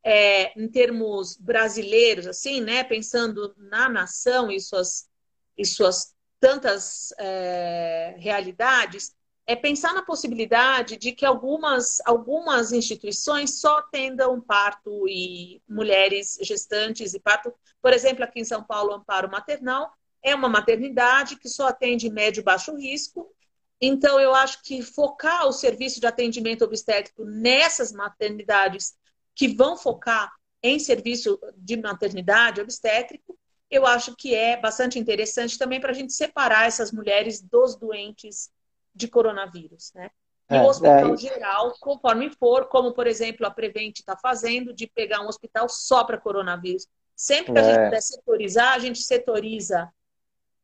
é, 0.05 0.59
em 0.59 0.69
termos 0.69 1.37
brasileiros, 1.37 2.27
assim, 2.27 2.61
né, 2.61 2.85
pensando 2.85 3.55
na 3.59 3.89
nação 3.89 4.51
e 4.51 4.61
suas 4.61 5.09
e 5.57 5.67
suas 5.67 6.15
tantas 6.41 7.13
é, 7.19 8.15
realidades, 8.17 9.13
é 9.45 9.57
pensar 9.57 9.93
na 9.93 10.03
possibilidade 10.03 10.97
de 10.97 11.11
que 11.11 11.27
algumas, 11.27 12.01
algumas 12.07 12.71
instituições 12.71 13.61
só 13.61 13.79
atendam 13.79 14.41
parto 14.41 15.09
e 15.09 15.61
mulheres 15.69 16.39
gestantes 16.43 17.13
e 17.15 17.19
parto. 17.19 17.53
Por 17.83 17.93
exemplo, 17.93 18.23
aqui 18.23 18.41
em 18.41 18.45
São 18.45 18.63
Paulo, 18.63 18.93
Amparo 18.93 19.31
Maternal 19.31 19.91
é 20.23 20.35
uma 20.35 20.49
maternidade 20.49 21.37
que 21.37 21.49
só 21.49 21.69
atende 21.69 22.11
médio 22.11 22.41
e 22.41 22.45
baixo 22.45 22.75
risco. 22.77 23.33
Então, 23.81 24.19
eu 24.21 24.35
acho 24.35 24.63
que 24.63 24.83
focar 24.83 25.47
o 25.47 25.53
serviço 25.53 26.01
de 26.01 26.07
atendimento 26.07 26.65
obstétrico 26.65 27.25
nessas 27.25 27.93
maternidades 27.93 28.97
que 29.35 29.49
vão 29.49 29.77
focar 29.77 30.33
em 30.63 30.79
serviço 30.79 31.39
de 31.57 31.77
maternidade 31.77 32.61
obstétrico, 32.61 33.39
eu 33.71 33.87
acho 33.87 34.17
que 34.17 34.35
é 34.35 34.57
bastante 34.57 34.99
interessante 34.99 35.59
também 35.59 35.81
para 35.81 35.91
a 35.91 35.95
gente 35.95 36.13
separar 36.13 36.67
essas 36.67 36.91
mulheres 36.91 37.41
dos 37.41 37.77
doentes 37.77 38.51
de 38.95 39.07
coronavírus, 39.07 39.93
né? 39.95 40.11
E 40.51 40.57
é, 40.57 40.63
o 40.63 40.67
hospital 40.67 41.15
é... 41.15 41.17
geral, 41.17 41.75
conforme 41.79 42.31
for, 42.31 42.67
como 42.67 42.93
por 42.93 43.07
exemplo 43.07 43.47
a 43.47 43.51
Prevent 43.51 43.99
está 43.99 44.17
fazendo, 44.17 44.73
de 44.73 44.87
pegar 44.87 45.21
um 45.21 45.29
hospital 45.29 45.69
só 45.69 46.03
para 46.05 46.19
coronavírus. 46.19 46.87
Sempre 47.15 47.53
que 47.53 47.59
a 47.59 47.63
gente 47.63 47.79
é. 47.79 47.85
puder 47.85 48.01
setorizar, 48.01 48.75
a 48.75 48.79
gente 48.79 49.03
setoriza 49.03 49.93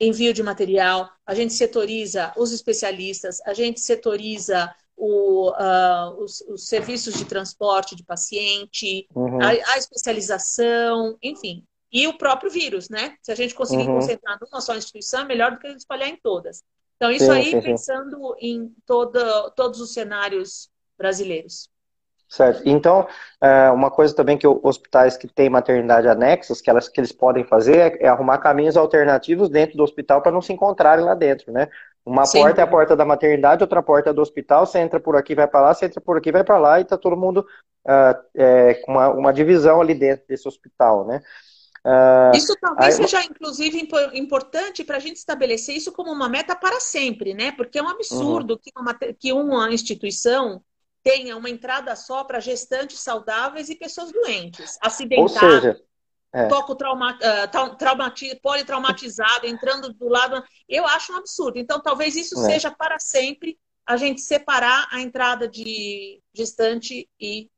envio 0.05 0.33
de 0.33 0.43
material, 0.43 1.11
a 1.27 1.35
gente 1.35 1.53
setoriza 1.53 2.33
os 2.37 2.53
especialistas, 2.53 3.41
a 3.47 3.55
gente 3.55 3.81
setoriza 3.81 4.75
o, 4.97 5.51
uh, 5.51 6.23
os, 6.23 6.41
os, 6.43 6.69
serviços 6.69 7.15
de 7.15 7.25
transporte 7.25 7.97
de 7.97 8.05
paciente, 8.05 9.09
uhum. 9.15 9.41
a, 9.43 9.49
a, 9.49 9.79
especialização, 9.79 11.19
enfim. 11.23 11.65
e 11.93 12.07
o 12.07 12.17
próprio 12.17 12.51
vírus, 12.51 12.89
né? 12.89 13.17
Se 13.23 13.33
a 13.33 13.35
gente 13.35 13.55
conseguir 13.55 13.89
uhum. 13.89 13.97
concentrar 13.97 14.39
numa 14.41 14.61
só 14.61 14.77
instituição, 14.77 15.23
é 15.23 15.25
melhor 15.25 15.53
do 15.53 15.59
que 15.59 15.69
espalhar 15.69 16.09
em 16.09 16.17
todas. 16.17 16.63
Então, 16.97 17.11
isso 17.11 17.27
sim, 17.27 17.31
aí 17.33 17.51
sim, 17.51 17.61
pensando 17.61 18.37
sim. 18.39 18.47
em 18.47 18.75
todos 18.87 19.81
os 19.81 19.93
cenários 19.93 20.71
brasileiros. 20.97 21.69
Certo. 22.35 22.63
Então, 22.65 23.07
é, 23.41 23.71
uma 23.71 23.93
coisa 23.93 24.13
também 24.13 24.37
que 24.37 24.45
hospitais 24.45 25.17
que 25.17 25.29
têm 25.29 25.49
maternidade 25.49 26.09
anexas, 26.09 26.61
que, 26.61 26.69
elas, 26.69 26.89
que 26.89 26.99
eles 26.99 27.13
podem 27.13 27.45
fazer, 27.45 27.77
é, 27.77 28.07
é 28.07 28.09
arrumar 28.09 28.39
caminhos 28.39 28.77
alternativos 28.77 29.49
dentro 29.49 29.77
do 29.77 29.85
hospital 29.85 30.21
para 30.21 30.33
não 30.33 30.43
se 30.43 30.53
encontrarem 30.53 31.05
lá 31.05 31.15
dentro, 31.15 31.53
né? 31.53 31.69
Uma 32.05 32.27
Sim. 32.27 32.41
porta 32.41 32.61
é 32.61 32.65
a 32.65 32.67
porta 32.67 32.97
da 32.97 33.05
maternidade, 33.05 33.63
outra 33.63 33.81
porta 33.81 34.11
é 34.11 34.13
do 34.13 34.21
hospital, 34.21 34.67
você 34.67 34.81
entra 34.81 34.99
por 34.99 35.15
aqui, 35.15 35.33
vai 35.33 35.47
para 35.47 35.61
lá, 35.61 35.75
você 35.75 35.87
entra 35.87 36.01
por 36.01 36.19
aqui, 36.19 36.33
vai 36.33 36.43
para 36.43 36.59
lá, 36.59 36.81
e 36.81 36.85
tá 36.85 36.99
todo 36.99 37.17
mundo 37.17 37.47
uh, 37.87 38.21
é, 38.35 38.75
com 38.85 38.91
uma, 38.91 39.11
uma 39.11 39.33
divisão 39.33 39.81
ali 39.81 39.95
dentro 39.95 40.27
desse 40.27 40.49
hospital, 40.49 41.07
né? 41.07 41.23
Uh, 41.87 42.37
isso 42.37 42.57
talvez 42.61 42.99
aí... 42.99 43.09
seja, 43.09 43.25
inclusive, 43.25 43.89
importante 44.15 44.83
para 44.83 44.97
a 44.97 45.01
gente 45.01 45.17
estabelecer 45.17 45.77
isso 45.77 45.93
como 45.93 46.11
uma 46.11 46.29
meta 46.29 46.57
para 46.57 46.81
sempre, 46.81 47.33
né? 47.33 47.53
Porque 47.53 47.79
é 47.79 47.83
um 47.83 47.89
absurdo 47.89 48.55
uhum. 48.55 48.59
que, 48.61 48.73
uma, 48.77 48.95
que 48.95 49.33
uma 49.33 49.73
instituição 49.73 50.61
tenha 51.05 51.37
uma 51.37 51.51
entrada 51.51 51.95
só 51.95 52.25
para 52.25 52.41
gestantes 52.41 52.99
saudáveis 52.99 53.69
e 53.69 53.77
pessoas 53.77 54.11
doentes, 54.11 54.79
acidentadas. 54.81 55.43
Ou 55.43 55.51
seja, 55.51 55.81
é. 56.33 56.47
toco 56.47 56.75
trauma, 56.75 57.13
uh, 57.17 57.77
traumati, 57.77 58.35
politraumatizado, 58.43 59.47
entrando 59.47 59.93
do 59.93 60.09
lado. 60.09 60.43
Eu 60.67 60.87
acho 60.87 61.13
um 61.13 61.17
absurdo. 61.17 61.59
Então, 61.59 61.81
talvez 61.81 62.17
isso 62.17 62.41
é. 62.41 62.53
seja 62.53 62.71
para 62.71 62.99
sempre 62.99 63.59
a 63.87 63.99
gente 63.99 64.23
separar 64.23 64.89
a 64.91 65.01
entrada 65.01 65.47
de 65.47 66.21
gestante 66.33 67.07
e 67.21 67.51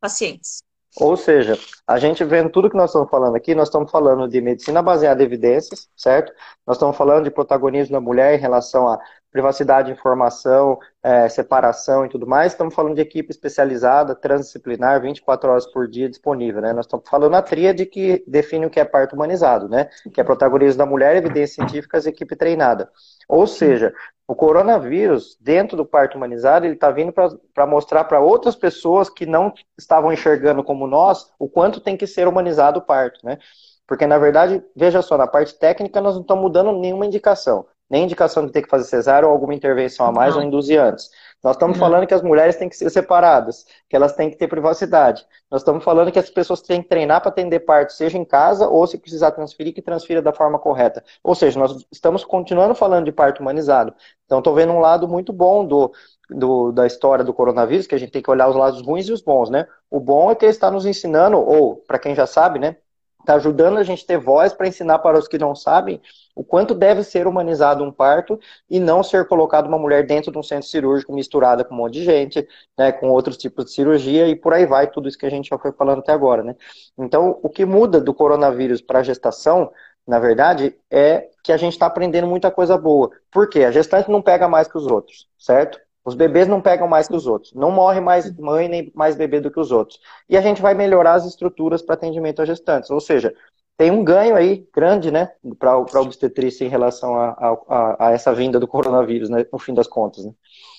pacientes. 0.00 0.62
Ou 1.00 1.16
seja, 1.16 1.56
a 1.86 1.98
gente 1.98 2.24
vendo 2.24 2.50
tudo 2.50 2.68
que 2.68 2.76
nós 2.76 2.90
estamos 2.90 3.08
falando 3.08 3.36
aqui, 3.36 3.54
nós 3.54 3.68
estamos 3.68 3.90
falando 3.90 4.26
de 4.26 4.40
medicina 4.40 4.82
baseada 4.82 5.22
em 5.22 5.26
evidências, 5.26 5.88
certo? 5.96 6.32
Nós 6.66 6.76
estamos 6.76 6.96
falando 6.96 7.24
de 7.24 7.30
protagonismo 7.30 7.92
da 7.92 8.00
mulher 8.00 8.34
em 8.34 8.40
relação 8.40 8.88
a 8.88 8.98
privacidade 9.30 9.88
de 9.88 9.98
informação, 9.98 10.78
é, 11.02 11.28
separação 11.28 12.06
e 12.06 12.08
tudo 12.08 12.26
mais. 12.26 12.52
Estamos 12.52 12.74
falando 12.74 12.94
de 12.94 13.02
equipe 13.02 13.30
especializada, 13.30 14.14
transdisciplinar, 14.14 15.00
24 15.00 15.50
horas 15.50 15.66
por 15.66 15.88
dia 15.88 16.08
disponível, 16.08 16.62
né? 16.62 16.72
Nós 16.72 16.86
estamos 16.86 17.08
falando 17.08 17.34
a 17.34 17.42
tríade 17.42 17.84
que 17.86 18.24
define 18.26 18.66
o 18.66 18.70
que 18.70 18.80
é 18.80 18.84
parto 18.84 19.14
humanizado, 19.14 19.68
né? 19.68 19.88
Que 20.12 20.20
é 20.20 20.24
protagonismo 20.24 20.78
da 20.78 20.86
mulher, 20.86 21.16
evidências 21.16 21.52
científicas 21.52 22.06
e 22.06 22.10
equipe 22.10 22.34
treinada. 22.34 22.90
Ou 23.28 23.46
seja, 23.46 23.92
o 24.26 24.34
coronavírus, 24.34 25.36
dentro 25.40 25.76
do 25.76 25.84
parto 25.84 26.16
humanizado, 26.16 26.66
ele 26.66 26.74
está 26.74 26.90
vindo 26.90 27.12
para 27.12 27.66
mostrar 27.66 28.04
para 28.04 28.20
outras 28.20 28.56
pessoas 28.56 29.10
que 29.10 29.26
não 29.26 29.52
estavam 29.78 30.12
enxergando 30.12 30.64
como 30.64 30.86
nós 30.86 31.30
o 31.38 31.48
quanto 31.48 31.80
tem 31.80 31.96
que 31.96 32.06
ser 32.06 32.26
humanizado 32.26 32.78
o 32.78 32.82
parto, 32.82 33.24
né? 33.24 33.38
Porque, 33.86 34.06
na 34.06 34.18
verdade, 34.18 34.62
veja 34.76 35.00
só, 35.00 35.16
na 35.16 35.26
parte 35.26 35.58
técnica 35.58 36.00
nós 36.00 36.14
não 36.14 36.22
estamos 36.22 36.42
mudando 36.42 36.72
nenhuma 36.72 37.06
indicação 37.06 37.66
nem 37.90 38.04
indicação 38.04 38.44
de 38.44 38.52
ter 38.52 38.62
que 38.62 38.68
fazer 38.68 38.84
cesárea 38.84 39.26
ou 39.26 39.32
alguma 39.32 39.54
intervenção 39.54 40.06
a 40.06 40.12
mais 40.12 40.34
não. 40.34 40.42
ou 40.42 40.46
induzir 40.46 40.80
antes. 40.80 41.10
Nós 41.42 41.54
estamos 41.54 41.78
não. 41.78 41.86
falando 41.86 42.06
que 42.06 42.14
as 42.14 42.22
mulheres 42.22 42.56
têm 42.56 42.68
que 42.68 42.76
ser 42.76 42.90
separadas, 42.90 43.64
que 43.88 43.94
elas 43.94 44.12
têm 44.12 44.28
que 44.28 44.36
ter 44.36 44.48
privacidade. 44.48 45.24
Nós 45.50 45.60
estamos 45.62 45.84
falando 45.84 46.10
que 46.10 46.18
as 46.18 46.28
pessoas 46.28 46.60
têm 46.60 46.82
que 46.82 46.88
treinar 46.88 47.20
para 47.20 47.30
atender 47.30 47.60
parto, 47.60 47.92
seja 47.92 48.18
em 48.18 48.24
casa 48.24 48.68
ou 48.68 48.86
se 48.86 48.98
precisar 48.98 49.30
transferir, 49.30 49.72
que 49.72 49.80
transfira 49.80 50.20
da 50.20 50.32
forma 50.32 50.58
correta. 50.58 51.02
Ou 51.22 51.34
seja, 51.34 51.58
nós 51.58 51.86
estamos 51.92 52.24
continuando 52.24 52.74
falando 52.74 53.04
de 53.04 53.12
parto 53.12 53.40
humanizado. 53.40 53.94
Então, 54.26 54.38
estou 54.38 54.54
vendo 54.54 54.72
um 54.72 54.80
lado 54.80 55.06
muito 55.08 55.32
bom 55.32 55.64
do, 55.64 55.92
do, 56.28 56.72
da 56.72 56.86
história 56.86 57.24
do 57.24 57.32
coronavírus, 57.32 57.86
que 57.86 57.94
a 57.94 57.98
gente 57.98 58.12
tem 58.12 58.22
que 58.22 58.30
olhar 58.30 58.48
os 58.48 58.56
lados 58.56 58.82
ruins 58.82 59.08
e 59.08 59.12
os 59.12 59.22
bons, 59.22 59.48
né? 59.48 59.66
O 59.90 60.00
bom 60.00 60.30
é 60.30 60.34
que 60.34 60.44
ele 60.44 60.50
está 60.50 60.70
nos 60.70 60.84
ensinando, 60.84 61.38
ou, 61.38 61.76
para 61.76 61.98
quem 61.98 62.14
já 62.14 62.26
sabe, 62.26 62.58
né? 62.58 62.76
Está 63.20 63.34
ajudando 63.34 63.76
a 63.76 63.82
gente 63.82 64.06
ter 64.06 64.16
voz 64.16 64.52
para 64.52 64.68
ensinar 64.68 65.00
para 65.00 65.18
os 65.18 65.28
que 65.28 65.36
não 65.38 65.54
sabem 65.54 66.00
o 66.34 66.44
quanto 66.44 66.72
deve 66.74 67.02
ser 67.02 67.26
humanizado 67.26 67.82
um 67.84 67.90
parto 67.92 68.38
e 68.70 68.78
não 68.78 69.02
ser 69.02 69.26
colocado 69.26 69.66
uma 69.66 69.78
mulher 69.78 70.06
dentro 70.06 70.30
de 70.30 70.38
um 70.38 70.42
centro 70.42 70.68
cirúrgico 70.68 71.12
misturada 71.12 71.64
com 71.64 71.74
um 71.74 71.78
monte 71.78 71.94
de 71.94 72.04
gente, 72.04 72.46
né, 72.78 72.92
com 72.92 73.10
outros 73.10 73.36
tipos 73.36 73.66
de 73.66 73.72
cirurgia 73.72 74.28
e 74.28 74.36
por 74.36 74.54
aí 74.54 74.64
vai, 74.64 74.86
tudo 74.90 75.08
isso 75.08 75.18
que 75.18 75.26
a 75.26 75.30
gente 75.30 75.48
já 75.48 75.58
foi 75.58 75.72
falando 75.72 75.98
até 75.98 76.12
agora, 76.12 76.42
né? 76.42 76.54
Então, 76.96 77.38
o 77.42 77.48
que 77.48 77.64
muda 77.64 78.00
do 78.00 78.14
coronavírus 78.14 78.80
para 78.80 79.00
a 79.00 79.02
gestação, 79.02 79.70
na 80.06 80.18
verdade, 80.18 80.78
é 80.90 81.28
que 81.42 81.52
a 81.52 81.56
gente 81.56 81.72
está 81.72 81.86
aprendendo 81.86 82.26
muita 82.26 82.50
coisa 82.50 82.78
boa. 82.78 83.10
Por 83.30 83.48
quê? 83.48 83.64
A 83.64 83.70
gestante 83.72 84.10
não 84.10 84.22
pega 84.22 84.48
mais 84.48 84.68
que 84.68 84.78
os 84.78 84.86
outros, 84.86 85.28
certo? 85.36 85.78
Os 86.08 86.14
bebês 86.14 86.48
não 86.48 86.60
pegam 86.60 86.88
mais 86.88 87.06
que 87.06 87.14
os 87.14 87.26
outros. 87.26 87.52
Não 87.52 87.70
morre 87.70 88.00
mais 88.00 88.34
mãe 88.38 88.66
nem 88.66 88.90
mais 88.94 89.14
bebê 89.14 89.40
do 89.40 89.50
que 89.50 89.60
os 89.60 89.70
outros. 89.70 90.00
E 90.26 90.36
a 90.38 90.40
gente 90.40 90.62
vai 90.62 90.72
melhorar 90.72 91.14
as 91.14 91.26
estruturas 91.26 91.82
para 91.82 91.94
atendimento 91.94 92.40
a 92.40 92.46
gestantes. 92.46 92.90
Ou 92.90 92.98
seja, 92.98 93.34
tem 93.76 93.90
um 93.90 94.02
ganho 94.02 94.34
aí 94.34 94.66
grande, 94.74 95.10
né, 95.10 95.30
para 95.58 95.72
a 95.72 96.00
obstetrícia 96.00 96.64
em 96.64 96.68
relação 96.68 97.14
a, 97.14 97.28
a, 97.28 98.08
a, 98.08 98.12
essa 98.12 98.34
vinda 98.34 98.58
do 98.58 98.66
coronavírus, 98.66 99.28
né, 99.28 99.44
no 99.52 99.58
fim 99.58 99.74
das 99.74 99.86
contas. 99.86 100.24
Né? 100.24 100.32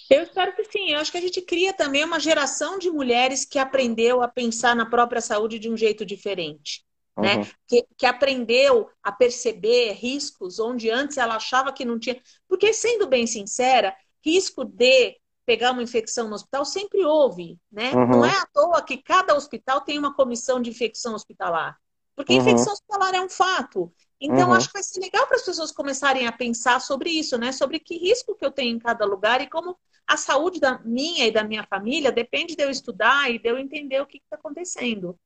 Eu 0.10 0.24
espero 0.24 0.56
que 0.56 0.64
sim. 0.66 0.90
Eu 0.90 1.00
acho 1.00 1.12
que 1.12 1.18
a 1.20 1.22
gente 1.22 1.42
cria 1.42 1.72
também 1.72 2.04
uma 2.04 2.20
geração 2.20 2.80
de 2.80 2.90
mulheres 2.90 3.46
que 3.46 3.60
aprendeu 3.60 4.24
a 4.24 4.28
pensar 4.28 4.76
na 4.76 4.88
própria 4.88 5.22
saúde 5.22 5.60
de 5.60 5.70
um 5.70 5.78
jeito 5.78 6.04
diferente. 6.04 6.84
Né? 7.16 7.36
Uhum. 7.36 7.46
Que, 7.68 7.86
que 7.98 8.06
aprendeu 8.06 8.90
a 9.04 9.12
perceber 9.12 9.92
riscos 9.94 10.60
onde 10.60 10.90
antes 10.90 11.18
ela 11.18 11.36
achava 11.36 11.72
que 11.72 11.86
não 11.86 12.00
tinha. 12.00 12.20
Porque, 12.48 12.74
sendo 12.74 13.08
bem 13.08 13.28
sincera, 13.28 13.96
risco 14.26 14.66
de 14.66 15.18
pegar 15.50 15.72
uma 15.72 15.82
infecção 15.82 16.28
no 16.28 16.36
hospital 16.36 16.64
sempre 16.64 17.04
houve. 17.04 17.58
Né? 17.72 17.92
Uhum. 17.92 18.08
Não 18.08 18.26
é 18.26 18.30
à 18.30 18.46
toa 18.54 18.84
que 18.84 18.98
cada 18.98 19.36
hospital 19.36 19.82
tem 19.82 19.98
uma 19.98 20.14
comissão 20.14 20.62
de 20.62 20.70
infecção 20.70 21.16
hospitalar. 21.16 21.76
Porque 22.16 22.34
uhum. 22.34 22.42
infecção 22.42 22.72
hospitalar 22.72 23.16
é 23.16 23.22
um 23.22 23.30
fato. 23.30 23.92
Então, 24.22 24.50
uhum. 24.50 24.54
acho 24.54 24.68
que 24.68 24.74
vai 24.74 24.84
ser 24.84 25.00
legal 25.00 25.26
para 25.26 25.38
as 25.38 25.46
pessoas 25.46 25.72
começarem 25.72 26.28
a 26.28 26.32
pensar 26.32 26.80
sobre 26.80 27.10
isso, 27.10 27.36
né? 27.36 27.52
Sobre 27.52 27.80
que 27.80 27.98
risco 27.98 28.36
que 28.36 28.46
eu 28.46 28.52
tenho 28.52 28.76
em 28.76 28.80
cada 28.80 29.06
lugar 29.06 29.42
e 29.42 29.50
como 29.50 29.76
a 30.06 30.18
saúde 30.18 30.60
da 30.60 30.78
minha 30.86 31.26
e 31.26 31.32
da 31.32 31.44
minha 31.44 31.64
família 31.64 32.12
depende 32.12 32.56
de 32.56 32.64
eu 32.64 32.70
estudar 32.70 33.32
e 33.32 33.40
de 33.40 33.50
eu 33.50 33.58
entender 33.58 34.00
o 34.00 34.06
que 34.06 34.18
está 34.18 34.36
acontecendo. 34.36 35.18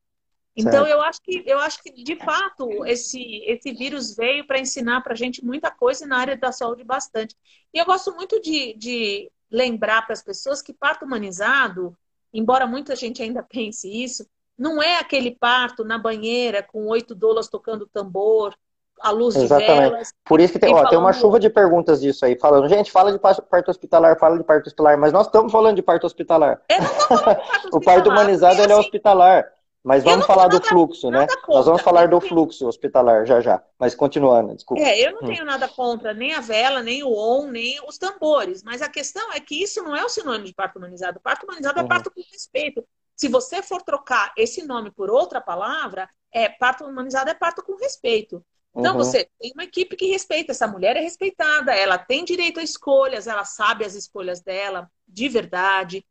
Então, 0.55 0.87
eu 0.87 1.01
acho 1.01 1.19
que 1.21 1.43
eu 1.45 1.59
acho 1.59 1.81
que 1.81 1.91
de 1.91 2.15
fato 2.15 2.85
esse 2.85 3.43
esse 3.45 3.73
vírus 3.73 4.15
veio 4.15 4.45
para 4.45 4.59
ensinar 4.59 5.01
para 5.01 5.13
a 5.13 5.17
gente 5.17 5.43
muita 5.43 5.69
coisa 5.71 6.05
e 6.05 6.07
na 6.07 6.17
área 6.17 6.37
da 6.37 6.51
saúde 6.51 6.83
bastante. 6.83 7.35
E 7.73 7.79
eu 7.79 7.85
gosto 7.85 8.13
muito 8.13 8.39
de, 8.39 8.73
de 8.75 9.31
lembrar 9.53 10.01
para 10.01 10.13
as 10.13 10.23
pessoas 10.23 10.63
que 10.63 10.73
parto 10.73 11.05
humanizado, 11.05 11.95
embora 12.33 12.65
muita 12.65 12.95
gente 12.95 13.21
ainda 13.21 13.43
pense 13.47 13.87
isso, 13.87 14.25
não 14.57 14.81
é 14.81 14.97
aquele 14.97 15.31
parto 15.31 15.85
na 15.85 15.97
banheira 15.97 16.63
com 16.63 16.87
oito 16.87 17.13
dolas 17.13 17.47
tocando 17.47 17.87
tambor, 17.87 18.55
a 19.01 19.11
luz 19.11 19.35
Exatamente. 19.35 19.73
de 19.73 19.89
velas. 19.89 20.13
Por 20.25 20.39
isso 20.39 20.53
que 20.53 20.59
tem, 20.59 20.73
ó, 20.73 20.87
tem 20.87 20.97
uma 20.97 21.13
chuva 21.13 21.39
de 21.39 21.49
perguntas 21.49 21.99
disso 22.01 22.25
aí, 22.25 22.37
falando, 22.39 22.67
gente, 22.69 22.91
fala 22.91 23.11
de 23.11 23.19
parto 23.19 23.69
hospitalar, 23.69 24.17
fala 24.17 24.37
de 24.37 24.43
parto 24.43 24.67
hospitalar, 24.67 24.97
mas 24.97 25.11
nós 25.11 25.25
estamos 25.25 25.51
falando 25.51 25.75
de 25.75 25.81
parto 25.81 26.05
hospitalar. 26.05 26.61
Não 26.69 26.87
falando 26.87 27.25
parto 27.25 27.49
hospitalar. 27.49 27.71
o 27.73 27.81
parto 27.81 28.09
humanizado 28.09 28.61
é 28.61 28.65
assim, 28.65 28.73
hospitalar. 28.73 29.51
Mas 29.83 30.01
vamos 30.03 30.25
falar 30.25 30.47
do 30.47 30.61
fluxo, 30.61 31.11
né? 31.11 31.27
Contra. 31.27 31.53
Nós 31.55 31.65
vamos 31.65 31.81
falar 31.81 32.07
do 32.07 32.21
fluxo 32.21 32.65
hospitalar 32.67 33.25
já 33.25 33.41
já. 33.41 33.61
Mas 33.77 33.93
continuando, 33.93 34.55
desculpa. 34.55 34.81
É, 34.81 35.05
eu 35.05 35.11
não 35.11 35.23
hum. 35.23 35.25
tenho 35.25 35.43
nada 35.43 35.67
contra 35.67 36.13
nem 36.13 36.33
a 36.33 36.39
vela, 36.39 36.81
nem 36.81 37.03
o 37.03 37.11
on, 37.11 37.47
nem 37.47 37.79
os 37.85 37.97
tambores. 37.97 38.63
Mas 38.63 38.81
a 38.81 38.87
questão 38.87 39.33
é 39.33 39.41
que 39.41 39.61
isso 39.61 39.83
não 39.83 39.93
é 39.93 40.05
o 40.05 40.09
sinônimo 40.09 40.45
de 40.45 40.53
parto 40.53 40.77
humanizado. 40.77 41.19
Parto 41.19 41.43
humanizado 41.43 41.79
é 41.79 41.81
uhum. 41.81 41.85
é 41.85 41.89
parto 41.89 42.09
com 42.09 42.21
respeito. 42.31 42.85
Se 43.13 43.27
você 43.27 43.61
for 43.61 43.81
trocar 43.81 44.31
esse 44.37 44.65
nome 44.65 44.89
por 44.89 45.09
outra 45.09 45.41
palavra, 45.41 46.09
é 46.31 46.47
parto 46.47 46.85
humanizado 46.85 47.29
é 47.29 47.33
parto 47.33 47.61
com 47.61 47.75
respeito. 47.75 48.43
Então, 48.75 48.93
uhum. 48.93 49.03
você 49.03 49.29
tem 49.39 49.51
uma 49.53 49.65
equipe 49.65 49.95
que 49.95 50.07
respeita, 50.07 50.51
essa 50.51 50.67
mulher 50.67 50.95
é 50.95 50.99
respeitada, 50.99 51.75
ela 51.75 51.97
tem 51.97 52.25
direito 52.25 52.59
a 52.59 52.63
escolhas, 52.63 53.27
ela 53.27 53.45
sabe 53.45 53.85
as 53.85 53.93
escolhas 53.93 54.41
dela, 54.41 54.89
de 55.07 55.29
verdade. 55.29 56.03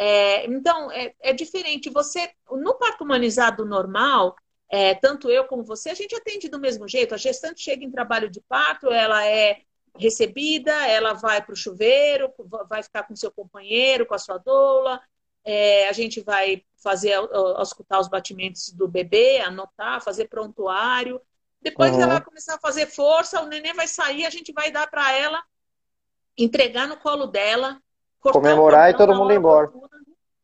É, 0.00 0.46
então, 0.46 0.92
é, 0.92 1.12
é, 1.20 1.32
diferente. 1.32 1.90
Você, 1.90 2.30
no 2.52 2.74
parto 2.74 3.02
humanizado 3.02 3.64
normal, 3.64 4.36
é, 4.70 4.94
tanto 4.94 5.28
eu 5.28 5.44
como 5.44 5.64
você, 5.64 5.90
a 5.90 5.94
gente 5.94 6.14
atende 6.14 6.48
do 6.48 6.60
mesmo 6.60 6.86
jeito. 6.86 7.14
A 7.14 7.18
gestante 7.18 7.60
chega 7.60 7.84
em 7.84 7.90
trabalho 7.90 8.30
de 8.30 8.40
parto, 8.42 8.92
ela 8.92 9.26
é 9.26 9.62
recebida, 9.96 10.72
ela 10.86 11.14
vai 11.14 11.42
para 11.42 11.52
o 11.52 11.56
chuveiro, 11.56 12.32
vai 12.68 12.80
ficar 12.84 13.02
com 13.02 13.16
seu 13.16 13.32
companheiro, 13.32 14.06
com 14.06 14.14
a 14.14 14.18
sua 14.18 14.38
doula, 14.38 15.00
é, 15.44 15.88
a 15.88 15.92
gente 15.92 16.20
vai 16.20 16.62
fazer, 16.80 17.14
escutar 17.60 17.98
os 17.98 18.06
batimentos 18.06 18.70
do 18.70 18.86
bebê, 18.86 19.40
anotar, 19.40 20.00
fazer 20.00 20.28
prontuário. 20.28 21.20
Depois 21.60 21.92
uhum. 21.92 22.02
ela 22.02 22.12
vai 22.14 22.24
começar 22.24 22.54
a 22.54 22.60
fazer 22.60 22.86
força, 22.86 23.42
o 23.42 23.46
neném 23.46 23.74
vai 23.74 23.88
sair, 23.88 24.24
a 24.24 24.30
gente 24.30 24.52
vai 24.52 24.70
dar 24.70 24.88
para 24.88 25.12
ela, 25.12 25.42
entregar 26.36 26.86
no 26.86 26.96
colo 26.98 27.26
dela, 27.26 27.82
comemorar 28.20 28.90
e 28.90 28.96
todo 28.96 29.14
mundo 29.14 29.32
embora. 29.32 29.70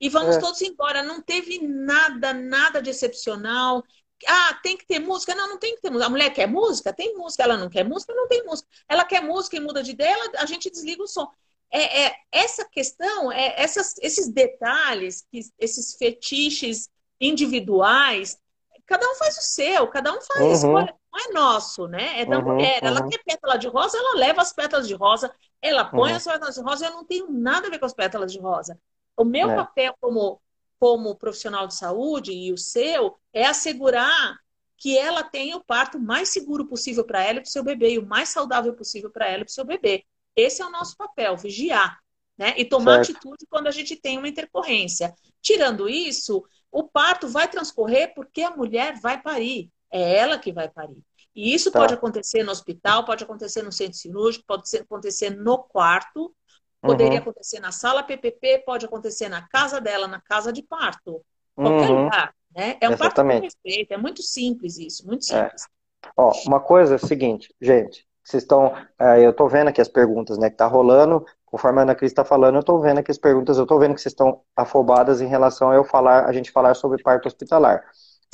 E 0.01 0.09
vamos 0.09 0.37
é. 0.37 0.41
todos 0.41 0.61
embora. 0.63 1.03
Não 1.03 1.21
teve 1.21 1.67
nada, 1.67 2.33
nada 2.33 2.83
de 2.83 2.91
excepcional. 2.91 3.83
Ah, 4.27 4.59
tem 4.63 4.77
que 4.77 4.87
ter 4.87 4.99
música? 4.99 5.35
Não, 5.35 5.49
não 5.49 5.59
tem 5.59 5.75
que 5.75 5.83
ter 5.83 5.91
música. 5.91 6.07
A 6.07 6.11
mulher 6.11 6.31
quer 6.31 6.47
música? 6.47 6.93
Tem 6.93 7.15
música. 7.17 7.43
Ela 7.43 7.57
não 7.57 7.69
quer 7.69 7.85
música? 7.85 8.15
Não 8.15 8.29
tem 8.29 8.45
música. 8.45 8.69
Ela 8.89 9.05
quer 9.05 9.23
música 9.23 9.57
e 9.57 9.61
muda 9.61 9.83
de 9.83 9.93
ideia, 9.93 10.17
a 10.39 10.47
gente 10.47 10.71
desliga 10.71 11.03
o 11.03 11.07
som 11.07 11.29
é, 11.75 12.07
é 12.07 12.15
essa 12.31 12.65
questão, 12.65 13.33
é, 13.33 13.61
essas, 13.61 13.97
esses 14.01 14.29
detalhes, 14.29 15.27
esses 15.59 15.97
fetiches 15.97 16.89
individuais, 17.21 18.39
cada 18.87 19.05
um 19.11 19.15
faz 19.17 19.37
o 19.37 19.43
seu, 19.43 19.89
cada 19.89 20.13
um 20.13 20.21
faz 20.21 20.41
uhum. 20.41 20.53
escolha, 20.53 20.95
não 21.13 21.21
é 21.21 21.33
nosso, 21.33 21.89
né? 21.89 22.21
É 22.21 22.25
da 22.25 22.39
uhum, 22.39 22.55
mulher. 22.55 22.79
Ela 22.81 23.03
uhum. 23.03 23.09
quer 23.09 23.23
pétala 23.25 23.59
de 23.59 23.67
rosa, 23.67 23.99
ela 23.99 24.17
leva 24.17 24.41
as 24.41 24.53
pétalas 24.53 24.87
de 24.87 24.95
rosa, 24.95 25.35
ela 25.65 25.83
põe 25.83 26.11
uhum. 26.11 26.17
as 26.17 26.25
pétalas 26.25 26.55
de 26.55 26.61
rosa, 26.61 26.87
eu 26.87 26.93
não 26.93 27.05
tenho 27.07 27.31
nada 27.31 27.69
a 27.69 27.71
ver 27.71 27.79
com 27.79 27.87
as 27.87 27.95
pétalas 27.95 28.31
de 28.31 28.39
rosa. 28.39 28.79
O 29.17 29.25
meu 29.25 29.51
é. 29.51 29.57
papel 29.57 29.95
como, 29.99 30.39
como 30.79 31.17
profissional 31.17 31.67
de 31.67 31.75
saúde 31.75 32.33
e 32.33 32.53
o 32.53 32.59
seu 32.59 33.17
é 33.33 33.47
assegurar 33.47 34.37
que 34.77 34.99
ela 34.99 35.23
tenha 35.23 35.57
o 35.57 35.65
parto 35.65 35.99
mais 35.99 36.29
seguro 36.29 36.67
possível 36.67 37.03
para 37.03 37.23
ela 37.23 37.39
e 37.39 37.41
para 37.41 37.49
o 37.49 37.51
seu 37.51 37.65
bebê, 37.65 37.95
e 37.95 37.99
o 37.99 38.07
mais 38.07 38.29
saudável 38.29 38.75
possível 38.75 39.11
para 39.11 39.27
ela 39.27 39.41
e 39.41 39.45
para 39.47 39.51
o 39.51 39.55
seu 39.55 39.65
bebê. 39.65 40.05
Esse 40.37 40.61
é 40.61 40.67
o 40.67 40.71
nosso 40.71 40.95
papel, 40.99 41.35
vigiar. 41.35 41.99
Né? 42.37 42.53
E 42.59 42.65
tomar 42.65 43.03
certo. 43.03 43.13
atitude 43.13 43.47
quando 43.49 43.69
a 43.69 43.71
gente 43.71 43.97
tem 43.97 44.19
uma 44.19 44.29
intercorrência. 44.29 45.15
Tirando 45.41 45.89
isso, 45.89 46.45
o 46.71 46.83
parto 46.83 47.27
vai 47.27 47.49
transcorrer 47.49 48.13
porque 48.15 48.43
a 48.43 48.51
mulher 48.51 49.01
vai 49.01 49.23
parir. 49.23 49.71
É 49.91 50.17
ela 50.19 50.39
que 50.39 50.53
vai 50.53 50.69
parir. 50.69 51.03
E 51.35 51.55
isso 51.55 51.71
tá. 51.71 51.81
pode 51.81 51.95
acontecer 51.95 52.43
no 52.43 52.53
hospital, 52.53 53.05
pode 53.05 53.25
acontecer 53.25 53.63
no 53.63 53.73
centro 53.73 53.99
cirúrgico, 53.99 54.45
pode 54.47 54.65
acontecer 54.77 55.31
no 55.31 55.59
quarto, 55.59 56.33
poderia 56.81 57.15
uhum. 57.15 57.19
acontecer 57.19 57.61
na 57.61 57.73
sala 57.73 58.03
PPP, 58.03 58.63
pode 58.65 58.87
acontecer 58.87 59.29
na 59.29 59.43
casa 59.49 59.81
dela, 59.81 60.07
na 60.07 60.21
casa 60.21 60.53
de 60.53 60.63
parto. 60.63 61.21
Qualquer 61.55 61.91
uhum. 61.91 62.05
lugar. 62.05 62.35
Né? 62.55 62.77
É 62.81 62.89
um 62.89 62.93
Exatamente. 62.93 63.15
parto 63.15 63.41
com 63.41 63.45
respeito. 63.45 63.93
É 63.93 63.97
muito 63.97 64.23
simples 64.23 64.79
isso, 64.79 65.07
muito 65.07 65.25
simples. 65.25 65.65
É. 65.65 66.09
Ó, 66.17 66.33
uma 66.47 66.61
coisa 66.61 66.95
é 66.95 66.97
o 66.97 67.07
seguinte, 67.07 67.53
gente. 67.61 68.07
Vocês 68.23 68.43
estão. 68.43 68.75
É, 68.99 69.25
eu 69.25 69.31
estou 69.31 69.49
vendo 69.49 69.69
aqui 69.69 69.81
as 69.81 69.89
perguntas 69.89 70.39
né, 70.39 70.49
que 70.49 70.57
tá 70.57 70.67
rolando. 70.67 71.27
Conforme 71.45 71.81
a 71.81 71.83
Ana 71.83 71.95
Cris 71.95 72.11
está 72.11 72.25
falando, 72.25 72.57
eu 72.57 72.61
estou 72.61 72.81
vendo 72.81 72.99
aqui 72.99 73.11
as 73.11 73.19
perguntas, 73.19 73.59
eu 73.59 73.65
estou 73.65 73.79
vendo 73.79 73.95
que 73.95 74.01
vocês 74.01 74.13
estão 74.13 74.41
afobadas 74.57 75.21
em 75.21 75.27
relação 75.27 75.71
a 75.71 75.75
eu 75.75 75.85
falar, 75.85 76.27
a 76.27 76.33
gente 76.33 76.51
falar 76.51 76.75
sobre 76.75 77.03
parto 77.03 77.29
hospitalar. 77.29 77.85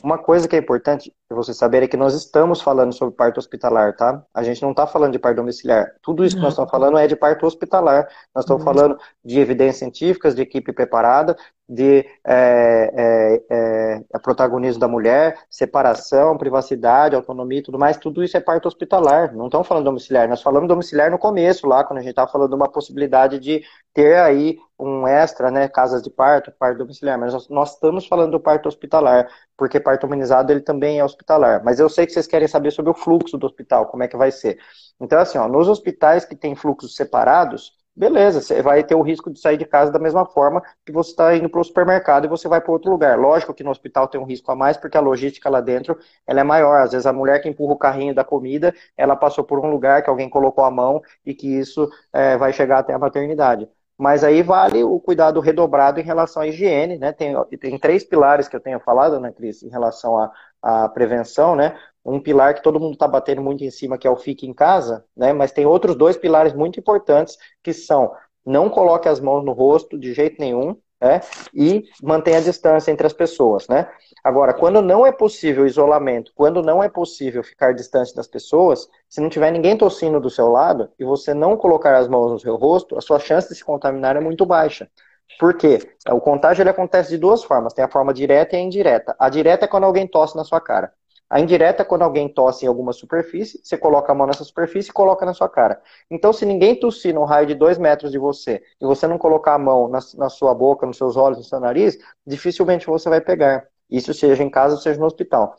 Uma 0.03 0.19
coisa 0.19 0.49
que 0.49 0.57
é 0.57 0.59
importante 0.59 1.13
vocês 1.29 1.57
saberem 1.57 1.87
é 1.87 1.89
que 1.89 1.97
nós 1.97 2.15
estamos 2.15 2.61
falando 2.61 2.93
sobre 2.93 3.15
parto 3.15 3.39
hospitalar, 3.39 3.95
tá? 3.95 4.25
A 4.35 4.43
gente 4.43 4.63
não 4.63 4.71
está 4.71 4.87
falando 4.87 5.13
de 5.13 5.19
parto 5.19 5.37
domiciliar. 5.37 5.95
Tudo 6.03 6.25
isso 6.25 6.37
que 6.37 6.43
nós 6.43 6.53
estamos 6.53 6.71
falando 6.71 6.99
é 6.99 7.07
de 7.07 7.15
parto 7.15 7.47
hospitalar. 7.47 8.09
Nós 8.35 8.45
estamos 8.45 8.65
uhum. 8.65 8.73
falando 8.73 8.99
de 9.25 9.39
evidências 9.39 9.77
científicas, 9.77 10.35
de 10.35 10.43
equipe 10.43 10.73
preparada, 10.73 11.37
de 11.71 12.05
é, 12.25 13.41
é, 13.49 14.05
é, 14.13 14.19
protagonismo 14.19 14.81
da 14.81 14.89
mulher, 14.89 15.39
separação, 15.49 16.37
privacidade, 16.37 17.15
autonomia 17.15 17.61
e 17.61 17.63
tudo 17.63 17.79
mais, 17.79 17.97
tudo 17.97 18.25
isso 18.25 18.37
é 18.37 18.41
parto 18.41 18.67
hospitalar, 18.67 19.33
não 19.33 19.47
estamos 19.47 19.69
falando 19.69 19.85
domiciliar, 19.85 20.29
nós 20.29 20.43
falamos 20.43 20.69
domiciliar 20.69 21.13
no 21.13 21.19
começo, 21.19 21.69
lá, 21.69 21.85
quando 21.85 22.01
a 22.01 22.03
gente 22.03 22.11
estava 22.11 22.31
falando 22.31 22.49
de 22.51 22.57
uma 22.57 22.69
possibilidade 22.69 23.39
de 23.39 23.63
ter 23.95 24.17
aí 24.17 24.59
um 24.77 25.07
extra, 25.07 25.49
né, 25.49 25.69
casas 25.69 26.03
de 26.03 26.11
parto, 26.11 26.51
parto 26.59 26.79
domiciliar, 26.79 27.17
mas 27.17 27.33
nós, 27.33 27.49
nós 27.49 27.75
estamos 27.75 28.05
falando 28.05 28.33
do 28.33 28.41
parto 28.41 28.69
hospitalar, 28.69 29.29
porque 29.57 29.79
parto 29.79 30.07
humanizado 30.07 30.51
ele 30.53 30.63
também 30.63 30.99
é 30.99 31.05
hospitalar, 31.05 31.63
mas 31.65 31.79
eu 31.79 31.89
sei 31.89 32.05
que 32.05 32.13
vocês 32.13 32.27
querem 32.27 32.49
saber 32.49 32.73
sobre 32.73 32.91
o 32.91 32.95
fluxo 32.95 33.39
do 33.39 33.47
hospital, 33.47 33.87
como 33.87 34.03
é 34.03 34.09
que 34.09 34.17
vai 34.17 34.33
ser. 34.33 34.59
Então, 35.01 35.21
assim, 35.21 35.39
ó, 35.39 35.47
nos 35.47 35.69
hospitais 35.69 36.25
que 36.25 36.35
têm 36.35 36.57
fluxos 36.57 36.97
separados, 36.97 37.80
beleza, 37.95 38.41
você 38.41 38.63
vai 38.63 38.83
ter 38.85 38.95
o 38.95 39.03
risco 39.03 39.31
de 39.31 39.39
sair 39.41 39.57
de 39.57 39.65
casa 39.65 39.93
da 39.93 39.99
mesma 39.99 40.25
forma 40.25 40.63
que 40.85 40.93
você 40.93 41.11
está 41.11 41.35
indo 41.37 41.49
para 41.49 41.61
o 41.61 41.65
supermercado 41.65 42.25
e 42.25 42.29
você 42.29 42.49
vai 42.49 42.61
para 42.61 42.73
outro 42.73 42.91
lugar. 42.91 43.19
Lógico 43.19 43.53
que 43.55 43.63
no 43.65 43.71
hospital 43.71 44.09
tem 44.09 44.21
um 44.21 44.25
risco 44.25 44.51
a 44.51 44.57
mais, 44.57 44.77
porque 44.77 44.97
a 44.97 45.01
logística 45.01 45.51
lá 45.51 45.61
dentro 45.61 45.99
ela 46.27 46.41
é 46.41 46.45
maior. 46.45 46.81
Às 46.83 46.93
vezes 46.93 47.07
a 47.07 47.13
mulher 47.13 47.41
que 47.41 47.49
empurra 47.49 47.75
o 47.75 47.79
carrinho 47.79 48.15
da 48.15 48.25
comida, 48.25 48.75
ela 48.97 49.17
passou 49.17 49.45
por 49.45 49.59
um 49.61 49.71
lugar 49.71 50.03
que 50.03 50.11
alguém 50.11 50.29
colocou 50.31 50.65
a 50.65 50.71
mão 50.71 51.03
e 51.25 51.35
que 51.35 51.47
isso 51.49 51.89
é, 52.13 52.37
vai 52.37 52.53
chegar 52.53 52.79
até 52.79 52.93
a 52.95 52.99
maternidade. 52.99 53.69
Mas 53.99 54.25
aí 54.25 54.43
vale 54.43 54.83
o 54.83 54.99
cuidado 54.99 55.41
redobrado 55.41 56.01
em 56.01 56.03
relação 56.03 56.43
à 56.43 56.47
higiene, 56.47 56.97
né? 56.99 57.13
Tem, 57.13 57.35
tem 57.61 57.79
três 57.79 58.03
pilares 58.03 58.49
que 58.49 58.57
eu 58.57 58.61
tenho 58.61 58.81
falado, 58.81 59.21
né, 59.21 59.31
Cris, 59.31 59.63
em 59.63 59.69
relação 59.69 60.17
à, 60.17 60.33
à 60.63 60.89
prevenção, 60.89 61.55
né? 61.55 61.79
Um 62.05 62.21
pilar 62.21 62.55
que 62.55 62.63
todo 62.63 62.81
mundo 62.81 62.95
está 62.95 63.07
batendo 63.07 63.43
muito 63.43 63.63
em 63.63 63.71
cima, 63.71 63.99
que 63.99 64.07
é 64.07 64.11
o 64.11 64.17
fique 64.17 64.47
em 64.47 64.55
casa, 64.55 65.05
né? 65.17 65.33
Mas 65.33 65.53
tem 65.53 65.67
outros 65.67 65.95
dois 65.95 66.17
pilares 66.17 66.53
muito 66.53 66.81
importantes 66.81 67.37
que 67.63 67.73
são 67.73 68.13
não 68.45 68.71
coloque 68.71 69.09
as 69.09 69.21
mãos 69.21 69.45
no 69.45 69.53
rosto 69.53 69.99
de 69.99 70.15
jeito 70.15 70.41
nenhum, 70.41 70.77
né? 71.01 71.21
E 71.55 71.85
mantenha 72.03 72.39
a 72.39 72.43
distância 72.43 72.91
entre 72.91 73.07
as 73.07 73.13
pessoas, 73.13 73.67
né? 73.69 73.89
Agora, 74.23 74.53
quando 74.53 74.83
não 74.83 75.07
é 75.07 75.13
possível 75.13 75.67
isolamento, 75.67 76.33
quando 76.35 76.63
não 76.63 76.83
é 76.83 76.89
possível 76.89 77.43
ficar 77.43 77.73
distante 77.73 78.15
das 78.15 78.27
pessoas, 78.27 78.87
se 79.09 79.21
não 79.21 79.31
tiver 79.31 79.51
ninguém 79.51 79.77
tossindo 79.77 80.21
do 80.21 80.29
seu 80.29 80.49
lado 80.51 80.91
e 80.99 81.05
você 81.05 81.33
não 81.33 81.57
colocar 81.57 81.97
as 81.97 82.07
mãos 82.07 82.33
no 82.33 82.39
seu 82.39 82.57
rosto, 82.57 82.99
a 82.99 83.01
sua 83.01 83.19
chance 83.19 83.49
de 83.49 83.55
se 83.55 83.65
contaminar 83.65 84.17
é 84.17 84.21
muito 84.21 84.45
baixa. 84.45 84.91
Por 85.39 85.55
quê? 85.55 85.79
O 86.11 86.21
contágio 86.21 86.63
ele 86.63 86.71
acontece 86.71 87.11
de 87.11 87.19
duas 87.19 87.43
formas. 87.43 87.73
Tem 87.73 87.85
a 87.85 87.89
forma 87.89 88.13
direta 88.13 88.57
e 88.57 88.59
a 88.59 88.63
indireta. 88.63 89.17
A 89.19 89.29
direta 89.31 89.65
é 89.65 89.69
quando 89.69 89.85
alguém 89.85 90.07
tosse 90.07 90.37
na 90.37 90.45
sua 90.45 90.61
cara. 90.61 90.93
A 91.31 91.39
indireta 91.39 91.83
é 91.83 91.85
quando 91.85 92.03
alguém 92.03 92.29
tosse 92.29 92.65
em 92.65 92.69
alguma 92.69 92.93
superfície, 92.93 93.61
você 93.63 93.79
coloca 93.79 94.11
a 94.11 94.15
mão 94.15 94.27
nessa 94.27 94.43
superfície 94.43 94.91
e 94.91 94.93
coloca 94.93 95.25
na 95.25 95.33
sua 95.33 95.49
cara. 95.49 95.81
Então, 96.11 96.33
se 96.33 96.45
ninguém 96.45 96.75
tossir 96.75 97.15
num 97.15 97.25
raio 97.25 97.47
de 97.47 97.55
dois 97.55 97.79
metros 97.79 98.11
de 98.11 98.19
você 98.19 98.61
e 98.81 98.85
você 98.85 99.07
não 99.07 99.17
colocar 99.17 99.55
a 99.55 99.59
mão 99.59 99.89
na, 99.89 100.01
na 100.17 100.29
sua 100.29 100.53
boca, 100.53 100.85
nos 100.85 100.97
seus 100.97 101.17
olhos, 101.17 101.39
no 101.39 101.45
seu 101.45 101.61
nariz, 101.61 101.97
dificilmente 102.27 102.87
você 102.87 103.09
vai 103.09 103.21
pegar. 103.21 103.65
Isso 103.89 104.13
seja 104.13 104.43
em 104.43 104.51
casa, 104.51 104.77
seja 104.77 104.99
no 104.99 105.07
hospital. 105.07 105.55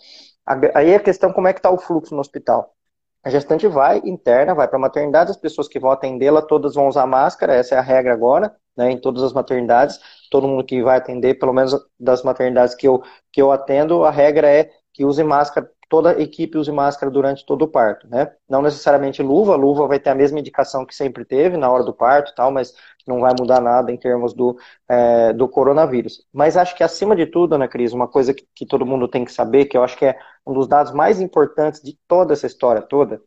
Aí 0.76 0.94
a 0.94 1.00
questão 1.00 1.32
como 1.32 1.48
é 1.48 1.54
que 1.54 1.60
está 1.60 1.70
o 1.70 1.78
fluxo 1.78 2.14
no 2.14 2.22
hospital. 2.22 2.76
A 3.24 3.30
gestante 3.30 3.68
vai 3.68 4.02
interna, 4.04 4.56
vai 4.56 4.68
para 4.68 4.78
a 4.78 4.82
maternidade, 4.82 5.30
as 5.32 5.38
pessoas 5.38 5.68
que 5.68 5.80
vão 5.80 5.92
atendê-la 5.92 6.42
todas 6.42 6.74
vão 6.74 6.88
usar 6.88 7.06
máscara, 7.06 7.54
essa 7.54 7.76
é 7.76 7.78
a 7.78 7.82
regra 7.82 8.12
agora, 8.14 8.56
né, 8.76 8.92
em 8.92 9.00
todas 9.00 9.22
as 9.22 9.32
maternidades. 9.32 10.00
Todo 10.32 10.48
mundo 10.48 10.64
que 10.66 10.82
vai 10.82 10.98
atender, 10.98 11.36
pelo 11.36 11.54
menos 11.54 11.76
das 12.00 12.24
maternidades 12.24 12.74
que 12.74 12.88
eu, 12.88 13.04
que 13.32 13.40
eu 13.42 13.52
atendo, 13.52 14.04
a 14.04 14.10
regra 14.12 14.50
é 14.50 14.72
que 14.94 15.06
use 15.06 15.24
máscara, 15.24 15.70
toda 15.90 16.22
equipe 16.22 16.58
use 16.58 16.72
máscara 16.72 17.12
durante 17.12 17.46
todo 17.46 17.64
o 17.64 17.68
parto, 17.68 18.08
né? 18.08 18.32
Não 18.50 18.62
necessariamente 18.62 19.22
luva, 19.22 19.56
luva 19.56 19.88
vai 19.88 20.00
ter 20.00 20.10
a 20.10 20.16
mesma 20.16 20.40
indicação 20.40 20.86
que 20.86 20.96
sempre 20.96 21.26
teve 21.26 21.58
na 21.58 21.70
hora 21.70 21.84
do 21.84 21.94
parto 21.94 22.34
tal, 22.36 22.52
mas 22.52 22.74
não 23.06 23.20
vai 23.20 23.34
mudar 23.38 23.60
nada 23.60 23.92
em 23.92 23.98
termos 23.98 24.34
do, 24.34 24.58
é, 24.88 25.34
do 25.34 25.48
coronavírus. 25.48 26.26
Mas 26.34 26.56
acho 26.58 26.76
que 26.76 26.84
acima 26.84 27.16
de 27.16 27.26
tudo, 27.26 27.56
Ana 27.56 27.68
Cris, 27.68 27.94
uma 27.94 28.08
coisa 28.08 28.34
que, 28.34 28.46
que 28.56 28.66
todo 28.66 28.86
mundo 28.86 29.08
tem 29.08 29.26
que 29.26 29.34
saber, 29.34 29.66
que 29.66 29.78
eu 29.78 29.84
acho 29.84 29.98
que 29.98 30.06
é 30.06 30.18
um 30.46 30.54
dos 30.54 30.68
dados 30.68 30.92
mais 30.94 31.20
importantes 31.20 31.82
de 31.82 31.98
toda 32.08 32.34
essa 32.34 32.48
história 32.48 32.82
toda, 32.82 33.22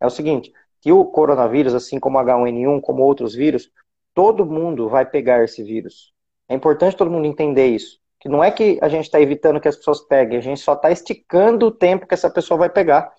é 0.00 0.06
o 0.06 0.10
seguinte, 0.10 0.52
que 0.80 0.92
o 0.92 1.04
coronavírus, 1.04 1.74
assim 1.74 1.98
como 1.98 2.18
H1N1, 2.18 2.80
como 2.80 3.02
outros 3.02 3.34
vírus, 3.34 3.70
todo 4.14 4.46
mundo 4.46 4.88
vai 4.88 5.04
pegar 5.04 5.44
esse 5.44 5.62
vírus. 5.62 6.12
É 6.48 6.54
importante 6.54 6.96
todo 6.96 7.10
mundo 7.10 7.26
entender 7.26 7.66
isso 7.66 7.98
que 8.20 8.28
não 8.28 8.42
é 8.42 8.50
que 8.50 8.78
a 8.82 8.88
gente 8.88 9.04
está 9.04 9.20
evitando 9.20 9.60
que 9.60 9.68
as 9.68 9.76
pessoas 9.76 10.00
peguem, 10.00 10.38
a 10.38 10.42
gente 10.42 10.60
só 10.60 10.74
está 10.74 10.90
esticando 10.90 11.66
o 11.66 11.70
tempo 11.70 12.06
que 12.06 12.14
essa 12.14 12.30
pessoa 12.30 12.58
vai 12.58 12.70
pegar. 12.70 13.12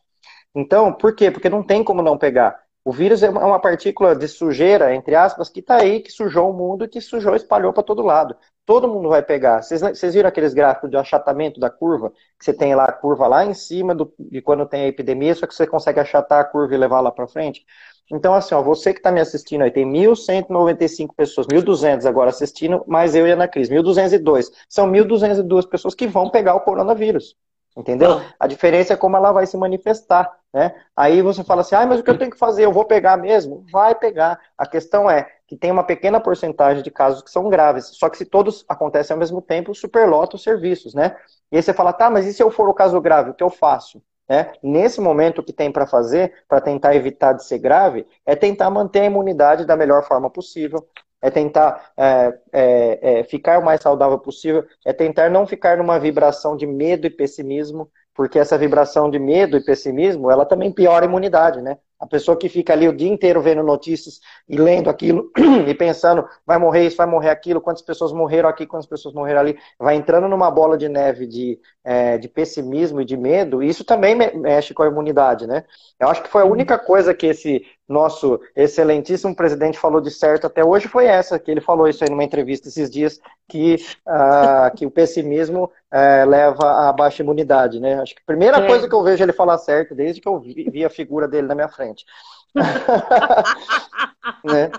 Então, 0.55 0.91
por 0.93 1.15
quê? 1.15 1.29
Porque 1.31 1.49
não 1.49 1.63
tem 1.63 1.83
como 1.83 2.01
não 2.01 2.17
pegar. 2.17 2.59
O 2.87 2.91
vírus 2.91 3.21
é 3.21 3.29
uma 3.29 3.59
partícula 3.59 4.15
de 4.15 4.29
sujeira, 4.29 4.95
entre 4.95 5.13
aspas, 5.13 5.49
que 5.49 5.59
está 5.59 5.75
aí, 5.75 5.99
que 5.99 6.09
sujou 6.09 6.49
o 6.49 6.53
mundo 6.53 6.85
e 6.85 6.87
que 6.87 7.01
sujou 7.01 7.33
e 7.33 7.35
espalhou 7.35 7.73
para 7.73 7.83
todo 7.83 8.01
lado. 8.01 8.33
Todo 8.65 8.87
mundo 8.87 9.09
vai 9.09 9.21
pegar. 9.21 9.61
Vocês 9.61 10.13
viram 10.13 10.29
aqueles 10.29 10.53
gráficos 10.53 10.89
de 10.89 10.95
achatamento 10.95 11.59
da 11.59 11.69
curva? 11.69 12.11
Que 12.39 12.45
você 12.45 12.53
tem 12.53 12.73
lá 12.75 12.85
a 12.85 12.93
curva 12.93 13.27
lá 13.27 13.45
em 13.45 13.53
cima 13.53 13.93
do, 13.93 14.13
de 14.17 14.41
quando 14.41 14.65
tem 14.65 14.83
a 14.83 14.87
epidemia, 14.87 15.35
só 15.35 15.45
que 15.45 15.53
você 15.53 15.67
consegue 15.67 15.99
achatar 15.99 16.39
a 16.39 16.45
curva 16.45 16.73
e 16.73 16.77
levar 16.77 17.01
lá 17.01 17.11
para 17.11 17.27
frente? 17.27 17.65
Então, 18.11 18.33
assim, 18.33 18.55
ó, 18.55 18.61
você 18.61 18.93
que 18.93 18.99
está 18.99 19.11
me 19.11 19.19
assistindo 19.19 19.63
aí, 19.63 19.71
tem 19.71 19.85
1.195 19.85 21.13
pessoas, 21.15 21.47
1.200 21.47 22.05
agora 22.05 22.29
assistindo, 22.29 22.83
mais 22.87 23.15
eu 23.15 23.27
e 23.27 23.31
a 23.31 23.33
Ana 23.33 23.47
Cris, 23.47 23.69
1.202. 23.69 24.49
São 24.69 24.89
1.202 24.89 25.67
pessoas 25.67 25.93
que 25.93 26.07
vão 26.07 26.29
pegar 26.29 26.55
o 26.55 26.61
coronavírus. 26.61 27.35
Entendeu? 27.77 28.13
Ah. 28.13 28.33
A 28.39 28.47
diferença 28.47 28.93
é 28.93 28.97
como 28.97 29.15
ela 29.17 29.31
vai 29.31 29.45
se 29.45 29.55
manifestar, 29.55 30.31
né? 30.51 30.73
Aí 30.95 31.21
você 31.21 31.43
fala 31.43 31.61
assim, 31.61 31.75
ah, 31.75 31.85
mas 31.85 31.99
o 31.99 32.03
que 32.03 32.09
eu 32.09 32.17
tenho 32.17 32.31
que 32.31 32.37
fazer? 32.37 32.65
Eu 32.65 32.71
vou 32.71 32.85
pegar 32.85 33.17
mesmo? 33.17 33.63
Vai 33.71 33.93
pegar. 33.93 34.39
A 34.57 34.65
questão 34.65 35.07
é 35.07 35.29
que 35.45 35.55
tem 35.55 35.69
uma 35.69 35.83
pequena 35.83 36.19
porcentagem 36.19 36.81
de 36.81 36.89
casos 36.89 37.21
que 37.21 37.29
são 37.29 37.47
graves. 37.49 37.91
Só 37.93 38.09
que 38.09 38.17
se 38.17 38.25
todos 38.25 38.65
acontecem 38.67 39.13
ao 39.13 39.19
mesmo 39.19 39.43
tempo, 39.43 39.75
superlota 39.75 40.37
os 40.37 40.43
serviços, 40.43 40.95
né? 40.95 41.15
E 41.51 41.57
aí 41.57 41.61
você 41.61 41.71
fala, 41.71 41.93
tá, 41.93 42.09
mas 42.09 42.25
e 42.25 42.33
se 42.33 42.41
eu 42.41 42.49
for 42.49 42.67
o 42.67 42.73
caso 42.73 42.99
grave, 42.99 43.29
o 43.29 43.33
que 43.35 43.43
eu 43.43 43.49
faço? 43.51 44.01
Né? 44.29 44.51
Nesse 44.61 44.99
momento, 44.99 45.39
o 45.39 45.43
que 45.43 45.53
tem 45.53 45.71
para 45.71 45.87
fazer, 45.87 46.33
para 46.47 46.61
tentar 46.61 46.95
evitar 46.95 47.33
de 47.33 47.45
ser 47.45 47.59
grave, 47.59 48.05
é 48.25 48.35
tentar 48.35 48.69
manter 48.69 49.01
a 49.01 49.05
imunidade 49.05 49.65
da 49.65 49.75
melhor 49.75 50.03
forma 50.03 50.29
possível, 50.29 50.85
é 51.21 51.29
tentar 51.29 51.91
é, 51.97 52.39
é, 52.51 53.19
é, 53.19 53.23
ficar 53.23 53.59
o 53.59 53.65
mais 53.65 53.81
saudável 53.81 54.19
possível, 54.19 54.65
é 54.85 54.93
tentar 54.93 55.29
não 55.29 55.47
ficar 55.47 55.77
numa 55.77 55.99
vibração 55.99 56.55
de 56.55 56.67
medo 56.67 57.07
e 57.07 57.09
pessimismo, 57.09 57.89
porque 58.13 58.39
essa 58.39 58.57
vibração 58.57 59.09
de 59.09 59.19
medo 59.19 59.57
e 59.57 59.63
pessimismo, 59.63 60.31
ela 60.31 60.45
também 60.45 60.71
piora 60.71 61.05
a 61.05 61.07
imunidade, 61.07 61.61
né? 61.61 61.77
A 61.99 62.05
pessoa 62.05 62.37
que 62.37 62.49
fica 62.49 62.73
ali 62.73 62.87
o 62.87 62.95
dia 62.95 63.09
inteiro 63.11 63.41
vendo 63.41 63.63
notícias 63.63 64.19
e 64.47 64.57
lendo 64.57 64.89
aquilo 64.89 65.31
e 65.67 65.73
pensando, 65.73 66.27
vai 66.45 66.57
morrer 66.57 66.87
isso, 66.87 66.97
vai 66.97 67.07
morrer 67.07 67.29
aquilo, 67.29 67.61
quantas 67.61 67.81
pessoas 67.81 68.11
morreram 68.11 68.49
aqui, 68.49 68.67
quantas 68.67 68.87
pessoas 68.87 69.13
morreram 69.13 69.39
ali, 69.39 69.57
vai 69.79 69.95
entrando 69.95 70.27
numa 70.27 70.49
bola 70.49 70.77
de 70.77 70.89
neve 70.89 71.27
de, 71.27 71.59
é, 71.89 72.17
de 72.17 72.27
pessimismo 72.27 72.99
e 72.99 73.05
de 73.05 73.15
medo, 73.15 73.63
isso 73.63 73.85
também 73.85 74.13
mexe 74.13 74.73
com 74.73 74.83
a 74.83 74.87
imunidade, 74.87 75.47
né? 75.47 75.63
Eu 75.97 76.09
acho 76.09 76.21
que 76.21 76.27
foi 76.27 76.41
a 76.41 76.45
única 76.45 76.77
coisa 76.77 77.13
que 77.13 77.27
esse 77.27 77.65
nosso 77.87 78.41
excelentíssimo 78.53 79.33
presidente 79.33 79.79
falou 79.79 80.01
de 80.01 80.11
certo 80.11 80.45
até 80.45 80.65
hoje 80.65 80.89
foi 80.89 81.05
essa, 81.05 81.39
que 81.39 81.49
ele 81.49 81.61
falou 81.61 81.87
isso 81.87 82.03
aí 82.03 82.09
numa 82.09 82.25
entrevista 82.25 82.67
esses 82.67 82.91
dias, 82.91 83.21
que, 83.47 83.75
uh, 84.05 84.69
que 84.75 84.85
o 84.85 84.91
pessimismo 84.91 85.71
uh, 85.93 86.29
leva 86.29 86.89
à 86.89 86.91
baixa 86.91 87.23
imunidade, 87.23 87.79
né? 87.79 88.01
Acho 88.01 88.15
que 88.15 88.21
a 88.21 88.27
primeira 88.27 88.57
é. 88.57 88.67
coisa 88.67 88.85
que 88.89 88.93
eu 88.93 89.01
vejo 89.01 89.23
ele 89.23 89.31
falar 89.31 89.57
certo, 89.57 89.95
desde 89.95 90.19
que 90.19 90.27
eu 90.27 90.37
vi, 90.41 90.69
vi 90.69 90.83
a 90.83 90.89
figura 90.89 91.25
dele 91.25 91.47
na 91.47 91.55
minha 91.55 91.69
frente. 91.69 92.05
né? 94.43 94.71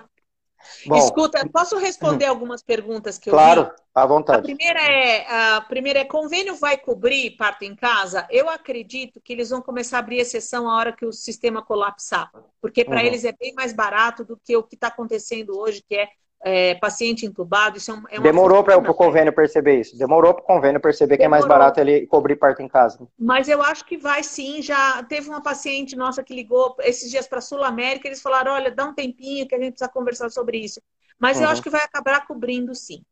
Bom, 0.89 0.97
Escuta, 0.97 1.49
posso 1.53 1.77
responder 1.79 2.25
algumas 2.25 2.63
perguntas 2.63 3.19
que 3.19 3.29
eu 3.31 3.35
Claro, 3.35 3.65
vi? 3.65 3.71
à 3.95 4.07
vontade. 4.07 4.39
A 4.39 4.43
primeira 4.43 4.81
é, 4.81 5.27
a 5.57 5.61
primeira 5.61 5.99
é, 6.01 6.05
convênio 6.05 6.55
vai 6.55 6.77
cobrir 6.79 7.37
parto 7.37 7.65
em 7.65 7.75
casa? 7.75 8.27
Eu 8.31 8.49
acredito 8.49 9.21
que 9.21 9.33
eles 9.33 9.51
vão 9.51 9.61
começar 9.61 9.99
a 9.99 10.01
abrir 10.01 10.19
exceção 10.19 10.69
a 10.69 10.77
hora 10.77 10.93
que 10.93 11.05
o 11.05 11.13
sistema 11.13 11.63
colapsar, 11.63 12.31
porque 12.61 12.85
para 12.85 13.01
uhum. 13.01 13.07
eles 13.07 13.25
é 13.25 13.33
bem 13.33 13.53
mais 13.55 13.73
barato 13.73 14.25
do 14.25 14.37
que 14.37 14.57
o 14.57 14.63
que 14.63 14.75
está 14.75 14.89
acontecendo 14.89 15.59
hoje, 15.59 15.83
que 15.87 15.95
é 15.95 16.09
é, 16.41 16.75
paciente 16.77 17.27
entubado, 17.27 17.79
isso 17.79 17.91
é, 17.91 17.95
é 17.95 18.19
uma 18.19 18.23
Demorou 18.23 18.63
para 18.63 18.79
o 18.79 18.95
convênio 18.95 19.33
perceber 19.33 19.81
isso. 19.81 19.99
Demorou 19.99 20.35
para 20.35 20.43
o 20.43 20.47
convênio 20.47 20.81
perceber 20.81 21.17
Demorou. 21.17 21.19
que 21.19 21.25
é 21.25 21.29
mais 21.29 21.47
barato 21.47 21.81
ele 21.81 22.07
cobrir 22.07 22.37
parto 22.37 22.63
em 22.63 22.69
casa. 22.69 23.07
Mas 23.19 23.49
eu 23.49 23.61
acho 23.63 23.85
que 23.85 23.97
vai 23.97 24.23
sim. 24.23 24.63
Já 24.63 25.03
teve 25.03 25.29
uma 25.29 25.43
paciente 25.43 25.97
nossa 25.97 26.23
que 26.23 26.35
ligou 26.35 26.77
esses 26.81 27.11
dias 27.11 27.27
para 27.27 27.39
a 27.39 27.43
Sul 27.43 27.65
América, 27.65 28.07
eles 28.07 28.23
falaram: 28.23 28.53
olha, 28.53 28.71
dá 28.71 28.85
um 28.85 28.95
tempinho 28.95 29.49
que 29.49 29.55
a 29.55 29.59
gente 29.59 29.73
precisa 29.73 29.91
conversar 29.91 30.31
sobre 30.31 30.59
isso. 30.59 30.81
Mas 31.19 31.39
uhum. 31.39 31.45
eu 31.45 31.49
acho 31.49 31.63
que 31.63 31.71
vai 31.71 31.83
acabar 31.83 32.27
cobrindo 32.27 32.75
sim. 32.75 33.03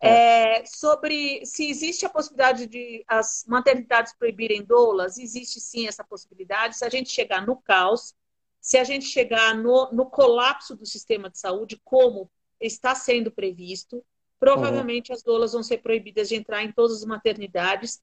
É. 0.00 0.60
É, 0.60 0.64
sobre 0.64 1.44
se 1.44 1.68
existe 1.68 2.06
a 2.06 2.08
possibilidade 2.08 2.68
de 2.68 3.04
as 3.08 3.44
maternidades 3.48 4.14
proibirem 4.16 4.64
doulas, 4.64 5.18
existe 5.18 5.60
sim 5.60 5.88
essa 5.88 6.04
possibilidade. 6.04 6.76
Se 6.76 6.84
a 6.84 6.88
gente 6.88 7.10
chegar 7.10 7.44
no 7.44 7.56
caos, 7.56 8.14
se 8.60 8.78
a 8.78 8.84
gente 8.84 9.06
chegar 9.06 9.56
no, 9.56 9.90
no 9.90 10.06
colapso 10.06 10.76
do 10.76 10.86
sistema 10.86 11.28
de 11.28 11.40
saúde, 11.40 11.80
como 11.84 12.30
está 12.60 12.94
sendo 12.94 13.30
previsto. 13.30 14.04
Provavelmente 14.38 15.10
uhum. 15.10 15.16
as 15.16 15.22
doulas 15.22 15.52
vão 15.52 15.62
ser 15.62 15.78
proibidas 15.78 16.28
de 16.28 16.36
entrar 16.36 16.62
em 16.62 16.72
todas 16.72 16.98
as 16.98 17.04
maternidades. 17.04 18.00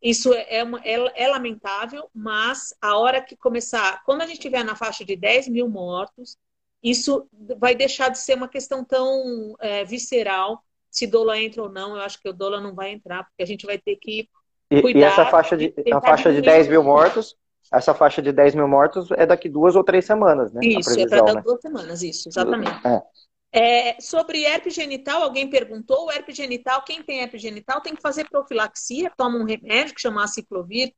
Isso 0.00 0.32
é, 0.32 0.62
uma, 0.62 0.80
é, 0.84 1.24
é, 1.24 1.28
lamentável, 1.28 2.08
mas 2.14 2.74
a 2.80 2.96
hora 2.96 3.20
que 3.20 3.36
começar, 3.36 4.02
quando 4.04 4.22
a 4.22 4.26
gente 4.26 4.36
estiver 4.36 4.64
na 4.64 4.76
faixa 4.76 5.04
de 5.04 5.16
10 5.16 5.48
mil 5.48 5.68
mortos, 5.68 6.36
isso 6.82 7.28
vai 7.58 7.74
deixar 7.74 8.08
de 8.08 8.18
ser 8.18 8.36
uma 8.36 8.46
questão 8.48 8.84
tão 8.84 9.56
é, 9.58 9.84
visceral 9.84 10.62
se 10.90 11.06
doula 11.06 11.38
entra 11.38 11.62
ou 11.62 11.68
não. 11.68 11.96
Eu 11.96 12.02
acho 12.02 12.20
que 12.20 12.28
o 12.28 12.32
doula 12.32 12.60
não 12.60 12.74
vai 12.74 12.90
entrar, 12.90 13.24
porque 13.24 13.42
a 13.42 13.46
gente 13.46 13.66
vai 13.66 13.78
ter 13.78 13.96
que 13.96 14.28
cuidar. 14.68 14.98
E, 14.98 15.02
e 15.02 15.04
essa 15.04 15.26
faixa 15.26 15.56
de, 15.56 15.74
a 15.92 16.00
faixa 16.00 16.32
de 16.32 16.40
10 16.40 16.68
mil 16.68 16.82
mortos, 16.82 17.36
essa 17.72 17.94
faixa 17.94 18.22
de 18.22 18.32
10 18.32 18.54
mil 18.54 18.68
mortos 18.68 19.10
é 19.12 19.26
daqui 19.26 19.48
duas 19.48 19.76
ou 19.76 19.84
três 19.84 20.04
semanas, 20.04 20.52
né? 20.52 20.60
Isso, 20.62 20.98
é 20.98 21.06
para 21.06 21.34
né? 21.34 21.42
duas 21.42 21.60
semanas, 21.60 22.02
isso, 22.02 22.28
exatamente. 22.28 22.86
É. 22.86 23.02
É, 23.50 23.98
sobre 24.00 24.44
herpes 24.44 24.74
genital, 24.74 25.22
alguém 25.22 25.48
perguntou, 25.48 26.06
o 26.06 26.10
herpes 26.10 26.36
genital, 26.36 26.82
quem 26.84 27.02
tem 27.02 27.20
herpes 27.20 27.40
genital 27.40 27.80
tem 27.80 27.94
que 27.94 28.02
fazer 28.02 28.28
profilaxia, 28.28 29.10
toma 29.16 29.38
um 29.38 29.44
remédio 29.44 29.94
que 29.94 30.00
chama 30.00 30.22
aciclovir, 30.22 30.94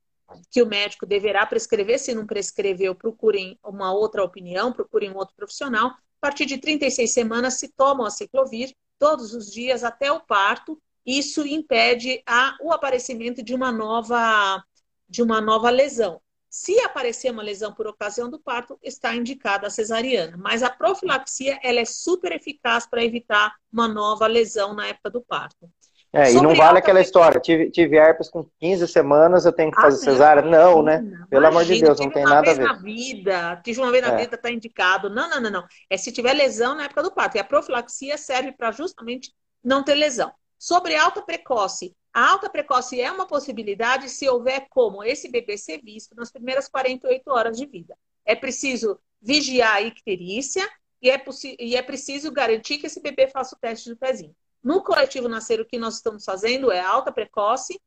que 0.49 0.61
o 0.61 0.67
médico 0.67 1.05
deverá 1.05 1.45
prescrever, 1.45 1.99
se 1.99 2.13
não 2.13 2.25
prescreveu, 2.25 2.95
procurem 2.95 3.57
uma 3.63 3.93
outra 3.93 4.23
opinião, 4.23 4.71
procurem 4.71 5.11
um 5.11 5.17
outro 5.17 5.35
profissional. 5.35 5.89
A 5.89 5.95
partir 6.21 6.45
de 6.45 6.57
36 6.57 7.11
semanas 7.13 7.55
se 7.55 7.69
toma 7.69 8.03
o 8.03 8.05
aciclovir 8.05 8.75
todos 8.99 9.33
os 9.33 9.51
dias 9.51 9.83
até 9.83 10.11
o 10.11 10.19
parto, 10.19 10.79
isso 11.05 11.45
impede 11.45 12.21
a, 12.27 12.55
o 12.61 12.71
aparecimento 12.71 13.43
de 13.43 13.53
uma 13.55 13.71
nova 13.71 14.63
de 15.09 15.21
uma 15.21 15.41
nova 15.41 15.69
lesão. 15.69 16.21
Se 16.53 16.77
aparecer 16.81 17.31
uma 17.31 17.41
lesão 17.41 17.73
por 17.73 17.87
ocasião 17.87 18.29
do 18.29 18.37
parto, 18.37 18.77
está 18.83 19.15
indicada 19.15 19.67
a 19.67 19.69
cesariana. 19.69 20.35
Mas 20.37 20.61
a 20.61 20.69
profilaxia 20.69 21.57
ela 21.63 21.79
é 21.79 21.85
super 21.85 22.33
eficaz 22.33 22.85
para 22.85 23.01
evitar 23.01 23.55
uma 23.71 23.87
nova 23.87 24.27
lesão 24.27 24.73
na 24.73 24.87
época 24.87 25.09
do 25.09 25.21
parto. 25.21 25.69
É, 26.11 26.25
Sobre 26.25 26.39
e 26.39 26.41
não 26.41 26.53
vale 26.53 26.79
aquela 26.79 26.99
história, 26.99 27.39
tive, 27.39 27.71
tive 27.71 27.95
herpes 27.95 28.29
com 28.29 28.45
15 28.59 28.85
semanas, 28.89 29.45
eu 29.45 29.53
tenho 29.53 29.71
que 29.71 29.79
fazer 29.79 29.95
ah, 30.01 30.11
cesárea. 30.11 30.41
Não, 30.41 30.83
né? 30.83 30.99
Não. 30.99 31.25
Pelo 31.27 31.45
Imagina, 31.45 31.47
amor 31.47 31.63
de 31.63 31.81
Deus, 31.81 31.99
não 32.01 32.09
tem 32.09 32.23
nada 32.25 32.51
a 32.51 32.53
ver. 32.53 32.65
Na 32.65 32.73
vida, 32.73 33.61
tive 33.63 33.79
uma 33.79 33.91
vez 33.91 34.05
na 34.05 34.13
é. 34.13 34.17
vida, 34.17 34.35
está 34.35 34.51
indicado. 34.51 35.09
Não, 35.09 35.29
não, 35.29 35.39
não, 35.39 35.49
não. 35.49 35.63
É 35.89 35.95
se 35.95 36.11
tiver 36.11 36.33
lesão 36.33 36.75
na 36.75 36.83
época 36.83 37.01
do 37.01 37.13
parto. 37.13 37.37
E 37.37 37.39
a 37.39 37.45
profilaxia 37.45 38.17
serve 38.17 38.51
para 38.51 38.73
justamente 38.73 39.31
não 39.63 39.83
ter 39.83 39.95
lesão. 39.95 40.29
Sobre 40.59 40.97
alta 40.97 41.21
precoce, 41.21 41.95
a 42.13 42.29
alta 42.29 42.49
precoce 42.49 42.99
é 42.99 43.09
uma 43.11 43.25
possibilidade 43.25 44.09
se 44.09 44.27
houver 44.27 44.67
como 44.69 45.03
esse 45.03 45.29
bebê 45.29 45.57
ser 45.57 45.81
visto 45.81 46.13
nas 46.15 46.31
primeiras 46.31 46.67
48 46.67 47.29
horas 47.31 47.57
de 47.57 47.65
vida. 47.65 47.97
É 48.25 48.35
preciso 48.35 48.99
vigiar 49.21 49.75
a 49.75 49.81
icterícia 49.81 50.67
e 51.01 51.09
é, 51.09 51.23
e 51.59 51.75
é 51.75 51.81
preciso 51.81 52.31
garantir 52.31 52.77
que 52.77 52.87
esse 52.87 53.01
bebê 53.01 53.27
faça 53.27 53.55
o 53.55 53.59
teste 53.59 53.89
do 53.89 53.95
pezinho. 53.95 54.35
No 54.61 54.83
coletivo 54.83 55.29
Nascer, 55.29 55.59
o 55.61 55.65
que 55.65 55.79
nós 55.79 55.95
estamos 55.95 56.25
fazendo 56.25 56.71
é 56.71 56.81
alta 56.81 57.11
precoce, 57.11 57.81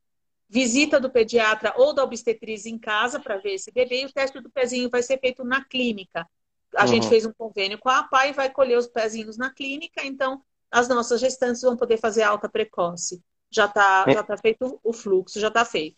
visita 0.49 0.99
do 0.99 1.09
pediatra 1.09 1.73
ou 1.77 1.93
da 1.93 2.03
obstetriz 2.03 2.65
em 2.65 2.77
casa 2.77 3.19
para 3.19 3.37
ver 3.37 3.53
esse 3.53 3.71
bebê 3.71 4.01
e 4.01 4.05
o 4.05 4.11
teste 4.11 4.39
do 4.41 4.49
pezinho 4.49 4.89
vai 4.89 5.03
ser 5.03 5.19
feito 5.19 5.43
na 5.43 5.63
clínica. 5.63 6.27
A 6.75 6.81
uhum. 6.81 6.87
gente 6.87 7.07
fez 7.07 7.25
um 7.25 7.31
convênio 7.31 7.77
com 7.77 7.89
a 7.89 7.99
APA 7.99 8.27
e 8.27 8.33
vai 8.33 8.49
colher 8.49 8.77
os 8.77 8.87
pezinhos 8.87 9.37
na 9.37 9.53
clínica, 9.53 10.03
então 10.03 10.41
as 10.71 10.89
nossas 10.89 11.21
gestantes 11.21 11.61
vão 11.61 11.77
poder 11.77 11.97
fazer 11.97 12.23
alta 12.23 12.49
precoce 12.49 13.23
já 13.55 13.65
está 13.65 14.05
já 14.11 14.23
tá 14.23 14.37
feito 14.37 14.79
o 14.83 14.91
fluxo, 14.91 15.39
já 15.39 15.47
está 15.47 15.63
feito. 15.63 15.97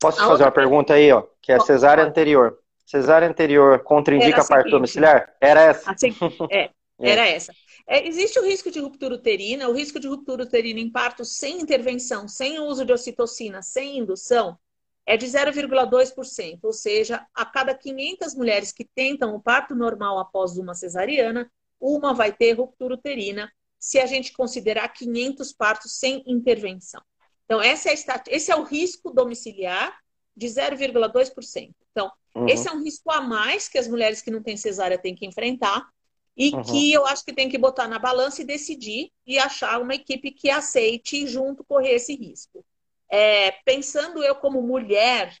Posso 0.00 0.22
a 0.22 0.26
fazer 0.26 0.44
uma 0.44 0.52
pergunta 0.52 0.94
aí, 0.94 1.10
ó, 1.10 1.24
que 1.42 1.50
é 1.50 1.58
cesárea 1.58 2.04
anterior. 2.04 2.58
Cesárea 2.86 3.28
anterior 3.28 3.80
contraindica 3.80 4.46
parto 4.46 4.70
domiciliar? 4.70 5.34
Era 5.40 5.60
essa? 5.62 5.90
Assim, 5.90 6.14
é, 6.50 6.70
era 7.00 7.26
é. 7.26 7.34
essa. 7.34 7.52
É, 7.86 8.06
existe 8.06 8.38
o 8.38 8.44
risco 8.44 8.70
de 8.70 8.78
ruptura 8.78 9.14
uterina, 9.14 9.68
o 9.68 9.72
risco 9.72 9.98
de 9.98 10.06
ruptura 10.06 10.44
uterina 10.44 10.78
em 10.78 10.90
parto 10.90 11.24
sem 11.24 11.60
intervenção, 11.60 12.28
sem 12.28 12.60
uso 12.60 12.84
de 12.84 12.92
ocitocina, 12.92 13.60
sem 13.62 13.98
indução, 13.98 14.56
é 15.04 15.16
de 15.16 15.26
0,2%, 15.26 16.58
ou 16.62 16.72
seja, 16.72 17.26
a 17.34 17.46
cada 17.46 17.74
500 17.74 18.34
mulheres 18.34 18.72
que 18.72 18.84
tentam 18.84 19.34
o 19.34 19.40
parto 19.40 19.74
normal 19.74 20.18
após 20.18 20.58
uma 20.58 20.74
cesariana, 20.74 21.50
uma 21.80 22.12
vai 22.12 22.30
ter 22.30 22.52
ruptura 22.52 22.94
uterina 22.94 23.50
se 23.78 23.98
a 23.98 24.06
gente 24.06 24.32
considerar 24.32 24.88
500 24.88 25.52
partos 25.52 25.98
sem 25.98 26.22
intervenção. 26.26 27.02
Então, 27.44 27.62
é 27.62 27.72
esse 27.72 28.50
é 28.50 28.56
o 28.56 28.62
risco 28.62 29.10
domiciliar 29.10 29.96
de 30.36 30.46
0,2%. 30.46 31.74
Então, 31.90 32.12
uhum. 32.34 32.46
esse 32.48 32.68
é 32.68 32.72
um 32.72 32.82
risco 32.82 33.10
a 33.10 33.20
mais 33.20 33.68
que 33.68 33.78
as 33.78 33.88
mulheres 33.88 34.20
que 34.20 34.30
não 34.30 34.42
têm 34.42 34.56
cesárea 34.56 34.98
têm 34.98 35.14
que 35.14 35.26
enfrentar 35.26 35.88
e 36.36 36.54
uhum. 36.54 36.62
que 36.62 36.92
eu 36.92 37.04
acho 37.06 37.24
que 37.24 37.32
tem 37.32 37.48
que 37.48 37.58
botar 37.58 37.88
na 37.88 37.98
balança 37.98 38.42
e 38.42 38.44
decidir 38.44 39.10
e 39.26 39.38
achar 39.38 39.80
uma 39.80 39.94
equipe 39.94 40.30
que 40.30 40.48
aceite 40.48 41.26
junto 41.26 41.64
correr 41.64 41.94
esse 41.94 42.14
risco. 42.14 42.64
É, 43.10 43.50
pensando 43.64 44.22
eu 44.22 44.36
como 44.36 44.62
mulher, 44.62 45.36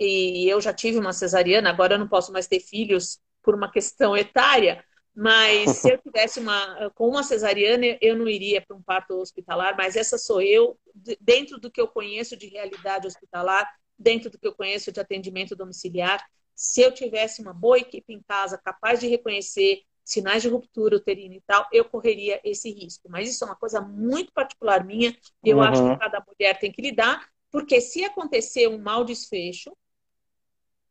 e 0.00 0.48
eu 0.48 0.60
já 0.60 0.72
tive 0.72 0.98
uma 0.98 1.12
cesariana, 1.12 1.68
agora 1.68 1.94
eu 1.94 1.98
não 1.98 2.08
posso 2.08 2.32
mais 2.32 2.46
ter 2.46 2.60
filhos 2.60 3.18
por 3.42 3.54
uma 3.54 3.70
questão 3.70 4.16
etária, 4.16 4.82
mas 5.20 5.78
se 5.78 5.92
eu 5.92 5.98
tivesse 5.98 6.38
uma 6.38 6.92
com 6.94 7.08
uma 7.08 7.24
cesariana, 7.24 7.98
eu 8.00 8.16
não 8.16 8.28
iria 8.28 8.62
para 8.62 8.76
um 8.76 8.80
parto 8.80 9.14
hospitalar, 9.14 9.76
mas 9.76 9.96
essa 9.96 10.16
sou 10.16 10.40
eu, 10.40 10.78
dentro 11.20 11.58
do 11.58 11.68
que 11.68 11.80
eu 11.80 11.88
conheço 11.88 12.36
de 12.36 12.46
realidade 12.46 13.08
hospitalar, 13.08 13.68
dentro 13.98 14.30
do 14.30 14.38
que 14.38 14.46
eu 14.46 14.54
conheço 14.54 14.92
de 14.92 15.00
atendimento 15.00 15.56
domiciliar. 15.56 16.24
Se 16.54 16.82
eu 16.82 16.92
tivesse 16.94 17.42
uma 17.42 17.52
boa 17.52 17.78
equipe 17.78 18.12
em 18.12 18.22
casa, 18.22 18.56
capaz 18.56 19.00
de 19.00 19.08
reconhecer 19.08 19.82
sinais 20.04 20.40
de 20.40 20.48
ruptura 20.48 20.94
uterina 20.94 21.34
e 21.34 21.42
tal, 21.44 21.66
eu 21.72 21.84
correria 21.84 22.40
esse 22.44 22.70
risco. 22.70 23.08
Mas 23.10 23.28
isso 23.28 23.42
é 23.42 23.48
uma 23.48 23.56
coisa 23.56 23.80
muito 23.80 24.32
particular 24.32 24.84
minha, 24.84 25.16
e 25.44 25.50
eu 25.50 25.56
uhum. 25.56 25.64
acho 25.64 25.82
que 25.82 25.98
cada 25.98 26.24
mulher 26.24 26.60
tem 26.60 26.70
que 26.70 26.80
lidar, 26.80 27.28
porque 27.50 27.80
se 27.80 28.04
acontecer 28.04 28.68
um 28.68 28.78
mau 28.78 29.04
desfecho, 29.04 29.76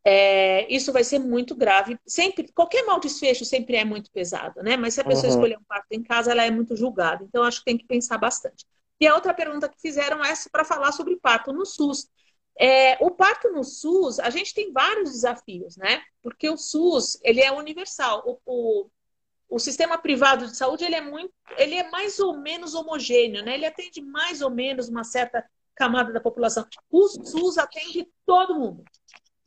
é, 0.04 0.72
isso 0.74 0.94
vai 0.94 1.04
ser 1.04 1.20
muito 1.20 1.56
grave. 1.56 2.00
Sempre, 2.06 2.52
qualquer 2.54 2.86
mal 2.86 3.00
desfecho 3.00 3.44
sempre 3.44 3.76
é 3.76 3.84
muito 3.84 4.12
pesado, 4.12 4.62
né? 4.64 4.78
Mas 4.78 4.94
se 4.94 5.02
a 5.02 5.04
pessoa 5.04 5.26
uhum. 5.26 5.36
escolher 5.36 5.58
um 5.58 5.64
parto 5.68 5.88
em 5.92 6.02
casa, 6.04 6.32
ela 6.32 6.46
é 6.46 6.52
muito 6.52 6.76
julgada. 6.76 7.24
Então, 7.24 7.44
acho 7.44 7.60
que 7.60 7.66
tem 7.66 7.78
que 7.78 7.86
pensar 7.86 8.18
bastante. 8.18 8.66
E 9.00 9.08
a 9.08 9.14
outra 9.14 9.34
pergunta 9.34 9.70
que 9.70 9.80
fizeram 9.80 10.24
é 10.24 10.34
para 10.52 10.66
falar 10.66 10.92
sobre 10.92 11.18
parto 11.18 11.52
no 11.52 11.66
SUS. 11.66 12.08
É, 12.60 12.98
o 13.04 13.12
parto 13.12 13.52
no 13.52 13.64
SUS, 13.64 14.20
a 14.20 14.30
gente 14.30 14.54
tem 14.54 14.72
vários 14.72 15.12
desafios, 15.12 15.78
né? 15.78 16.02
Porque 16.24 16.50
o 16.50 16.58
SUS, 16.58 17.20
ele 17.22 17.42
é 17.42 17.52
universal. 17.52 18.24
O, 18.26 18.40
o, 18.46 18.90
o 19.50 19.60
sistema 19.60 19.98
privado 19.98 20.48
de 20.48 20.58
saúde, 20.58 20.84
ele 20.84 20.96
é 20.96 21.02
muito, 21.02 21.32
ele 21.58 21.76
é 21.76 21.90
mais 21.92 22.20
ou 22.20 22.38
menos 22.38 22.74
homogêneo, 22.74 23.44
né? 23.44 23.54
Ele 23.54 23.66
atende 23.66 24.02
mais 24.02 24.42
ou 24.42 24.50
menos 24.50 24.90
uma 24.90 25.04
certa 25.04 25.46
camada 25.76 26.12
da 26.12 26.20
população. 26.20 26.66
O 26.90 27.08
SUS 27.08 27.58
atende 27.60 28.08
todo 28.26 28.56
mundo. 28.56 28.84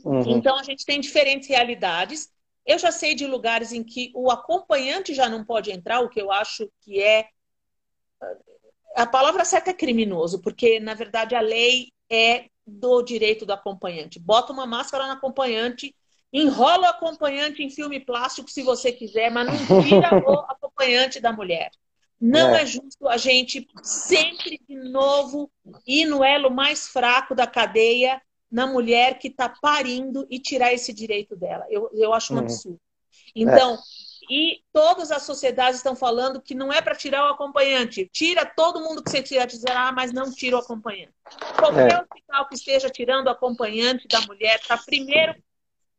Uhum. 0.05 0.37
Então, 0.37 0.59
a 0.59 0.63
gente 0.63 0.85
tem 0.85 1.01
diferentes 1.01 1.49
realidades. 1.49 2.29
Eu 2.67 2.79
já 2.79 2.93
sei 2.93 3.15
de 3.15 3.27
lugares 3.27 3.73
em 3.73 3.83
que 3.83 4.13
o 4.15 4.31
acompanhante 4.31 5.15
já 5.15 5.29
não 5.29 5.45
pode 5.45 5.71
entrar, 5.71 6.01
o 6.01 6.09
que 6.09 6.21
eu 6.21 6.31
acho 6.31 6.71
que 6.81 7.03
é. 7.03 7.29
A 8.97 9.07
palavra 9.07 9.45
certa 9.45 9.71
é 9.71 9.75
criminoso, 9.75 10.41
porque, 10.41 10.79
na 10.79 10.95
verdade, 10.95 11.35
a 11.35 11.41
lei 11.41 11.89
é 12.11 12.47
do 12.67 13.03
direito 13.03 13.47
do 13.47 13.53
acompanhante. 13.53 14.19
Bota 14.19 14.53
uma 14.53 14.67
máscara 14.67 15.07
no 15.07 15.13
acompanhante, 15.13 15.95
enrola 16.33 16.89
o 16.89 16.91
acompanhante 16.91 17.63
em 17.63 17.71
filme 17.71 17.99
plástico 18.01 18.51
se 18.51 18.63
você 18.63 18.93
quiser, 18.93 19.31
mas 19.31 19.47
não 19.47 19.83
tira 19.83 20.11
o 20.29 20.33
acompanhante 20.41 21.21
da 21.21 21.33
mulher. 21.33 21.71
Não 22.21 22.55
é. 22.55 22.63
é. 22.63 22.67
justo 22.67 23.09
a 23.09 23.17
gente 23.17 23.67
sempre 23.83 24.61
de 24.69 24.77
novo 24.91 25.51
ir 25.87 26.05
no 26.05 26.23
elo 26.23 26.51
mais 26.51 26.87
fraco 26.87 27.35
da 27.35 27.47
cadeia 27.47 28.21
na 28.51 28.67
mulher 28.67 29.19
que 29.19 29.29
está 29.29 29.49
parindo 29.49 30.27
e 30.29 30.39
tirar 30.39 30.73
esse 30.73 30.93
direito 30.93 31.37
dela. 31.37 31.65
Eu, 31.71 31.89
eu 31.93 32.13
acho 32.13 32.33
um 32.33 32.37
uhum. 32.37 32.43
absurdo. 32.43 32.81
Então, 33.35 33.75
é. 33.75 33.79
e 34.29 34.63
todas 34.73 35.11
as 35.11 35.23
sociedades 35.23 35.77
estão 35.77 35.95
falando 35.95 36.41
que 36.41 36.55
não 36.55 36.73
é 36.73 36.83
para 36.83 36.97
tirar 36.97 37.29
o 37.29 37.33
acompanhante. 37.33 38.09
Tira 38.13 38.45
todo 38.45 38.81
mundo 38.81 39.03
que 39.03 39.11
você 39.11 39.23
dizer, 39.23 39.71
ah, 39.71 39.93
mas 39.93 40.13
não 40.13 40.33
tira 40.33 40.57
o 40.57 40.61
acompanhante. 40.61 41.15
Qualquer 41.57 41.93
é. 41.93 42.01
hospital 42.01 42.49
que 42.49 42.55
esteja 42.55 42.91
tirando 42.91 43.27
o 43.27 43.31
acompanhante 43.31 44.09
da 44.09 44.21
mulher 44.23 44.59
está 44.61 44.77
primeiro 44.77 45.35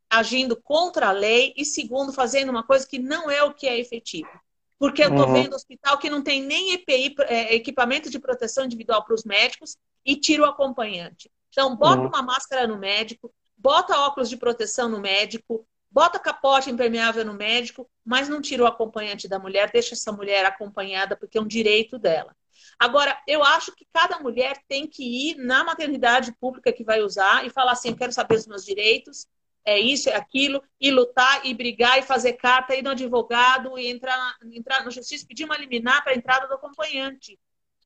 agindo 0.09 0.61
contra 0.61 1.07
a 1.07 1.13
lei 1.13 1.53
e 1.55 1.63
segundo 1.63 2.11
fazendo 2.11 2.49
uma 2.49 2.63
coisa 2.63 2.85
que 2.85 2.99
não 2.99 3.31
é 3.31 3.41
o 3.43 3.53
que 3.53 3.65
é 3.65 3.79
efetivo. 3.79 4.29
Porque 4.77 5.03
eu 5.03 5.09
estou 5.09 5.27
uhum. 5.27 5.33
vendo 5.33 5.55
hospital 5.55 5.97
que 5.97 6.09
não 6.09 6.21
tem 6.21 6.41
nem 6.41 6.73
EPI, 6.73 7.15
é, 7.27 7.55
equipamento 7.55 8.09
de 8.09 8.19
proteção 8.19 8.65
individual 8.65 9.05
para 9.05 9.13
os 9.13 9.23
médicos, 9.23 9.77
e 10.05 10.15
tira 10.15 10.41
o 10.41 10.45
acompanhante. 10.45 11.31
Então, 11.51 11.75
bota 11.75 12.01
uhum. 12.01 12.07
uma 12.07 12.21
máscara 12.21 12.65
no 12.65 12.77
médico, 12.77 13.31
bota 13.57 13.99
óculos 13.99 14.29
de 14.29 14.37
proteção 14.37 14.89
no 14.89 14.99
médico, 14.99 15.67
bota 15.91 16.17
capote 16.17 16.71
impermeável 16.71 17.25
no 17.25 17.33
médico, 17.33 17.87
mas 18.03 18.29
não 18.29 18.41
tira 18.41 18.63
o 18.63 18.67
acompanhante 18.67 19.27
da 19.27 19.37
mulher, 19.37 19.69
deixa 19.71 19.93
essa 19.93 20.11
mulher 20.11 20.45
acompanhada, 20.45 21.15
porque 21.15 21.37
é 21.37 21.41
um 21.41 21.47
direito 21.47 21.99
dela. 21.99 22.35
Agora, 22.79 23.21
eu 23.27 23.43
acho 23.43 23.75
que 23.75 23.85
cada 23.93 24.19
mulher 24.19 24.57
tem 24.67 24.87
que 24.87 25.03
ir 25.03 25.35
na 25.35 25.63
maternidade 25.63 26.33
pública 26.39 26.71
que 26.71 26.83
vai 26.83 27.01
usar 27.01 27.45
e 27.45 27.49
falar 27.49 27.73
assim: 27.73 27.89
eu 27.89 27.95
quero 27.95 28.11
saber 28.11 28.35
os 28.35 28.47
meus 28.47 28.65
direitos, 28.65 29.27
é 29.63 29.79
isso, 29.79 30.09
é 30.09 30.15
aquilo, 30.15 30.63
e 30.79 30.89
lutar, 30.89 31.45
e 31.45 31.53
brigar, 31.53 31.99
e 31.99 32.03
fazer 32.03 32.33
carta, 32.33 32.75
ir 32.75 32.81
no 32.81 32.91
advogado, 32.91 33.77
e 33.77 33.87
entrar, 33.87 34.35
entrar 34.51 34.83
na 34.83 34.89
justiça, 34.89 35.27
pedir 35.27 35.45
uma 35.45 35.57
liminar 35.57 36.03
para 36.03 36.13
a 36.13 36.15
entrada 36.15 36.47
do 36.47 36.55
acompanhante. 36.55 37.37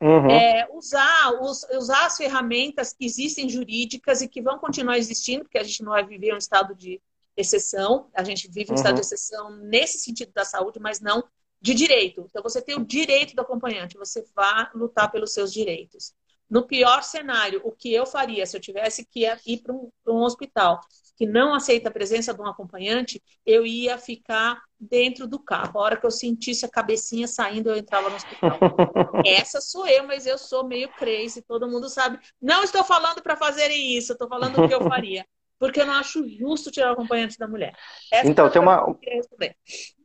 Uhum. 0.01 0.29
É, 0.29 0.67
usar, 0.73 1.31
us, 1.41 1.65
usar 1.73 2.05
as 2.05 2.17
ferramentas 2.17 2.93
que 2.93 3.05
existem 3.05 3.49
jurídicas 3.49 4.21
e 4.21 4.27
que 4.27 4.41
vão 4.41 4.59
continuar 4.59 4.97
existindo, 4.97 5.43
porque 5.43 5.57
a 5.57 5.63
gente 5.63 5.83
não 5.83 5.91
vai 5.91 6.05
viver 6.05 6.33
um 6.33 6.37
estado 6.37 6.75
de 6.75 7.01
exceção, 7.37 8.09
a 8.13 8.23
gente 8.23 8.47
vive 8.49 8.71
um 8.71 8.73
uhum. 8.73 8.75
estado 8.75 8.95
de 8.95 9.01
exceção 9.01 9.51
nesse 9.57 9.99
sentido 9.99 10.31
da 10.33 10.45
saúde, 10.45 10.79
mas 10.79 10.99
não 10.99 11.23
de 11.61 11.73
direito. 11.73 12.25
Então, 12.29 12.43
você 12.43 12.61
tem 12.61 12.75
o 12.75 12.85
direito 12.85 13.35
do 13.35 13.41
acompanhante, 13.41 13.97
você 13.97 14.25
vai 14.35 14.69
lutar 14.75 15.11
pelos 15.11 15.33
seus 15.33 15.51
direitos. 15.51 16.13
No 16.49 16.67
pior 16.67 17.03
cenário, 17.03 17.61
o 17.63 17.71
que 17.71 17.93
eu 17.93 18.05
faria 18.05 18.45
se 18.45 18.55
eu 18.55 18.61
tivesse 18.61 19.05
que 19.05 19.25
ir 19.45 19.61
para 19.61 19.73
um, 19.73 19.89
um 20.07 20.23
hospital 20.23 20.79
que 21.17 21.25
não 21.25 21.53
aceita 21.53 21.89
a 21.89 21.91
presença 21.91 22.33
de 22.33 22.41
um 22.41 22.47
acompanhante, 22.47 23.21
eu 23.45 23.65
ia 23.65 23.97
ficar 23.97 24.61
dentro 24.79 25.27
do 25.27 25.39
carro. 25.39 25.79
A 25.79 25.81
hora 25.81 25.97
que 25.97 26.05
eu 26.05 26.11
sentisse 26.11 26.65
a 26.65 26.69
cabecinha 26.69 27.27
saindo, 27.27 27.69
eu 27.69 27.77
entrava 27.77 28.09
no 28.09 28.15
hospital. 28.15 28.59
Essa 29.25 29.61
sou 29.61 29.87
eu, 29.87 30.05
mas 30.05 30.25
eu 30.25 30.37
sou 30.37 30.67
meio 30.67 30.89
crazy, 30.89 31.41
todo 31.41 31.69
mundo 31.69 31.89
sabe. 31.89 32.19
Não 32.41 32.63
estou 32.63 32.83
falando 32.83 33.21
para 33.21 33.37
fazerem 33.37 33.97
isso, 33.97 34.11
estou 34.11 34.27
falando 34.27 34.61
o 34.61 34.67
que 34.67 34.75
eu 34.75 34.81
faria. 34.81 35.25
Porque 35.57 35.79
eu 35.79 35.85
não 35.85 35.93
acho 35.93 36.27
justo 36.27 36.69
tirar 36.69 36.89
o 36.89 36.93
acompanhante 36.93 37.39
da 37.39 37.47
mulher. 37.47 37.73
Essa 38.11 38.29
então, 38.29 38.49
tem 38.49 38.61
uma, 38.61 38.85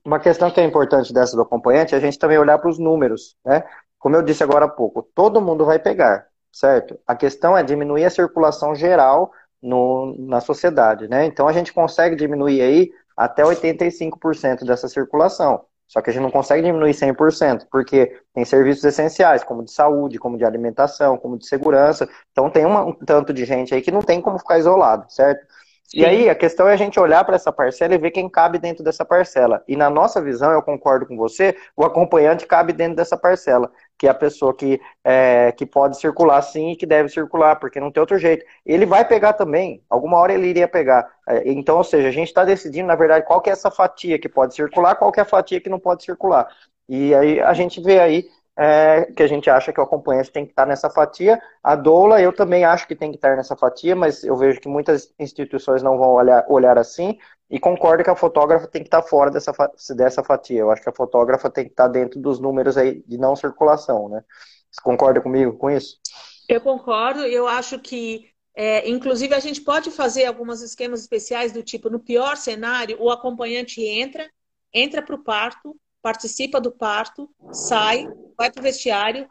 uma 0.05 0.21
questão 0.21 0.49
que 0.49 0.61
é 0.61 0.65
importante 0.65 1.13
dessa 1.13 1.35
do 1.35 1.43
acompanhante 1.43 1.93
é 1.93 1.99
a 1.99 2.01
gente 2.01 2.19
também 2.19 2.39
olhar 2.39 2.59
para 2.59 2.71
os 2.71 2.79
números, 2.79 3.37
né? 3.45 3.65
Como 3.99 4.15
eu 4.15 4.23
disse 4.23 4.43
agora 4.43 4.67
há 4.67 4.69
pouco, 4.69 5.03
todo 5.15 5.43
mundo 5.43 5.67
vai 5.67 5.79
pegar, 5.79 6.27
certo? 6.53 6.99
A 7.07 7.15
questão 7.15 7.57
é 7.57 7.63
diminuir 7.63 8.05
a 8.05 8.11
circulação 8.11 8.75
geral 8.75 9.33
no, 9.63 10.15
na 10.19 10.41
sociedade, 10.41 11.09
né? 11.09 11.25
Então 11.27 11.47
a 11.49 11.53
gente 11.53 11.73
consegue 11.73 12.17
diminuir 12.17 12.61
aí 12.63 12.91
até 13.17 13.43
85% 13.43 14.65
dessa 14.65 14.89
circulação. 14.89 15.65
Só 15.87 16.01
que 16.01 16.09
a 16.09 16.13
gente 16.13 16.23
não 16.23 16.31
consegue 16.31 16.63
diminuir 16.63 16.93
100%, 16.95 17.67
porque 17.69 18.17
tem 18.33 18.45
serviços 18.45 18.85
essenciais, 18.85 19.43
como 19.43 19.65
de 19.65 19.73
saúde, 19.73 20.21
como 20.21 20.39
de 20.39 20.45
alimentação, 20.45 21.19
como 21.19 21.37
de 21.37 21.47
segurança. 21.47 22.09
Então 22.31 22.49
tem 22.49 22.65
uma, 22.65 22.85
um 22.85 22.93
tanto 22.93 23.33
de 23.33 23.45
gente 23.45 23.75
aí 23.75 23.83
que 23.83 23.91
não 23.91 24.01
tem 24.01 24.21
como 24.21 24.39
ficar 24.39 24.59
isolado, 24.59 25.11
certo? 25.11 25.45
Sim. 25.93 26.01
E 26.01 26.05
aí 26.07 26.31
a 26.31 26.37
questão 26.37 26.69
é 26.69 26.73
a 26.73 26.77
gente 26.77 27.01
olhar 27.01 27.25
para 27.25 27.35
essa 27.35 27.51
parcela 27.53 27.95
e 27.95 27.99
ver 27.99 28.13
quem 28.13 28.29
cabe 28.29 28.61
dentro 28.61 28.85
dessa 28.85 29.05
parcela. 29.05 29.61
E 29.67 29.75
na 29.75 29.91
nossa 29.91 30.23
visão, 30.23 30.53
eu 30.53 30.63
concordo 30.63 31.05
com 31.05 31.17
você, 31.17 31.57
o 31.77 31.85
acompanhante 31.85 32.47
cabe 32.47 32.73
dentro 32.73 32.95
dessa 32.95 33.17
parcela, 33.17 33.69
que 33.99 34.07
é 34.07 34.11
a 34.11 34.15
pessoa 34.15 34.55
que, 34.55 34.81
é, 35.03 35.51
que 35.51 35.67
pode 35.67 35.99
circular 35.99 36.41
sim 36.43 36.71
e 36.71 36.77
que 36.77 36.87
deve 36.87 37.09
circular, 37.09 37.57
porque 37.57 37.81
não 37.81 37.91
tem 37.91 38.01
outro 38.01 38.19
jeito. 38.19 38.45
Ele 38.65 38.87
vai 38.87 39.05
pegar 39.05 39.33
também, 39.33 39.83
alguma 39.91 40.17
hora 40.19 40.33
ele 40.33 40.47
iria 40.47 40.69
pegar. 40.69 41.11
É, 41.29 41.51
então, 41.51 41.79
ou 41.79 41.85
seja, 41.85 42.07
a 42.07 42.13
gente 42.13 42.29
está 42.29 42.45
decidindo, 42.45 42.87
na 42.87 42.95
verdade, 42.95 43.27
qual 43.27 43.41
que 43.41 43.51
é 43.51 43.53
essa 43.53 43.71
fatia 43.71 44.17
que 44.17 44.29
pode 44.29 44.55
circular, 44.55 44.95
qual 44.95 45.11
que 45.11 45.19
é 45.19 45.25
a 45.25 45.27
fatia 45.27 45.61
que 45.61 45.69
não 45.69 45.81
pode 45.81 46.05
circular. 46.05 46.47
E 46.89 47.15
aí 47.15 47.41
a 47.41 47.53
gente 47.53 47.81
vê 47.81 48.01
aí 48.01 48.29
é, 48.63 49.11
que 49.17 49.23
a 49.23 49.27
gente 49.27 49.49
acha 49.49 49.73
que 49.73 49.81
o 49.81 49.83
acompanhante 49.83 50.31
tem 50.31 50.45
que 50.45 50.53
estar 50.53 50.67
nessa 50.67 50.91
fatia. 50.91 51.41
A 51.65 51.75
doula, 51.75 52.21
eu 52.21 52.31
também 52.31 52.63
acho 52.63 52.87
que 52.87 52.95
tem 52.95 53.11
que 53.11 53.17
estar 53.17 53.35
nessa 53.35 53.57
fatia, 53.57 53.97
mas 53.97 54.23
eu 54.23 54.37
vejo 54.37 54.61
que 54.61 54.69
muitas 54.69 55.15
instituições 55.19 55.83
não 55.83 55.97
vão 55.97 56.11
olhar, 56.11 56.45
olhar 56.47 56.77
assim. 56.77 57.19
E 57.49 57.59
concordo 57.59 58.05
que 58.05 58.11
a 58.11 58.15
fotógrafa 58.15 58.67
tem 58.67 58.83
que 58.83 58.89
estar 58.89 59.01
fora 59.01 59.31
dessa, 59.31 59.51
dessa 59.97 60.23
fatia. 60.23 60.61
Eu 60.61 60.71
acho 60.71 60.83
que 60.83 60.91
a 60.91 60.95
fotógrafa 60.95 61.49
tem 61.49 61.65
que 61.65 61.71
estar 61.71 61.89
dentro 61.89 62.21
dos 62.21 62.39
números 62.39 62.77
aí 62.77 63.03
de 63.09 63.17
não 63.17 63.35
circulação, 63.35 64.11
né? 64.11 64.23
Você 64.71 64.83
concorda 64.83 65.23
comigo 65.23 65.55
com 65.55 65.71
isso? 65.71 65.99
Eu 66.47 66.61
concordo. 66.61 67.21
Eu 67.21 67.49
acho 67.49 67.79
que, 67.79 68.27
é, 68.55 68.87
inclusive, 68.87 69.35
a 69.35 69.41
gente 69.41 69.63
pode 69.63 69.91
fazer 69.91 70.27
alguns 70.27 70.61
esquemas 70.61 71.01
especiais 71.01 71.51
do 71.51 71.63
tipo, 71.63 71.89
no 71.89 71.99
pior 71.99 72.37
cenário, 72.37 72.99
o 73.01 73.11
acompanhante 73.11 73.83
entra, 73.83 74.31
entra 74.71 75.01
para 75.01 75.15
o 75.15 75.25
parto, 75.25 75.75
participa 76.03 76.61
do 76.61 76.71
parto, 76.71 77.29
sai, 77.53 78.09
vai 78.37 78.51
para 78.51 78.61
o 78.61 78.63
vestiário, 78.63 79.29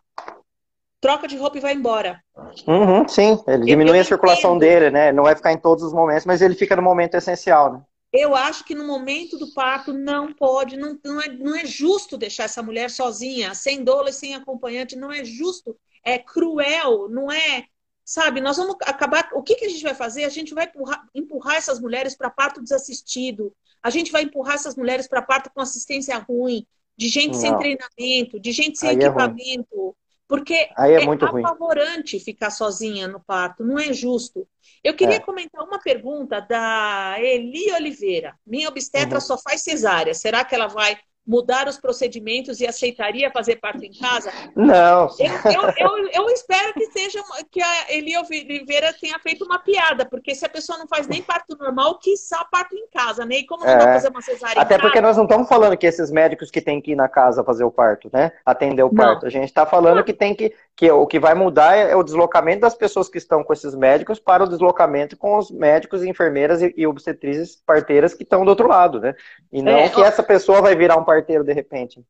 troca 1.02 1.28
de 1.28 1.38
roupa 1.38 1.58
e 1.58 1.62
vai 1.62 1.74
embora. 1.74 2.22
Uhum, 2.68 3.08
sim, 3.08 3.42
ele 3.48 3.66
diminui 3.66 3.98
eu 3.98 4.02
a 4.02 4.06
circulação 4.06 4.56
entendo. 4.56 4.70
dele, 4.70 4.90
né? 4.92 5.12
Não 5.12 5.24
vai 5.24 5.36
ficar 5.36 5.54
em 5.54 5.58
todos 5.58 5.84
os 5.84 5.94
momentos, 5.94 6.26
mas 6.26 6.42
ele 6.42 6.56
fica 6.56 6.76
no 6.76 6.82
momento 6.82 7.16
essencial, 7.16 7.74
né? 7.74 7.82
Eu 8.12 8.36
acho 8.36 8.66
que 8.66 8.74
no 8.74 8.88
momento 8.88 9.38
do 9.38 9.54
parto 9.54 9.94
não 9.94 10.34
pode, 10.34 10.76
não, 10.76 10.98
não, 11.06 11.22
é, 11.22 11.30
não 11.30 11.56
é 11.56 11.66
justo 11.66 12.18
deixar 12.18 12.46
essa 12.46 12.64
mulher 12.64 12.90
sozinha, 12.90 13.54
sem 13.54 13.84
doula 13.84 14.10
e 14.10 14.14
sem 14.14 14.34
acompanhante, 14.34 14.96
não 14.96 15.12
é 15.12 15.24
justo, 15.24 15.78
é 16.04 16.18
cruel, 16.18 17.08
não 17.08 17.32
é. 17.32 17.66
Sabe, 18.04 18.42
nós 18.42 18.58
vamos 18.58 18.76
acabar. 18.82 19.30
O 19.34 19.44
que, 19.44 19.54
que 19.54 19.66
a 19.66 19.70
gente 19.70 19.84
vai 19.84 19.94
fazer? 19.94 20.24
A 20.24 20.30
gente 20.30 20.56
vai 20.56 20.66
empurrar, 20.66 21.06
empurrar 21.14 21.56
essas 21.58 21.80
mulheres 21.80 22.16
para 22.16 22.32
parto 22.32 22.64
desassistido, 22.64 23.54
a 23.82 23.90
gente 23.90 24.12
vai 24.12 24.24
empurrar 24.24 24.56
essas 24.56 24.76
mulheres 24.76 25.08
para 25.08 25.22
parto 25.22 25.50
com 25.54 25.62
assistência 25.62 26.18
ruim, 26.18 26.66
de 26.98 27.08
gente 27.08 27.34
não. 27.34 27.40
sem 27.40 27.58
treinamento, 27.58 28.40
de 28.40 28.52
gente 28.52 28.78
sem 28.78 28.90
Aí 28.90 28.96
é 28.98 29.06
equipamento. 29.06 29.96
É 29.96 30.00
porque 30.28 30.70
Aí 30.78 30.94
é, 30.94 31.02
é 31.02 31.06
muito 31.06 31.26
apavorante 31.26 32.16
ruim. 32.16 32.24
ficar 32.24 32.52
sozinha 32.52 33.08
no 33.08 33.20
parto, 33.20 33.64
não 33.64 33.80
é 33.80 33.92
justo. 33.92 34.48
Eu 34.84 34.96
queria 34.96 35.16
é. 35.16 35.20
comentar 35.20 35.64
uma 35.64 35.80
pergunta 35.80 36.40
da 36.40 37.16
Eli 37.20 37.72
Oliveira. 37.72 38.38
Minha 38.46 38.70
obstetra 38.70 39.16
uhum. 39.16 39.22
só 39.22 39.38
faz 39.40 39.62
cesárea. 39.64 40.14
Será 40.14 40.46
que 40.46 40.54
ela 40.54 40.68
vai 40.68 40.96
mudar 41.30 41.68
os 41.68 41.78
procedimentos 41.78 42.60
e 42.60 42.66
aceitaria 42.66 43.30
fazer 43.30 43.58
parto 43.58 43.86
em 43.86 43.92
casa? 43.92 44.32
Não. 44.56 45.08
Eu, 45.20 45.52
eu, 45.52 45.74
eu, 45.78 46.10
eu 46.12 46.30
espero 46.30 46.74
que 46.74 46.88
seja 46.88 47.22
que 47.52 47.62
a 47.62 47.94
Eli 47.94 48.18
Oliveira 48.18 48.92
tenha 49.00 49.20
feito 49.20 49.46
uma 49.46 49.60
piada, 49.60 50.06
porque 50.06 50.34
se 50.34 50.44
a 50.44 50.50
pessoa 50.50 50.80
não 50.80 50.88
faz 50.88 51.08
nem 51.08 51.22
parto 51.22 51.56
normal, 51.56 52.00
que 52.00 52.18
só 52.18 52.44
parto 52.52 52.76
em 52.76 52.88
casa, 52.92 53.26
né? 53.26 53.36
E 53.36 53.46
como 53.46 53.64
não 53.64 53.72
é. 53.72 53.78
vai 53.78 53.94
fazer 53.94 54.10
uma 54.10 54.24
cesárea 54.24 54.60
Até 54.60 54.80
porque 54.80 55.00
nós 55.00 55.18
não 55.18 55.26
estamos 55.26 55.48
falando 55.48 55.78
que 55.78 55.86
esses 55.86 56.10
médicos 56.10 56.50
que 56.50 56.60
têm 56.60 56.82
que 56.82 56.94
ir 56.94 56.96
na 56.96 57.08
casa 57.08 57.44
fazer 57.44 57.64
o 57.64 57.70
parto, 57.70 58.10
né? 58.12 58.32
Atender 58.44 58.82
o 58.82 58.90
parto. 58.90 59.22
Não. 59.22 59.28
A 59.28 59.32
gente 59.32 59.46
está 59.46 59.68
falando 59.68 60.04
que 60.04 60.14
tem 60.14 60.34
que, 60.34 60.52
que 60.76 60.90
o 60.90 61.06
que 61.06 61.20
vai 61.20 61.36
mudar 61.36 61.76
é 61.76 61.96
o 61.96 62.02
deslocamento 62.02 62.62
das 62.62 62.74
pessoas 62.74 63.08
que 63.08 63.20
estão 63.20 63.44
com 63.44 63.54
esses 63.54 63.76
médicos 63.76 64.20
para 64.20 64.44
o 64.44 64.50
deslocamento 64.50 65.16
com 65.16 65.38
os 65.38 65.52
médicos, 65.52 66.04
enfermeiras 66.04 66.64
e, 66.64 66.74
e 66.76 66.88
obstetrizes 66.88 67.56
parteiras 67.56 68.16
que 68.16 68.24
estão 68.24 68.44
do 68.44 68.50
outro 68.50 68.68
lado, 68.68 69.00
né? 69.00 69.14
E 69.52 69.62
não 69.62 69.74
é, 69.74 69.90
que 69.90 70.02
ó... 70.02 70.06
essa 70.06 70.24
pessoa 70.24 70.60
vai 70.60 70.76
virar 70.76 70.98
um 70.98 71.04
parto 71.04 71.19
de 71.22 71.54
repente. 71.54 72.04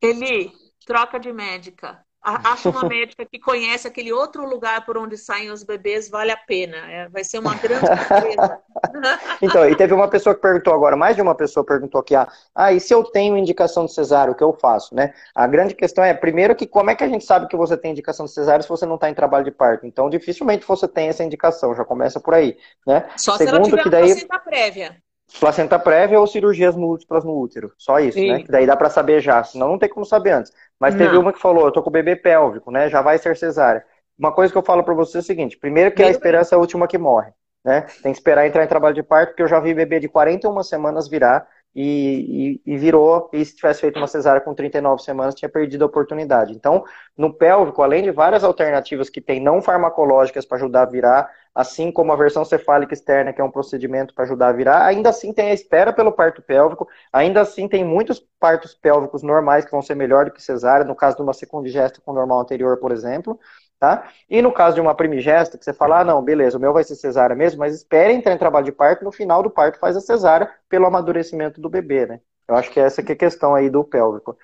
Eli, 0.00 0.52
troca 0.86 1.18
de 1.18 1.32
médica. 1.32 2.04
Acha 2.22 2.70
uma 2.70 2.82
médica 2.88 3.26
que 3.26 3.38
conhece 3.40 3.88
aquele 3.88 4.12
outro 4.12 4.48
lugar 4.48 4.86
por 4.86 4.96
onde 4.96 5.18
saem 5.18 5.50
os 5.50 5.64
bebês, 5.64 6.08
vale 6.08 6.30
a 6.30 6.36
pena. 6.36 6.76
É, 6.76 7.08
vai 7.08 7.24
ser 7.24 7.40
uma 7.40 7.56
grande 7.56 7.84
surpresa. 7.84 8.60
então, 9.42 9.68
e 9.68 9.74
teve 9.74 9.92
uma 9.92 10.06
pessoa 10.06 10.32
que 10.32 10.40
perguntou 10.40 10.72
agora, 10.72 10.96
mais 10.96 11.16
de 11.16 11.22
uma 11.22 11.34
pessoa 11.34 11.66
perguntou 11.66 12.00
aqui, 12.00 12.14
ah, 12.14 12.30
ah, 12.54 12.72
e 12.72 12.78
se 12.78 12.94
eu 12.94 13.02
tenho 13.02 13.36
indicação 13.36 13.86
de 13.86 13.92
cesárea, 13.92 14.32
o 14.32 14.36
que 14.36 14.44
eu 14.44 14.52
faço, 14.52 14.94
né? 14.94 15.12
A 15.34 15.48
grande 15.48 15.74
questão 15.74 16.04
é, 16.04 16.14
primeiro, 16.14 16.54
que 16.54 16.66
como 16.66 16.90
é 16.90 16.94
que 16.94 17.02
a 17.02 17.08
gente 17.08 17.24
sabe 17.24 17.48
que 17.48 17.56
você 17.56 17.76
tem 17.76 17.90
indicação 17.90 18.26
de 18.26 18.32
cesárea 18.32 18.62
se 18.62 18.68
você 18.68 18.86
não 18.86 18.94
está 18.94 19.10
em 19.10 19.14
trabalho 19.14 19.44
de 19.44 19.50
parto? 19.50 19.84
Então, 19.84 20.08
dificilmente 20.08 20.64
você 20.64 20.86
tem 20.86 21.08
essa 21.08 21.24
indicação, 21.24 21.74
já 21.74 21.84
começa 21.84 22.20
por 22.20 22.34
aí, 22.34 22.56
né? 22.86 23.08
Só 23.16 23.36
Segundo, 23.36 23.64
se 23.64 23.72
ela 23.72 23.82
tiver 23.82 23.82
que 23.82 23.90
daí... 23.90 24.26
uma 24.30 24.38
prévia 24.38 24.96
placenta 25.40 25.78
prévia 25.78 26.20
ou 26.20 26.26
cirurgias 26.26 26.76
múltiplas 26.76 27.24
no 27.24 27.38
útero. 27.38 27.72
Só 27.78 27.98
isso, 27.98 28.18
Sim. 28.18 28.32
né? 28.32 28.42
Que 28.42 28.50
daí 28.50 28.66
dá 28.66 28.76
para 28.76 28.90
saber 28.90 29.20
já, 29.20 29.42
senão 29.42 29.68
não 29.68 29.78
tem 29.78 29.88
como 29.88 30.04
saber 30.04 30.30
antes. 30.30 30.52
Mas 30.78 30.94
não. 30.94 31.04
teve 31.04 31.16
uma 31.16 31.32
que 31.32 31.40
falou, 31.40 31.64
eu 31.64 31.72
tô 31.72 31.82
com 31.82 31.90
o 31.90 31.92
bebê 31.92 32.16
pélvico, 32.16 32.70
né? 32.70 32.88
Já 32.88 33.00
vai 33.02 33.18
ser 33.18 33.36
cesárea. 33.36 33.84
uma 34.18 34.32
coisa 34.32 34.52
que 34.52 34.58
eu 34.58 34.62
falo 34.62 34.82
para 34.82 34.94
você 34.94 35.18
é 35.18 35.20
o 35.20 35.24
seguinte: 35.24 35.58
primeiro 35.58 35.94
que 35.94 36.02
a 36.02 36.10
esperança 36.10 36.54
é 36.54 36.56
a 36.56 36.60
última 36.60 36.86
que 36.86 36.98
morre. 36.98 37.32
Né? 37.64 37.82
Tem 38.02 38.10
que 38.10 38.18
esperar 38.18 38.46
entrar 38.46 38.64
em 38.64 38.68
trabalho 38.68 38.94
de 38.94 39.04
parto, 39.04 39.30
porque 39.30 39.42
eu 39.42 39.48
já 39.48 39.60
vi 39.60 39.72
bebê 39.72 40.00
de 40.00 40.08
41 40.08 40.62
semanas 40.64 41.08
virar 41.08 41.46
e, 41.74 42.60
e, 42.66 42.74
e, 42.74 42.76
virou, 42.76 43.30
e 43.32 43.44
se 43.44 43.56
tivesse 43.56 43.80
feito 43.80 43.96
uma 43.98 44.06
cesárea 44.06 44.40
com 44.40 44.54
39 44.54 45.02
semanas, 45.02 45.34
tinha 45.34 45.48
perdido 45.48 45.82
a 45.82 45.86
oportunidade. 45.86 46.52
Então, 46.52 46.84
no 47.16 47.32
pélvico, 47.32 47.82
além 47.82 48.02
de 48.02 48.10
várias 48.10 48.44
alternativas 48.44 49.08
que 49.08 49.20
tem 49.20 49.40
não 49.40 49.62
farmacológicas 49.62 50.44
para 50.44 50.58
ajudar 50.58 50.82
a 50.82 50.86
virar, 50.86 51.30
assim 51.54 51.90
como 51.90 52.12
a 52.12 52.16
versão 52.16 52.44
cefálica 52.44 52.94
externa, 52.94 53.32
que 53.32 53.40
é 53.40 53.44
um 53.44 53.50
procedimento 53.50 54.14
para 54.14 54.24
ajudar 54.24 54.48
a 54.48 54.52
virar, 54.52 54.84
ainda 54.86 55.08
assim 55.10 55.32
tem 55.32 55.50
a 55.50 55.54
espera 55.54 55.92
pelo 55.92 56.12
parto 56.12 56.42
pélvico, 56.42 56.88
ainda 57.12 57.40
assim 57.40 57.68
tem 57.68 57.84
muitos 57.84 58.20
partos 58.38 58.74
pélvicos 58.74 59.22
normais 59.22 59.64
que 59.64 59.70
vão 59.70 59.82
ser 59.82 59.94
melhor 59.94 60.26
do 60.26 60.30
que 60.30 60.42
cesárea, 60.42 60.84
no 60.84 60.94
caso 60.94 61.16
de 61.16 61.22
uma 61.22 61.32
secundigesta 61.32 62.00
com 62.04 62.12
normal 62.12 62.40
anterior, 62.40 62.78
por 62.78 62.92
exemplo, 62.92 63.38
Tá? 63.82 64.12
E 64.30 64.40
no 64.40 64.52
caso 64.52 64.76
de 64.76 64.80
uma 64.80 64.94
primigesta, 64.94 65.58
que 65.58 65.64
você 65.64 65.72
fala, 65.72 65.98
ah, 65.98 66.04
não, 66.04 66.22
beleza, 66.22 66.56
o 66.56 66.60
meu 66.60 66.72
vai 66.72 66.84
ser 66.84 66.94
cesárea 66.94 67.34
mesmo, 67.34 67.58
mas 67.58 67.74
espere 67.74 68.12
entrar 68.12 68.32
em 68.32 68.38
trabalho 68.38 68.64
de 68.64 68.70
parto, 68.70 69.04
no 69.04 69.10
final 69.10 69.42
do 69.42 69.50
parto 69.50 69.80
faz 69.80 69.96
a 69.96 70.00
cesárea 70.00 70.48
pelo 70.68 70.86
amadurecimento 70.86 71.60
do 71.60 71.68
bebê, 71.68 72.06
né? 72.06 72.20
Eu 72.46 72.54
acho 72.54 72.70
que 72.70 72.78
essa 72.78 73.02
que 73.02 73.10
é 73.10 73.14
a 73.16 73.18
questão 73.18 73.56
aí 73.56 73.68
do 73.68 73.82
pélvico. 73.82 74.38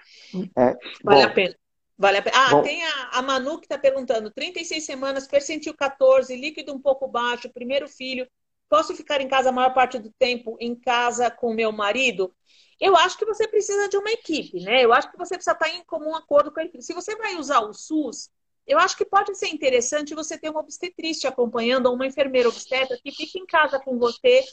É, 0.56 0.76
vale 1.04 1.22
bom, 1.22 1.22
a 1.22 1.30
pena. 1.30 1.54
Vale 1.96 2.18
a 2.18 2.22
pena. 2.22 2.36
Ah, 2.36 2.50
bom, 2.50 2.62
tem 2.62 2.82
a, 2.84 3.10
a 3.12 3.22
Manu 3.22 3.60
que 3.60 3.66
está 3.66 3.78
perguntando: 3.78 4.28
36 4.32 4.84
semanas, 4.84 5.28
percentil 5.28 5.72
14, 5.72 6.34
líquido 6.34 6.74
um 6.74 6.82
pouco 6.82 7.06
baixo, 7.06 7.48
primeiro 7.48 7.86
filho. 7.86 8.26
Posso 8.68 8.92
ficar 8.92 9.20
em 9.20 9.28
casa 9.28 9.50
a 9.50 9.52
maior 9.52 9.72
parte 9.72 10.00
do 10.00 10.10
tempo, 10.18 10.56
em 10.58 10.74
casa 10.74 11.30
com 11.30 11.54
meu 11.54 11.70
marido? 11.70 12.34
Eu 12.80 12.96
acho 12.96 13.16
que 13.16 13.24
você 13.24 13.46
precisa 13.46 13.88
de 13.88 13.96
uma 13.96 14.10
equipe, 14.10 14.58
né? 14.64 14.84
Eu 14.84 14.92
acho 14.92 15.08
que 15.12 15.16
você 15.16 15.36
precisa 15.36 15.52
estar 15.52 15.68
em 15.68 15.84
comum 15.84 16.16
acordo 16.16 16.50
com 16.50 16.58
a 16.58 16.64
equipe. 16.64 16.82
Se 16.82 16.92
você 16.92 17.14
vai 17.14 17.36
usar 17.36 17.60
o 17.60 17.72
SUS, 17.72 18.30
eu 18.68 18.78
acho 18.78 18.96
que 18.96 19.04
pode 19.04 19.34
ser 19.34 19.48
interessante 19.48 20.14
você 20.14 20.36
ter 20.36 20.50
uma 20.50 20.60
obstetriz 20.60 21.18
te 21.18 21.26
acompanhando, 21.26 21.86
ou 21.86 21.94
uma 21.94 22.06
enfermeira 22.06 22.48
obstetra 22.48 22.98
que 23.02 23.10
fique 23.10 23.38
em 23.38 23.46
casa 23.46 23.80
com 23.80 23.98
você, 23.98 24.44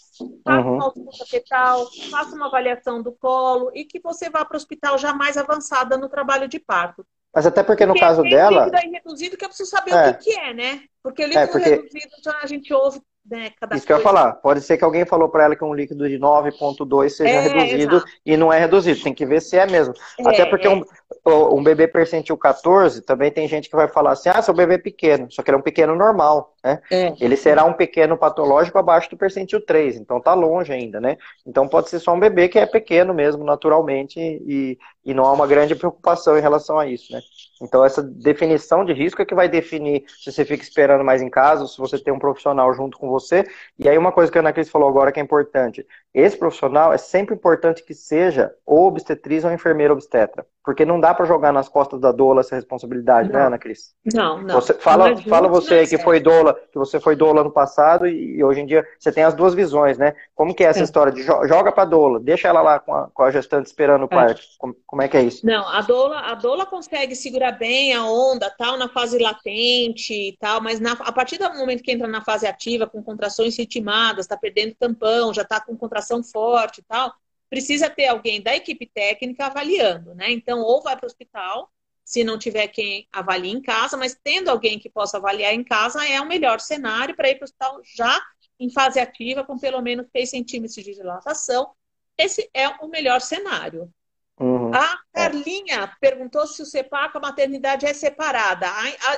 faça 0.43 0.67
uhum. 0.67 0.75
uma 0.75 0.85
ausculta 0.85 1.25
fetal, 1.25 1.85
faça 2.09 2.33
uma 2.35 2.47
avaliação 2.47 3.03
do 3.03 3.11
colo 3.11 3.71
e 3.75 3.83
que 3.83 3.99
você 3.99 4.29
vá 4.29 4.45
para 4.45 4.55
o 4.55 4.57
hospital 4.57 4.97
já 4.97 5.13
mais 5.13 5.35
avançada 5.35 5.97
no 5.97 6.07
trabalho 6.07 6.47
de 6.47 6.59
parto. 6.59 7.05
Mas 7.33 7.45
até 7.45 7.61
porque 7.61 7.85
no 7.85 7.91
porque 7.91 8.05
caso 8.05 8.23
dela. 8.23 8.65
Líquido 8.65 8.93
reduzido 8.93 9.37
que 9.37 9.43
eu 9.43 9.49
preciso 9.49 9.69
saber 9.69 9.91
é. 9.91 10.09
o 10.09 10.17
que, 10.17 10.23
que, 10.23 10.39
é, 10.39 10.53
né? 10.53 10.83
Porque 11.03 11.21
o 11.21 11.27
líquido 11.27 11.43
é, 11.43 11.47
porque... 11.47 11.69
reduzido 11.69 12.15
já 12.23 12.39
a 12.41 12.47
gente 12.47 12.73
ouve 12.73 13.01
né, 13.29 13.51
cada 13.59 13.75
Isso 13.75 13.85
coisa. 13.85 13.85
que 13.85 13.93
eu 13.93 13.97
ia 13.97 14.03
falar. 14.03 14.33
Pode 14.33 14.61
ser 14.61 14.77
que 14.77 14.83
alguém 14.83 15.05
falou 15.05 15.29
para 15.29 15.45
ela 15.45 15.55
que 15.55 15.63
um 15.63 15.73
líquido 15.73 16.07
de 16.07 16.19
9,2 16.19 17.09
seja 17.09 17.29
é, 17.29 17.39
reduzido 17.39 17.95
exato. 17.97 18.11
e 18.25 18.37
não 18.37 18.53
é 18.53 18.59
reduzido. 18.59 19.01
Tem 19.01 19.13
que 19.13 19.25
ver 19.25 19.41
se 19.41 19.57
é 19.57 19.65
mesmo. 19.65 19.93
É, 20.19 20.29
Até 20.29 20.45
porque 20.45 20.67
é. 20.67 20.69
um, 20.69 20.83
um 21.25 21.63
bebê 21.63 21.87
percentil 21.87 22.37
14, 22.37 23.01
também 23.01 23.31
tem 23.31 23.47
gente 23.47 23.69
que 23.69 23.75
vai 23.75 23.87
falar 23.87 24.11
assim: 24.11 24.29
ah, 24.29 24.41
seu 24.41 24.53
bebê 24.53 24.75
é 24.75 24.77
pequeno. 24.77 25.31
Só 25.31 25.41
que 25.41 25.49
ele 25.49 25.55
é 25.55 25.59
um 25.59 25.63
pequeno 25.63 25.95
normal. 25.95 26.53
Né? 26.63 26.79
É. 26.91 27.13
Ele 27.19 27.35
será 27.35 27.65
um 27.65 27.73
pequeno 27.73 28.17
patológico 28.17 28.77
abaixo 28.77 29.09
do 29.09 29.17
percentil 29.17 29.59
3. 29.65 29.97
Então 29.97 30.21
tá 30.21 30.33
longe 30.33 30.71
ainda, 30.71 31.01
né? 31.01 31.17
Então 31.45 31.67
pode 31.67 31.89
ser 31.89 31.99
só 31.99 32.13
um 32.13 32.19
bebê 32.19 32.47
que 32.47 32.59
é 32.59 32.65
pequeno 32.65 33.13
mesmo, 33.13 33.43
naturalmente, 33.43 34.19
e, 34.19 34.77
e 35.03 35.13
não 35.13 35.25
há 35.25 35.33
uma 35.33 35.47
grande 35.47 35.75
preocupação 35.75 36.37
em 36.37 36.41
relação 36.41 36.77
a 36.77 36.85
isso, 36.85 37.11
né? 37.11 37.21
Então, 37.61 37.85
essa 37.85 38.03
definição 38.03 38.83
de 38.83 38.93
risco 38.93 39.21
é 39.21 39.25
que 39.25 39.35
vai 39.35 39.47
definir 39.47 40.03
se 40.07 40.31
você 40.31 40.43
fica 40.43 40.63
esperando 40.63 41.03
mais 41.03 41.21
em 41.21 41.29
casa, 41.29 41.67
se 41.67 41.77
você 41.77 41.97
tem 41.97 42.13
um 42.13 42.19
profissional 42.19 42.73
junto 42.73 42.97
com 42.97 43.09
você. 43.09 43.45
E 43.79 43.87
aí, 43.87 43.97
uma 43.97 44.11
coisa 44.11 44.31
que 44.31 44.37
a 44.37 44.41
Ana 44.41 44.51
Cris 44.53 44.69
falou 44.69 44.89
agora 44.89 45.11
que 45.11 45.19
é 45.19 45.23
importante: 45.23 45.85
esse 46.15 46.37
profissional 46.37 46.93
é 46.93 46.97
sempre 46.97 47.35
importante 47.35 47.83
que 47.83 47.93
seja 47.93 48.55
ou 48.65 48.87
obstetriz 48.87 49.43
ou 49.43 49.51
enfermeira 49.51 49.91
obstetra. 49.91 50.45
Porque 50.63 50.83
não 50.83 50.99
dá 50.99 51.13
para 51.13 51.25
jogar 51.25 51.51
nas 51.51 51.69
costas 51.69 51.99
da 51.99 52.11
doula 52.11 52.39
essa 52.39 52.55
responsabilidade, 52.55 53.27
né, 53.27 53.33
não. 53.33 53.39
né, 53.41 53.47
Ana 53.47 53.57
Cris? 53.59 53.93
Não, 54.13 54.41
não. 54.41 54.55
Você, 54.55 54.73
fala, 54.73 55.11
não 55.11 55.17
fala 55.17 55.47
você 55.47 55.75
aí 55.75 55.87
que 55.87 55.99
foi 55.99 56.19
doula, 56.19 56.59
que 56.71 56.79
você 56.79 56.99
foi 56.99 57.15
doula 57.15 57.43
no 57.43 57.51
passado 57.51 58.07
e, 58.07 58.37
e, 58.37 58.43
hoje 58.43 58.61
em 58.61 58.65
dia 58.65 58.83
você 58.97 59.11
tem 59.11 59.23
as 59.23 59.35
duas 59.35 59.53
visões, 59.53 59.99
né? 59.99 60.15
Como 60.33 60.55
que 60.55 60.63
é 60.63 60.67
essa 60.67 60.79
é. 60.79 60.83
história 60.83 61.11
de 61.11 61.21
jo 61.21 61.45
joga 61.47 61.71
para 61.71 61.85
doula, 61.85 62.19
deixa 62.19 62.47
ela 62.47 62.63
lá 62.63 62.79
com 62.79 62.95
a, 62.95 63.09
com 63.13 63.21
a 63.21 63.29
gestante 63.29 63.67
esperando 63.67 64.03
o 64.03 64.05
é. 64.05 64.07
parto? 64.07 64.41
Como, 64.57 64.75
como, 64.87 65.01
é 65.03 65.07
que 65.07 65.17
é 65.17 65.21
isso? 65.21 65.45
Não, 65.45 65.67
a 65.67 65.81
doula, 65.81 66.19
a 66.21 66.33
doula 66.33 66.65
consegue 66.65 67.15
segurar 67.15 67.51
bem 67.51 67.93
a 67.93 68.03
onda, 68.03 68.49
tal, 68.57 68.75
na 68.75 68.89
fase 68.89 69.19
latente 69.19 70.13
e 70.13 70.37
tal, 70.39 70.61
mas 70.61 70.79
na, 70.79 70.93
a 70.93 71.11
partir 71.11 71.37
do 71.37 71.47
momento 71.53 71.83
que 71.83 71.91
entra 71.91 72.07
na 72.07 72.23
fase 72.23 72.47
ativa, 72.47 72.87
com 72.87 73.03
contrações 73.03 73.55
ritmadas, 73.55 74.25
está 74.25 74.35
perdendo 74.35 74.73
tampão, 74.73 75.31
já 75.31 75.43
está 75.43 75.59
com 75.59 75.77
contração 75.77 76.04
forte 76.23 76.79
e 76.79 76.83
tal, 76.83 77.13
precisa 77.49 77.89
ter 77.89 78.07
alguém 78.07 78.41
da 78.41 78.55
equipe 78.55 78.85
técnica 78.85 79.45
avaliando, 79.45 80.13
né? 80.15 80.31
Então, 80.31 80.61
ou 80.61 80.81
vai 80.81 80.95
para 80.95 81.05
o 81.05 81.07
hospital, 81.07 81.71
se 82.03 82.23
não 82.23 82.37
tiver 82.37 82.67
quem 82.67 83.07
avalie 83.11 83.51
em 83.51 83.61
casa, 83.61 83.97
mas 83.97 84.17
tendo 84.23 84.49
alguém 84.49 84.77
que 84.77 84.89
possa 84.89 85.17
avaliar 85.17 85.53
em 85.53 85.63
casa 85.63 86.07
é 86.07 86.21
o 86.21 86.27
melhor 86.27 86.59
cenário 86.59 87.15
para 87.15 87.29
ir 87.29 87.35
para 87.35 87.43
o 87.43 87.45
hospital 87.45 87.81
já 87.95 88.21
em 88.59 88.69
fase 88.69 88.99
ativa, 88.99 89.43
com 89.43 89.57
pelo 89.57 89.81
menos 89.81 90.05
3 90.13 90.29
centímetros 90.29 90.75
de 90.75 90.93
dilatação. 90.93 91.71
Esse 92.17 92.49
é 92.53 92.69
o 92.69 92.87
melhor 92.87 93.19
cenário. 93.21 93.91
Uhum. 94.39 94.73
A 94.73 94.99
Carlinha 95.13 95.95
perguntou 95.99 96.45
se 96.45 96.61
o 96.61 96.65
CEPA 96.65 97.09
com 97.09 97.17
a 97.17 97.21
maternidade 97.21 97.85
é 97.85 97.93
separada. 97.93 98.67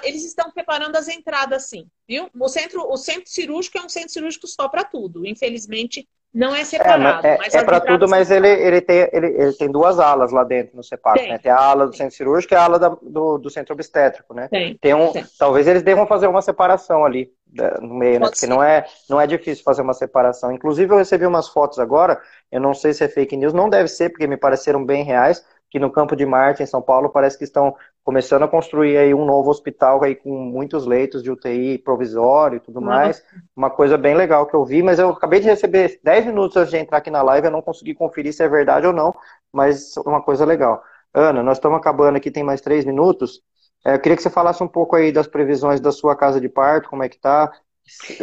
Eles 0.03 0.23
estão 0.23 0.51
preparando 0.51 0.95
as 0.95 1.07
entradas, 1.07 1.65
sim, 1.65 1.89
viu? 2.07 2.29
O 2.39 2.47
centro, 2.47 2.87
o 2.87 2.97
centro 2.97 3.29
cirúrgico 3.29 3.77
é 3.77 3.81
um 3.81 3.89
centro 3.89 4.11
cirúrgico 4.11 4.47
só 4.47 4.69
para 4.69 4.83
tudo. 4.83 5.25
Infelizmente, 5.25 6.07
não 6.33 6.53
é 6.53 6.63
separado. 6.63 7.25
É, 7.25 7.37
é, 7.51 7.57
é 7.57 7.63
para 7.63 7.79
tudo, 7.79 8.07
mas 8.07 8.29
ele, 8.29 8.47
ele, 8.47 8.81
tem, 8.81 9.09
ele, 9.11 9.27
ele 9.27 9.53
tem 9.53 9.71
duas 9.71 9.99
alas 9.99 10.31
lá 10.31 10.43
dentro 10.43 10.75
no 10.75 10.83
CEPAC, 10.83 11.19
tem, 11.19 11.29
né? 11.29 11.37
Tem 11.37 11.51
a 11.51 11.57
ala 11.57 11.87
do 11.87 11.95
centro 11.95 12.15
cirúrgico 12.15 12.53
e 12.53 12.57
a 12.57 12.63
ala 12.63 12.77
da, 12.77 12.89
do, 12.89 13.37
do 13.37 13.49
centro 13.49 13.73
obstétrico, 13.73 14.33
né? 14.33 14.47
Tem, 14.49 14.77
tem 14.77 14.93
um, 14.93 15.11
tem. 15.11 15.25
Talvez 15.39 15.67
eles 15.67 15.81
devam 15.81 16.05
fazer 16.05 16.27
uma 16.27 16.41
separação 16.41 17.03
ali 17.05 17.31
né, 17.51 17.71
no 17.81 17.95
meio, 17.95 18.19
né? 18.19 18.29
Porque 18.29 18.45
não 18.45 18.61
é, 18.61 18.85
não 19.09 19.19
é 19.19 19.25
difícil 19.25 19.63
fazer 19.63 19.81
uma 19.81 19.93
separação. 19.93 20.51
Inclusive, 20.51 20.93
eu 20.93 20.97
recebi 20.97 21.25
umas 21.25 21.47
fotos 21.47 21.79
agora, 21.79 22.21
eu 22.51 22.61
não 22.61 22.73
sei 22.73 22.93
se 22.93 23.03
é 23.03 23.07
fake 23.07 23.35
news, 23.35 23.53
não 23.53 23.69
deve 23.69 23.87
ser, 23.87 24.09
porque 24.09 24.27
me 24.27 24.37
pareceram 24.37 24.85
bem 24.85 25.03
reais, 25.03 25.43
que 25.69 25.79
no 25.79 25.91
Campo 25.91 26.15
de 26.15 26.25
Marte, 26.25 26.61
em 26.61 26.67
São 26.67 26.81
Paulo, 26.81 27.09
parece 27.09 27.37
que 27.37 27.43
estão 27.43 27.75
começando 28.07 28.43
a 28.43 28.47
construir 28.47 28.95
aí 28.95 29.13
um 29.13 29.25
novo 29.25 29.49
hospital 29.49 30.01
aí 30.01 30.15
com 30.15 30.29
muitos 30.29 30.85
leitos 30.85 31.21
de 31.21 31.29
UTI 31.29 31.77
provisório 31.77 32.55
e 32.55 32.59
tudo 32.61 32.81
mais. 32.81 33.21
Uma 33.53 33.69
coisa 33.69 33.97
bem 33.97 34.15
legal 34.15 34.45
que 34.45 34.55
eu 34.55 34.63
vi, 34.63 34.81
mas 34.81 34.97
eu 34.97 35.09
acabei 35.09 35.41
de 35.41 35.47
receber 35.47 35.99
10 36.01 36.27
minutos 36.27 36.55
antes 36.55 36.71
de 36.71 36.77
entrar 36.77 36.99
aqui 36.99 37.11
na 37.11 37.21
live, 37.21 37.47
eu 37.47 37.51
não 37.51 37.61
consegui 37.61 37.93
conferir 37.93 38.31
se 38.31 38.41
é 38.41 38.47
verdade 38.47 38.87
ou 38.87 38.93
não, 38.93 39.13
mas 39.51 39.97
uma 39.97 40.21
coisa 40.21 40.45
legal. 40.45 40.81
Ana, 41.13 41.43
nós 41.43 41.57
estamos 41.57 41.77
acabando 41.77 42.15
aqui, 42.15 42.31
tem 42.31 42.45
mais 42.45 42.61
três 42.61 42.85
minutos. 42.85 43.41
É, 43.85 43.95
eu 43.95 43.99
queria 43.99 44.15
que 44.15 44.23
você 44.23 44.29
falasse 44.29 44.63
um 44.63 44.69
pouco 44.69 44.95
aí 44.95 45.11
das 45.11 45.27
previsões 45.27 45.81
da 45.81 45.91
sua 45.91 46.15
casa 46.15 46.39
de 46.39 46.47
parto, 46.47 46.87
como 46.87 47.03
é 47.03 47.09
que 47.09 47.19
tá? 47.19 47.51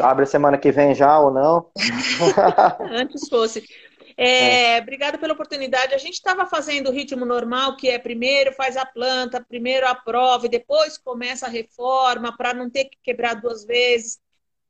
Abre 0.03 0.22
a 0.22 0.26
semana 0.26 0.57
que 0.57 0.72
vem 0.72 0.95
já 0.95 1.20
ou 1.20 1.30
não? 1.30 1.66
Antes 2.91 3.28
fosse. 3.28 3.62
É, 4.17 4.77
é. 4.77 4.81
Obrigada 4.81 5.19
pela 5.19 5.35
oportunidade. 5.35 5.95
A 5.95 5.99
gente 5.99 6.15
estava 6.15 6.47
fazendo 6.47 6.89
o 6.89 6.93
ritmo 6.93 7.25
normal, 7.25 7.77
que 7.77 7.89
é 7.89 7.99
primeiro 7.99 8.53
faz 8.53 8.77
a 8.77 8.87
planta, 8.87 9.45
primeiro 9.45 9.87
a 9.87 9.95
prova 9.95 10.47
e 10.47 10.49
depois 10.49 10.97
começa 10.99 11.47
a 11.47 11.49
reforma 11.51 12.37
para 12.37 12.55
não 12.55 12.71
ter 12.71 12.87
que 12.87 12.99
quebrar 13.03 13.35
duas 13.35 13.65
vezes. 13.65 14.21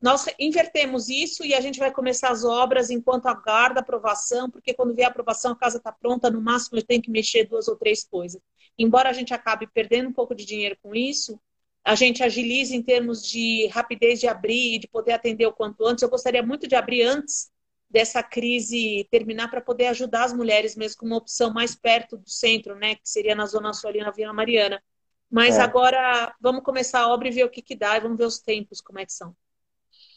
Nós 0.01 0.27
invertemos 0.39 1.09
isso 1.09 1.45
e 1.45 1.55
a 1.55 1.61
gente 1.61 1.79
vai 1.79 1.91
começar 1.91 2.31
as 2.31 2.45
obras 2.45 2.91
enquanto 2.91 3.27
aguarda 3.27 3.81
a 3.81 3.83
aprovação, 3.83 4.51
porque 4.51 4.75
quando 4.75 4.95
vier 4.95 5.07
a 5.07 5.11
aprovação 5.11 5.53
a 5.53 5.57
casa 5.57 5.79
está 5.79 5.91
pronta, 5.91 6.31
no 6.31 6.43
máximo 6.43 6.83
tenho 6.83 7.01
que 7.01 7.11
mexer 7.11 7.45
duas 7.45 7.69
ou 7.69 7.77
três 7.77 8.05
coisas. 8.05 8.41
Embora 8.79 9.09
a 9.09 9.13
gente 9.13 9.33
acabe 9.33 9.67
perdendo 9.67 10.09
um 10.09 10.13
pouco 10.13 10.35
de 10.35 10.45
dinheiro 10.45 10.77
com 10.83 10.95
isso, 10.95 11.41
a 11.83 11.95
gente 11.95 12.23
agiliza 12.23 12.75
em 12.75 12.83
termos 12.83 13.27
de 13.27 13.67
rapidez 13.69 14.19
de 14.21 14.27
abrir 14.27 14.75
e 14.75 14.79
de 14.79 14.89
poder 14.89 15.13
atender 15.13 15.47
o 15.47 15.53
quanto 15.53 15.87
antes. 15.87 16.03
Eu 16.03 16.09
gostaria 16.09 16.43
muito 16.43 16.67
de 16.67 16.75
abrir 16.75 17.03
antes 17.03 17.51
dessa 17.95 18.25
crise 18.25 19.07
terminar 19.09 19.49
para 19.49 19.61
poder 19.61 19.87
ajudar 19.87 20.25
as 20.25 20.33
mulheres 20.33 20.75
mesmo 20.75 20.99
com 20.99 21.07
uma 21.07 21.17
opção 21.17 21.55
mais 21.55 21.77
perto 21.77 22.17
do 22.17 22.29
centro, 22.29 22.75
né, 22.75 22.97
que 22.97 23.09
seria 23.09 23.37
na 23.37 23.47
zona 23.47 23.73
sul 23.73 23.89
ali 23.89 24.01
na 24.01 24.11
Vila 24.11 24.33
Mariana. 24.33 24.83
Mas 25.31 25.59
é. 25.59 25.63
agora 25.63 26.35
vamos 26.41 26.65
começar 26.65 27.03
a 27.03 27.09
obra 27.09 27.29
e 27.29 27.31
ver 27.31 27.45
o 27.45 27.49
que 27.49 27.63
que 27.63 27.77
dá 27.77 27.97
e 27.97 28.01
vamos 28.01 28.19
ver 28.19 28.25
os 28.25 28.41
tempos 28.41 28.81
como 28.81 28.99
é 28.99 29.07
que 29.07 29.13
são. 29.13 29.33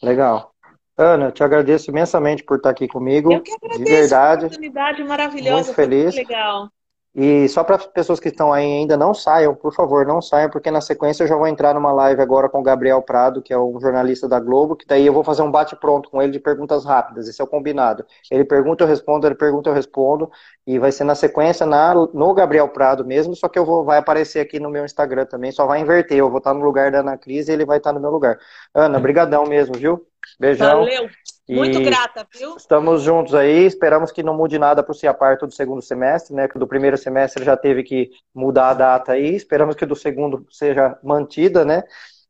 Legal. 0.02 0.52
Ana, 0.96 1.26
eu 1.26 1.32
te 1.32 1.44
agradeço 1.44 1.92
imensamente 1.92 2.42
por 2.42 2.56
estar 2.56 2.70
aqui 2.70 2.88
comigo. 2.88 3.32
Eu 3.32 3.42
que 3.42 3.52
agradeço 3.52 3.84
de 3.84 3.90
verdade. 3.90 4.46
oportunidade 4.46 5.04
maravilhosa, 5.04 5.66
muito 5.66 5.74
feliz. 5.74 6.16
Muito 6.16 6.28
legal. 6.28 6.68
E 7.20 7.48
só 7.48 7.64
para 7.64 7.74
as 7.74 7.84
pessoas 7.84 8.20
que 8.20 8.28
estão 8.28 8.52
aí 8.52 8.64
ainda, 8.64 8.96
não 8.96 9.12
saiam, 9.12 9.52
por 9.52 9.74
favor, 9.74 10.06
não 10.06 10.22
saiam, 10.22 10.48
porque 10.48 10.70
na 10.70 10.80
sequência 10.80 11.24
eu 11.24 11.26
já 11.26 11.34
vou 11.34 11.48
entrar 11.48 11.74
numa 11.74 11.90
live 11.90 12.22
agora 12.22 12.48
com 12.48 12.60
o 12.60 12.62
Gabriel 12.62 13.02
Prado, 13.02 13.42
que 13.42 13.52
é 13.52 13.58
um 13.58 13.80
jornalista 13.80 14.28
da 14.28 14.38
Globo, 14.38 14.76
que 14.76 14.86
daí 14.86 15.04
eu 15.04 15.12
vou 15.12 15.24
fazer 15.24 15.42
um 15.42 15.50
bate-pronto 15.50 16.08
com 16.10 16.22
ele 16.22 16.30
de 16.30 16.38
perguntas 16.38 16.84
rápidas, 16.84 17.26
esse 17.26 17.40
é 17.40 17.44
o 17.44 17.48
combinado. 17.48 18.06
Ele 18.30 18.44
pergunta, 18.44 18.84
eu 18.84 18.88
respondo, 18.88 19.26
ele 19.26 19.34
pergunta, 19.34 19.68
eu 19.68 19.74
respondo, 19.74 20.30
e 20.64 20.78
vai 20.78 20.92
ser 20.92 21.02
na 21.02 21.16
sequência 21.16 21.66
na, 21.66 21.92
no 21.92 22.32
Gabriel 22.34 22.68
Prado 22.68 23.04
mesmo, 23.04 23.34
só 23.34 23.48
que 23.48 23.58
eu 23.58 23.66
vou, 23.66 23.84
vai 23.84 23.98
aparecer 23.98 24.38
aqui 24.38 24.60
no 24.60 24.70
meu 24.70 24.84
Instagram 24.84 25.26
também, 25.26 25.50
só 25.50 25.66
vai 25.66 25.80
inverter, 25.80 26.18
eu 26.18 26.30
vou 26.30 26.38
estar 26.38 26.54
no 26.54 26.64
lugar 26.64 26.92
da 26.92 27.00
Ana 27.00 27.18
Cris 27.18 27.48
e 27.48 27.52
ele 27.52 27.64
vai 27.64 27.78
estar 27.78 27.92
no 27.92 27.98
meu 27.98 28.10
lugar. 28.10 28.38
Ana, 28.72 29.00
brigadão 29.00 29.44
mesmo, 29.44 29.74
viu? 29.74 30.06
Beijão. 30.38 30.84
Valeu. 30.84 31.08
Muito 31.48 31.80
grata, 31.80 32.26
viu? 32.36 32.56
Estamos 32.56 33.02
juntos 33.02 33.34
aí, 33.34 33.64
esperamos 33.64 34.12
que 34.12 34.22
não 34.22 34.36
mude 34.36 34.58
nada 34.58 34.82
para 34.82 34.92
o 34.92 34.94
CIAPAR 34.94 35.38
do 35.38 35.50
segundo 35.50 35.80
semestre, 35.80 36.34
né? 36.34 36.46
Que 36.46 36.58
do 36.58 36.66
primeiro 36.66 36.98
semestre 36.98 37.44
já 37.44 37.56
teve 37.56 37.82
que 37.82 38.10
mudar 38.34 38.70
a 38.70 38.74
data 38.74 39.12
aí, 39.12 39.34
esperamos 39.34 39.74
que 39.74 39.86
do 39.86 39.96
segundo 39.96 40.46
seja 40.50 40.98
mantida, 41.02 41.64
né? 41.64 41.82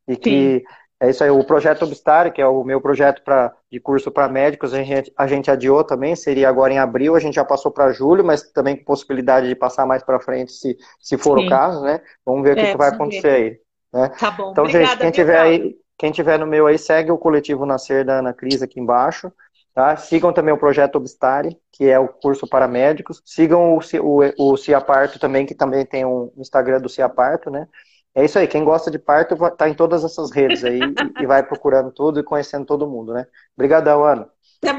E 0.07 0.17
que 0.17 0.59
Sim. 0.59 0.65
é 1.01 1.11
isso 1.11 1.25
aí, 1.25 1.31
o 1.31 1.43
projeto 1.43 1.83
Obstar, 1.83 2.33
que 2.33 2.41
é 2.41 2.47
o 2.47 2.63
meu 2.63 2.81
projeto 2.81 3.23
pra, 3.25 3.53
de 3.71 3.81
curso 3.81 4.11
para 4.11 4.29
médicos, 4.29 4.73
a 4.73 4.83
gente, 4.83 5.13
a 5.17 5.27
gente 5.27 5.51
adiou 5.51 5.83
também, 5.83 6.15
seria 6.15 6.49
agora 6.49 6.73
em 6.73 6.79
abril, 6.79 7.17
a 7.17 7.21
gente 7.21 7.35
já 7.35 7.45
passou 7.45 7.73
para 7.73 7.93
julho, 7.93 8.25
mas 8.25 8.43
também 8.53 8.77
com 8.77 8.85
possibilidade 8.85 9.49
de 9.49 9.57
passar 9.57 9.85
mais 9.85 10.03
para 10.05 10.21
frente, 10.21 10.53
se, 10.53 10.77
se 11.01 11.19
for 11.19 11.41
Sim. 11.41 11.47
o 11.47 11.49
caso, 11.49 11.83
né? 11.83 12.01
Vamos 12.25 12.45
ver 12.45 12.53
o 12.53 12.55
que, 12.55 12.61
é, 12.63 12.71
que 12.71 12.79
vai 12.79 12.89
acontecer 12.89 13.23
ver. 13.23 13.35
aí. 13.35 13.61
Né? 13.93 14.09
Tá 14.19 14.31
bom. 14.31 14.53
Então, 14.53 14.65
Obrigada, 14.65 14.93
gente, 14.93 15.01
quem 15.01 15.11
tiver 15.11 15.41
aí, 15.41 15.77
quem 15.99 16.13
tiver 16.13 16.39
no 16.39 16.47
meu 16.47 16.67
aí, 16.67 16.79
segue 16.79 17.11
o 17.11 17.19
coletivo 17.19 17.67
Nascer 17.67 18.05
da 18.05 18.21
Ana 18.21 18.33
Cris 18.33 18.63
aqui 18.63 18.79
embaixo. 18.79 19.33
Tá? 19.75 19.97
Sigam 19.97 20.33
também 20.33 20.53
o 20.53 20.59
projeto 20.59 20.97
Obstare, 20.97 21.57
que 21.73 21.89
é 21.89 21.99
o 21.99 22.09
curso 22.09 22.49
para 22.49 22.67
médicos. 22.67 23.23
Sigam 23.25 23.77
o, 23.77 23.81
o, 24.03 24.53
o 24.53 24.57
Ciaparto 24.57 25.19
também, 25.19 25.45
que 25.45 25.55
também 25.55 25.85
tem 25.85 26.05
um 26.05 26.33
Instagram 26.37 26.81
do 26.81 26.89
Ciaparto, 26.89 27.51
né? 27.51 27.69
É 28.15 28.25
isso 28.25 28.39
aí, 28.39 28.49
quem 28.49 28.65
gosta 28.65 28.91
de 28.91 28.99
parto 28.99 29.37
tá 29.57 29.69
em 29.69 29.75
todas 29.75 30.03
essas 30.03 30.33
redes 30.33 30.65
aí 30.65 30.81
e 31.21 31.27
vai 31.27 31.43
procurando 31.43 31.93
tudo 31.93 32.19
e 32.19 32.25
conhecendo 32.25 32.65
todo 32.65 32.89
mundo, 32.89 33.13
né? 33.13 33.27
Obrigadão, 33.57 34.05
Ana. 34.05 34.29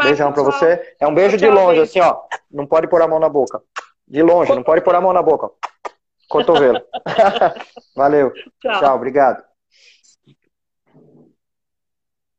Beijão 0.04 0.34
pra 0.34 0.44
você. 0.44 0.96
É 1.00 1.08
um 1.08 1.16
beijo 1.16 1.38
de 1.38 1.48
longe, 1.50 1.80
assim, 1.80 2.02
ó. 2.02 2.20
Não 2.52 2.66
pode 2.66 2.88
pôr 2.90 3.02
a 3.02 3.08
mão 3.08 3.20
na 3.20 3.30
boca. 3.30 3.62
De 4.06 4.22
longe, 4.22 4.54
não 4.54 4.64
pode 4.64 4.82
pôr 4.82 4.96
a 4.96 5.00
mão 5.00 5.14
na 5.14 5.22
boca. 5.22 5.50
Cotovelo. 6.28 6.82
Valeu. 7.96 8.34
Tchau, 8.62 8.80
Tchau 8.80 8.96
obrigado. 8.96 9.49